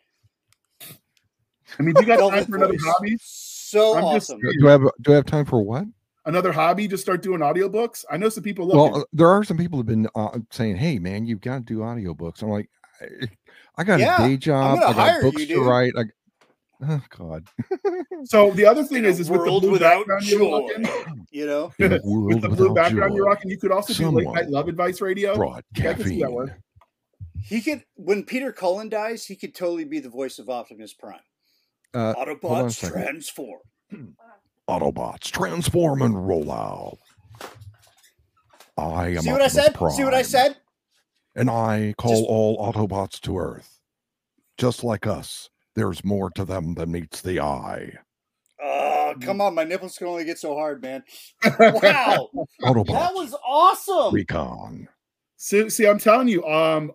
[1.79, 2.83] I mean, do you got time Velvet for another voice.
[2.83, 3.17] hobby?
[3.21, 4.41] So I'm just awesome.
[4.41, 5.85] Do do I have do I have time for what?
[6.25, 6.87] Another hobby?
[6.87, 8.05] Just start doing audiobooks?
[8.09, 8.91] I know some people looking.
[8.91, 11.61] Well, uh, there are some people who've been uh, saying, "Hey, man, you've got to
[11.61, 12.69] do audiobooks." I'm like,
[13.77, 14.79] I got Yeah, a day job.
[14.79, 15.93] I got books you, to write.
[15.97, 16.03] I,
[16.87, 17.47] oh God.
[18.23, 21.71] So the other thing is, is with the blue without background you're rocking, you know.
[21.79, 24.67] In with the blue background joy, you're rocking, you could also do late night love
[24.67, 25.35] advice radio.
[25.35, 26.33] brought Yeah, I can see that caffeine.
[26.33, 26.59] work.
[27.43, 31.19] He could when Peter Cullen dies, he could totally be the voice of Optimus Prime.
[31.93, 33.59] Uh, hold on a Autobots transform.
[34.67, 36.97] Autobots transform and roll out.
[38.77, 39.91] I am See what I Optimus said?
[39.91, 40.57] See what I said?
[41.35, 43.79] And I call Just- all Autobots to Earth.
[44.57, 47.93] Just like us, there's more to them than meets the eye.
[48.63, 51.03] Oh, come on, my nipples can only get so hard, man.
[51.59, 52.29] Wow,
[52.63, 54.13] Autobots that was awesome.
[54.13, 54.87] recon.
[55.37, 56.91] See, see, I'm telling you, um,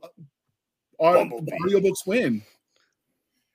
[0.99, 1.51] on Bumblebee.
[1.65, 2.43] audiobooks win.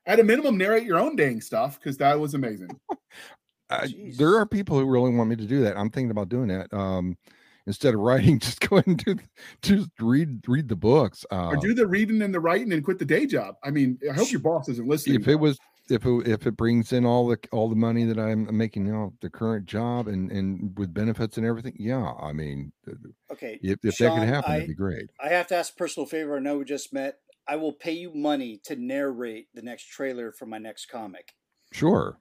[0.05, 2.69] At a minimum, narrate your own dang stuff because that was amazing.
[3.69, 5.75] I, there are people who really want me to do that.
[5.75, 6.71] I'm thinking about doing that.
[6.71, 7.17] Um,
[7.67, 9.15] instead of writing, just go ahead and do,
[9.61, 11.25] just read read the books.
[11.31, 13.55] Uh, or do the reading and the writing and quit the day job.
[13.63, 15.21] I mean, I hope your boss isn't listening.
[15.21, 15.57] if it was
[15.89, 18.93] if it, if it brings in all the all the money that I'm making you
[18.93, 22.13] now, the current job and and with benefits and everything, yeah.
[22.19, 25.09] I mean, th- th- Okay, if, if that could happen, I, that'd be great.
[25.23, 26.37] I have to ask a personal favor.
[26.37, 27.19] I know we just met.
[27.47, 31.33] I will pay you money to narrate the next trailer for my next comic.
[31.71, 32.17] Sure.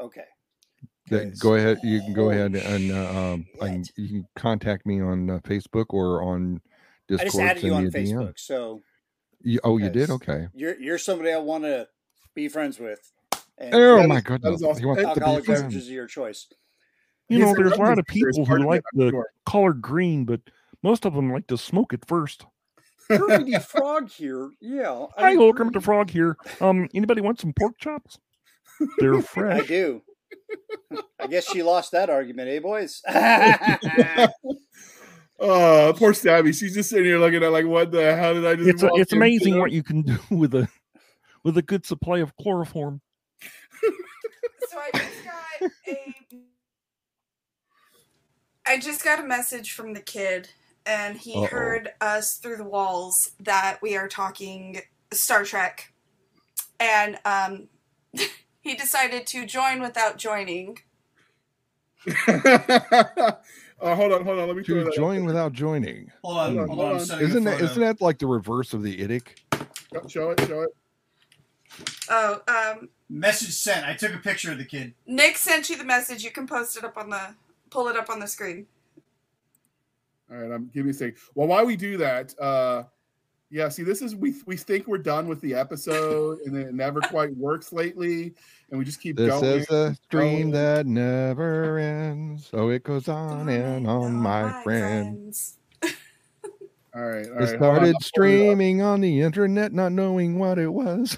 [0.00, 0.24] Okay.
[1.10, 1.78] That, 'Cause go ahead.
[1.82, 5.38] You can go ahead and uh, um, I can, you can contact me on uh,
[5.40, 6.60] Facebook or on
[7.08, 7.20] Discord.
[7.20, 7.24] I Discord.
[7.24, 8.12] just added you on me a DM.
[8.14, 8.80] Facebook, so
[9.42, 10.10] You- oh, you did?
[10.10, 10.46] Okay.
[10.54, 11.88] you're you're somebody I want to
[12.34, 13.00] be friends with.
[13.58, 14.62] And Oh my is- that goodness!
[14.62, 14.80] awesome.
[14.82, 15.62] You want Hey, to be alcoholic friends?
[15.62, 16.46] beverages are your choice.
[17.28, 19.30] You know, there's a lot of people who like the sure.
[19.46, 20.40] color green, but
[20.82, 22.44] most of them like to smoke it first.
[23.08, 24.50] Kermit Frog here.
[24.60, 25.06] Yeah.
[25.16, 25.58] I Hi, hello, agree.
[25.58, 26.36] Kermit the Frog here.
[26.60, 28.18] Um, anybody want some pork chops?
[28.98, 29.62] They're fresh.
[29.62, 30.02] I do.
[31.20, 33.02] I guess she lost that argument, eh, boys?
[35.44, 36.56] Oh, poor Stabby.
[36.56, 38.68] She's just sitting here looking at like, what the hell did I just?
[38.68, 39.60] It's a, it's amazing into?
[39.60, 40.68] what you can do with a
[41.42, 43.00] with a good supply of chloroform.
[44.70, 46.14] So I just got a
[48.64, 50.48] I just got a message from the kid
[50.86, 51.46] and he Uh-oh.
[51.46, 54.80] heard us through the walls that we are talking
[55.12, 55.92] Star Trek.
[56.78, 57.68] And um
[58.62, 60.78] he decided to join without joining.
[62.28, 63.34] oh,
[63.94, 64.48] hold on, hold on.
[64.48, 65.26] Let me To that join up.
[65.26, 66.10] without joining.
[66.24, 66.86] Hold on, Hold on, hold hold on.
[66.94, 67.00] on.
[67.00, 67.64] I'm sending Isn't a that photo.
[67.70, 69.26] isn't that like the reverse of the idic?
[69.92, 70.70] Show- Show it, show it.
[72.08, 73.86] Oh, um Message sent.
[73.86, 74.94] I took a picture of the kid.
[75.06, 76.24] Nick sent you the message.
[76.24, 77.34] You can post it up on the
[77.70, 78.66] pull it up on the screen.
[80.30, 81.16] All right, um, give me a second.
[81.34, 82.84] Well, while we do that, uh,
[83.52, 87.00] yeah, see, this is we we think we're done with the episode, and it never
[87.02, 88.32] quite works lately,
[88.70, 89.44] and we just keep This going.
[89.44, 90.52] is a stream going.
[90.52, 92.46] that never ends.
[92.46, 95.34] So it goes on and on, my friend.
[95.34, 95.58] friends.
[96.94, 97.42] All right, all right.
[97.42, 98.02] It hold on, started I'll pull it up.
[98.02, 101.16] streaming on the internet, not knowing what it was.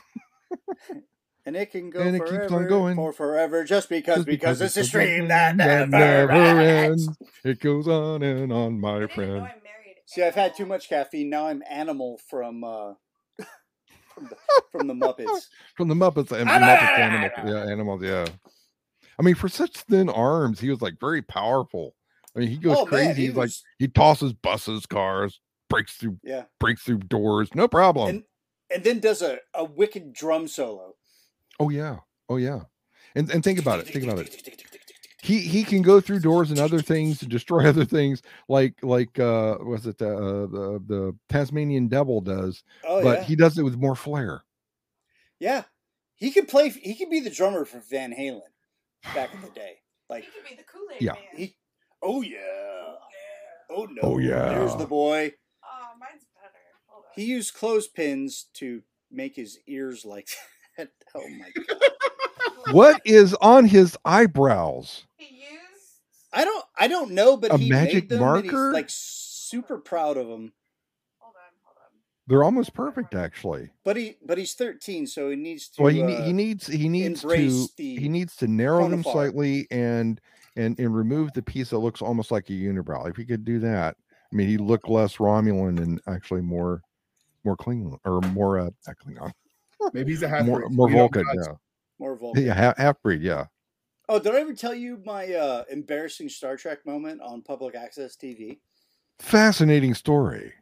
[1.47, 2.95] and it can go And it forever keeps on going.
[2.97, 7.09] for forever just because Just because it's a it's stream a that stream never, ends.
[7.45, 9.49] It goes on and on, my I friend.
[10.15, 11.29] See, I've had too much caffeine.
[11.29, 12.93] Now I'm Animal from uh,
[14.15, 14.37] from, the,
[14.71, 15.49] from the Muppets.
[15.77, 17.33] From the Muppets and Muppets animals.
[17.45, 18.27] Yeah, animals, yeah.
[19.19, 21.97] I mean, for such thin arms, he was like very powerful.
[22.37, 23.07] I mean, he goes Oh, crazy.
[23.07, 23.51] man, he He's like
[23.81, 28.09] he tosses buses, cars, breaks through Yeah, breaks through doors, no problem.
[28.09, 28.25] and
[28.73, 30.95] and then does a, a wicked drum solo.
[31.59, 31.99] oh yeah.
[32.29, 32.61] Oh yeah.
[33.17, 33.89] And and think about it.
[33.89, 34.84] Think about it.
[35.25, 39.19] He he can go through doors and other things and destroy other things, like like
[39.19, 40.07] uh was it uh,
[40.47, 44.43] the the Tasmanian Devil does, Oh but yeah, he does it with more flair.
[45.41, 45.65] yeah.
[46.17, 46.69] He could play.
[46.69, 48.43] He could be the drummer for Van Halen
[49.15, 49.79] back in the day.
[50.11, 51.13] Like You could be the Kool-Aid Yeah.
[51.15, 51.23] man.
[51.37, 51.57] he.
[52.03, 52.39] Oh yeah.
[53.71, 54.01] Oh no.
[54.03, 54.51] Oh, yeah.
[54.51, 55.33] There's the boy.
[55.65, 56.53] Oh, mine's better.
[56.87, 57.11] Hold on.
[57.17, 60.29] He used clothespins to make his ears like
[60.77, 60.91] that.
[61.15, 61.84] Oh my god.
[62.73, 65.05] What is on his eyebrows?
[65.17, 65.51] He used
[66.33, 66.65] I don't.
[66.79, 68.73] I don't know, but A he magic made them and he's, marker?
[68.73, 70.53] like super proud of them.
[71.19, 71.91] Hold on, hold on.
[72.27, 73.71] They're almost perfect, actually.
[73.85, 74.17] But he.
[74.27, 75.83] But he's 13, so he needs to.
[75.83, 77.37] Well, he, uh, he needs he needs to
[77.77, 80.21] he needs to narrow them slightly and
[80.57, 83.09] and and remove the piece that looks almost like a unibrow.
[83.09, 83.97] If he could do that,
[84.33, 86.83] I mean, he'd look less Romulan and actually more
[87.45, 89.33] more Klingon or more uh, not Klingon,
[89.93, 91.25] Maybe he's a half more more Vulcan.
[91.37, 91.53] Yeah,
[92.05, 92.45] more Vulcan.
[92.47, 93.23] yeah, half, half breed.
[93.23, 93.47] Yeah.
[94.09, 98.17] Oh, did I ever tell you my uh, embarrassing Star Trek moment on public access
[98.17, 98.59] TV?
[99.19, 100.53] Fascinating story.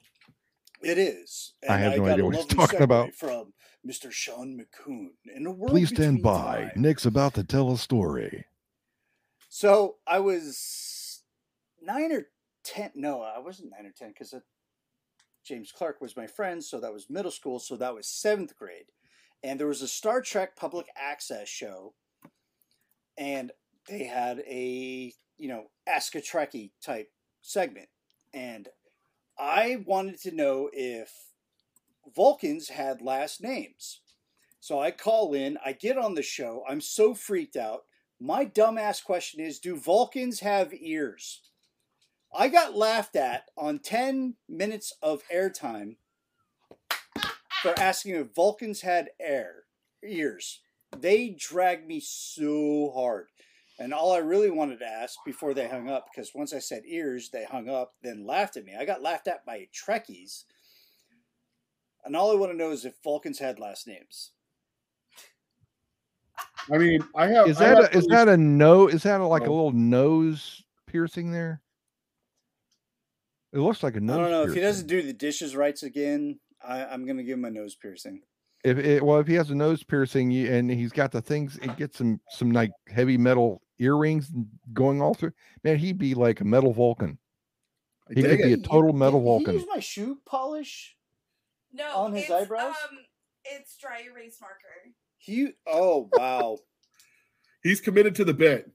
[0.80, 1.54] It is.
[1.68, 3.12] I have no got idea what he's talking about.
[3.14, 3.52] From
[3.86, 4.12] Mr.
[4.12, 5.10] Sean McCoon.
[5.34, 6.70] In a world Please stand by.
[6.72, 6.72] time.
[6.76, 8.44] Nick's about to tell a story.
[9.48, 11.22] So I was
[11.82, 12.28] nine or
[12.64, 12.90] ten.
[12.94, 14.34] No, I wasn't nine or ten because
[15.44, 18.86] James Clark was my friend, so that was middle school, so that was seventh grade.
[19.42, 21.94] And there was a Star Trek public access show,
[23.18, 23.50] and
[23.88, 27.10] they had a, you know, Ask a Trekkie type
[27.40, 27.88] segment.
[28.32, 28.68] And
[29.38, 31.10] I wanted to know if
[32.14, 34.00] Vulcans had last names.
[34.60, 37.80] So I call in, I get on the show, I'm so freaked out.
[38.20, 41.40] My dumbass question is Do Vulcans have ears?
[42.32, 45.96] I got laughed at on 10 minutes of airtime
[47.62, 49.64] for asking if Vulcans had air
[50.04, 50.60] ears.
[50.98, 53.28] They dragged me so hard.
[53.78, 56.82] And all I really wanted to ask before they hung up, because once I said
[56.86, 58.74] ears, they hung up, then laughed at me.
[58.78, 60.44] I got laughed at by Trekkies.
[62.04, 64.32] And all I want to know is if Vulcans had last names.
[66.70, 67.48] I mean, I have.
[67.48, 68.88] Is I that have a, is that a no?
[68.88, 71.60] Is that a, like a little nose piercing there?
[73.52, 74.16] It looks like a nose.
[74.16, 74.42] I don't know.
[74.44, 77.50] If he doesn't do the dishes rights again, I, I'm going to give him a
[77.50, 78.22] nose piercing.
[78.64, 81.76] If it, well, if he has a nose piercing and he's got the things, it
[81.76, 84.30] gets some some like heavy metal earrings
[84.72, 85.32] going all through.
[85.64, 87.18] Man, he'd be like a metal Vulcan.
[88.08, 88.64] I He dig could be a it.
[88.64, 89.54] total metal Did he Vulcan.
[89.54, 90.96] use my shoe polish?
[91.72, 92.74] No, On his it's, eyebrows?
[92.90, 92.98] Um,
[93.44, 94.94] it's dry erase marker.
[95.18, 95.54] He.
[95.66, 96.58] Oh wow.
[97.64, 98.70] He's committed to the bit.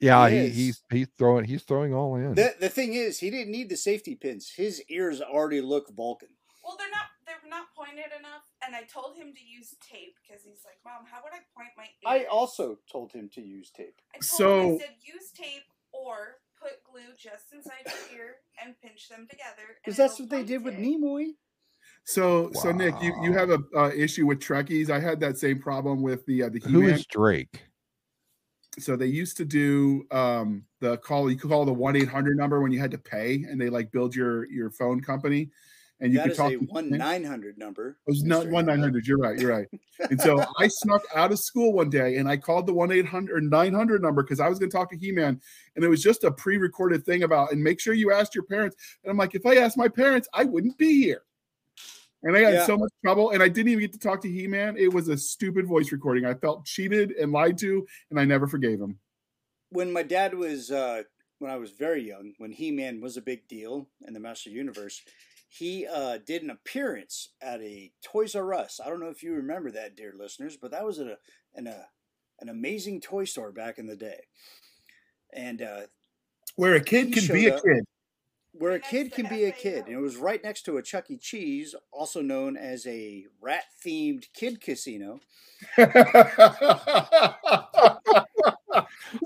[0.00, 2.34] Yeah, He he, he's he's throwing he's throwing all in.
[2.34, 4.50] the the thing is, he didn't need the safety pins.
[4.56, 6.30] His ears already look Vulcan.
[6.64, 10.42] Well, they're not they're not pointed enough, and I told him to use tape because
[10.44, 14.00] he's like, "Mom, how would I point my?" I also told him to use tape.
[14.14, 18.34] I told him, So- I said use tape or put glue just inside your ear
[18.64, 19.76] and pinch them together.
[19.84, 21.34] Because that's what they did point with it." Nimoy.
[22.06, 24.90] So, so Nick, you, you have a uh, issue with Trekkies.
[24.90, 26.94] I had that same problem with the uh, the Who He-Man.
[26.94, 27.62] is Drake?
[28.78, 32.72] so they used to do um the call you could call the 1-800 number when
[32.72, 35.48] you had to pay and they like build your your phone company
[36.00, 37.98] and you That could talk a one nine hundred number.
[38.06, 39.06] it was not one nine hundred.
[39.06, 39.38] You're right.
[39.38, 39.68] You're right.
[40.10, 43.06] And so I snuck out of school one day and I called the one eight
[43.06, 45.40] hundred nine hundred number because I was going to talk to He Man,
[45.76, 48.76] and it was just a pre-recorded thing about and make sure you asked your parents.
[49.04, 51.22] And I'm like, if I asked my parents, I wouldn't be here.
[52.24, 52.66] And I had Yeah.
[52.66, 54.76] so much trouble, and I didn't even get to talk to He Man.
[54.76, 56.24] It was a stupid voice recording.
[56.26, 58.98] I felt cheated and lied to, and I never forgave him.
[59.70, 61.02] when my dad was uh,
[61.38, 64.50] when I was very young, when He Man was a big deal in the Master
[64.50, 65.02] Universe,
[65.56, 68.80] he uh, did an appearance at a Toys R Us.
[68.84, 71.16] I don't know if you remember that, dear listeners, but that was a
[71.54, 71.86] an a,
[72.40, 74.24] an amazing toy store back in the day,
[75.32, 75.82] and uh,
[76.56, 77.62] Where a kid can be a up.
[77.62, 77.84] kid.
[78.52, 80.82] where a kid next can be a kid, and it was right next to a
[80.82, 81.18] Chuck E.
[81.18, 85.20] Cheese, also known as a rat themed kid casino.
[85.78, 85.84] I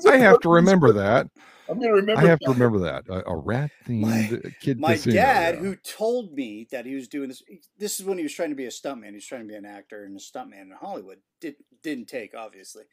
[0.07, 1.29] have to remember that.
[1.69, 2.23] I'm gonna remember.
[2.23, 3.05] I have to remember that.
[3.09, 5.61] A, a rat themed kid My casino, dad, yeah.
[5.61, 7.43] who told me that he was doing this,
[7.79, 9.09] this is when he was trying to be a stuntman.
[9.09, 11.19] He was trying to be an actor and a stuntman in Hollywood.
[11.41, 12.85] Did, didn't take, obviously.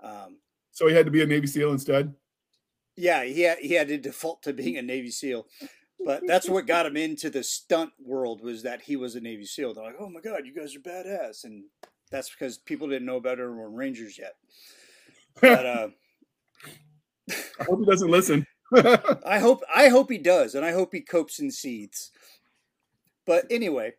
[0.00, 0.38] Um,
[0.70, 2.14] So he had to be a Navy SEAL instead.
[2.96, 5.46] yeah, he had, he had to default to being a Navy SEAL.
[6.04, 9.44] But that's what got him into the stunt world was that he was a Navy
[9.44, 9.74] SEAL.
[9.74, 11.44] They're like, oh my God, you guys are badass.
[11.44, 11.64] And
[12.10, 14.34] that's because people didn't know about Airborne Rangers yet.
[15.40, 15.88] But uh,
[17.30, 18.46] I hope he doesn't listen.
[18.74, 22.10] I hope I hope he does, and I hope he copes and seethes.
[23.26, 23.94] But anyway,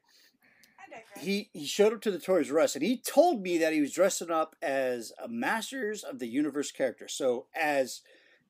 [1.19, 3.81] he he showed up to the Toys R Us and he told me that he
[3.81, 7.07] was dressing up as a Masters of the Universe character.
[7.07, 8.01] So as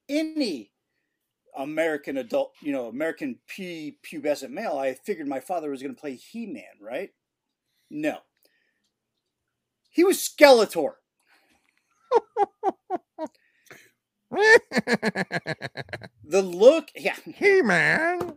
[0.10, 0.72] any
[1.58, 6.00] American adult, you know, American p pubescent male, I figured my father was going to
[6.00, 7.12] play He Man, right?
[7.90, 8.20] No,
[9.90, 10.94] he was Skeletor.
[16.26, 18.36] The look, yeah, hey man,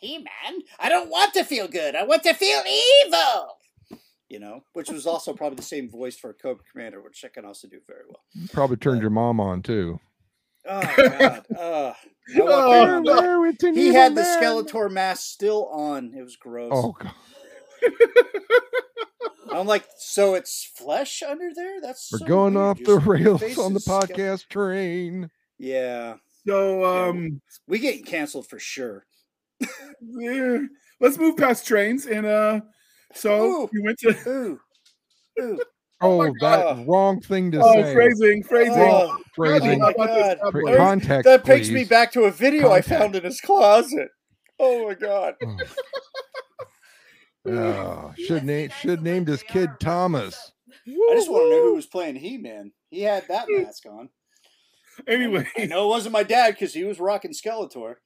[0.00, 1.94] He Man, I don't want to feel good.
[1.94, 3.58] I want to feel evil.
[4.28, 7.28] You know, which was also probably the same voice for a Cobra Commander, which I
[7.28, 8.22] can also do very well.
[8.52, 10.00] probably turned your mom on too.
[10.66, 11.44] Oh God!
[11.54, 11.92] Uh,
[12.40, 13.20] Oh, no.
[13.20, 14.22] There, it's He evil had the.
[14.22, 16.14] Skeletor mask still on.
[16.16, 16.72] It was gross.
[16.74, 17.12] Oh god.
[19.52, 21.80] I'm like, so it's flesh under there?
[21.80, 22.66] That's We're so going weird.
[22.66, 25.30] off Your the rails on the is skele- podcast train.
[25.58, 26.14] Yeah,
[26.46, 29.06] So um we getting canceled for sure.
[30.02, 30.58] yeah,
[31.00, 32.60] let's move past trains and uh
[33.14, 33.68] so Ooh.
[33.72, 34.60] you went to Ooh,
[35.40, 35.60] ooh.
[36.00, 36.86] Oh, my that God.
[36.88, 37.94] wrong thing to oh say.
[37.94, 39.80] phrasing phrasing Oh, Phrasing.
[39.82, 40.38] Oh my How God.
[40.44, 40.76] subway?
[40.76, 41.24] Context.
[41.24, 44.08] that takes me back to a video I found in his closet.
[44.60, 45.34] Oh my God!
[47.46, 49.76] Oh, should name you should named his kid are.
[49.78, 50.52] Thomas.
[50.86, 52.72] I just want to know who was playing He Man.
[52.90, 54.08] He had that mask on.
[55.08, 57.96] anyway I know it wasn't my dad because he was rocking Skeletor.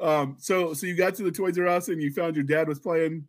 [0.00, 2.68] Um, so so you got to the Toys R Us and you found your dad
[2.68, 3.28] was playing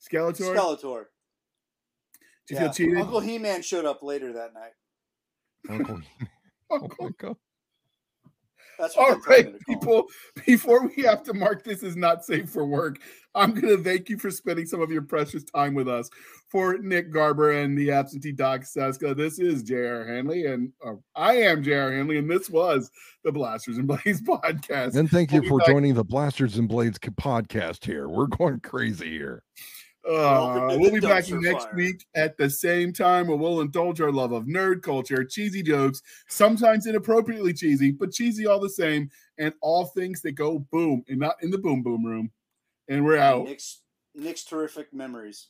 [0.00, 0.54] Skeletor.
[0.54, 1.04] Skeletor.
[2.48, 2.98] Did you feel cheated?
[2.98, 4.72] Uncle He Man showed up later that night.
[5.68, 6.00] Uncle,
[6.70, 7.36] oh my God.
[8.78, 9.80] That's what All they told me right, to call him.
[9.80, 10.06] people,
[10.46, 12.98] before we have to mark this as not safe for work,
[13.34, 16.08] I'm going to thank you for spending some of your precious time with us.
[16.48, 20.06] For Nick Garber and the absentee Doc Cisca, this is J.R.
[20.06, 21.90] Handley, and uh, I am J.R.
[21.92, 22.88] Handley, and this was
[23.24, 24.94] the Blasters and Blades podcast.
[24.94, 28.08] And thank you We'll for back- joining the Blasters and Blades podcast here.
[28.08, 29.42] We're going crazy here.
[30.08, 31.74] Uh, we'll be back next fire.
[31.74, 36.00] week at the same time where we'll indulge our love of nerd culture, cheesy jokes,
[36.28, 41.18] sometimes inappropriately cheesy, but cheesy all the same, and all things that go boom and
[41.18, 42.30] not in the boom boom room.
[42.88, 43.46] And we're out.
[43.46, 43.80] Nick's
[44.14, 45.48] Nick's terrific memories.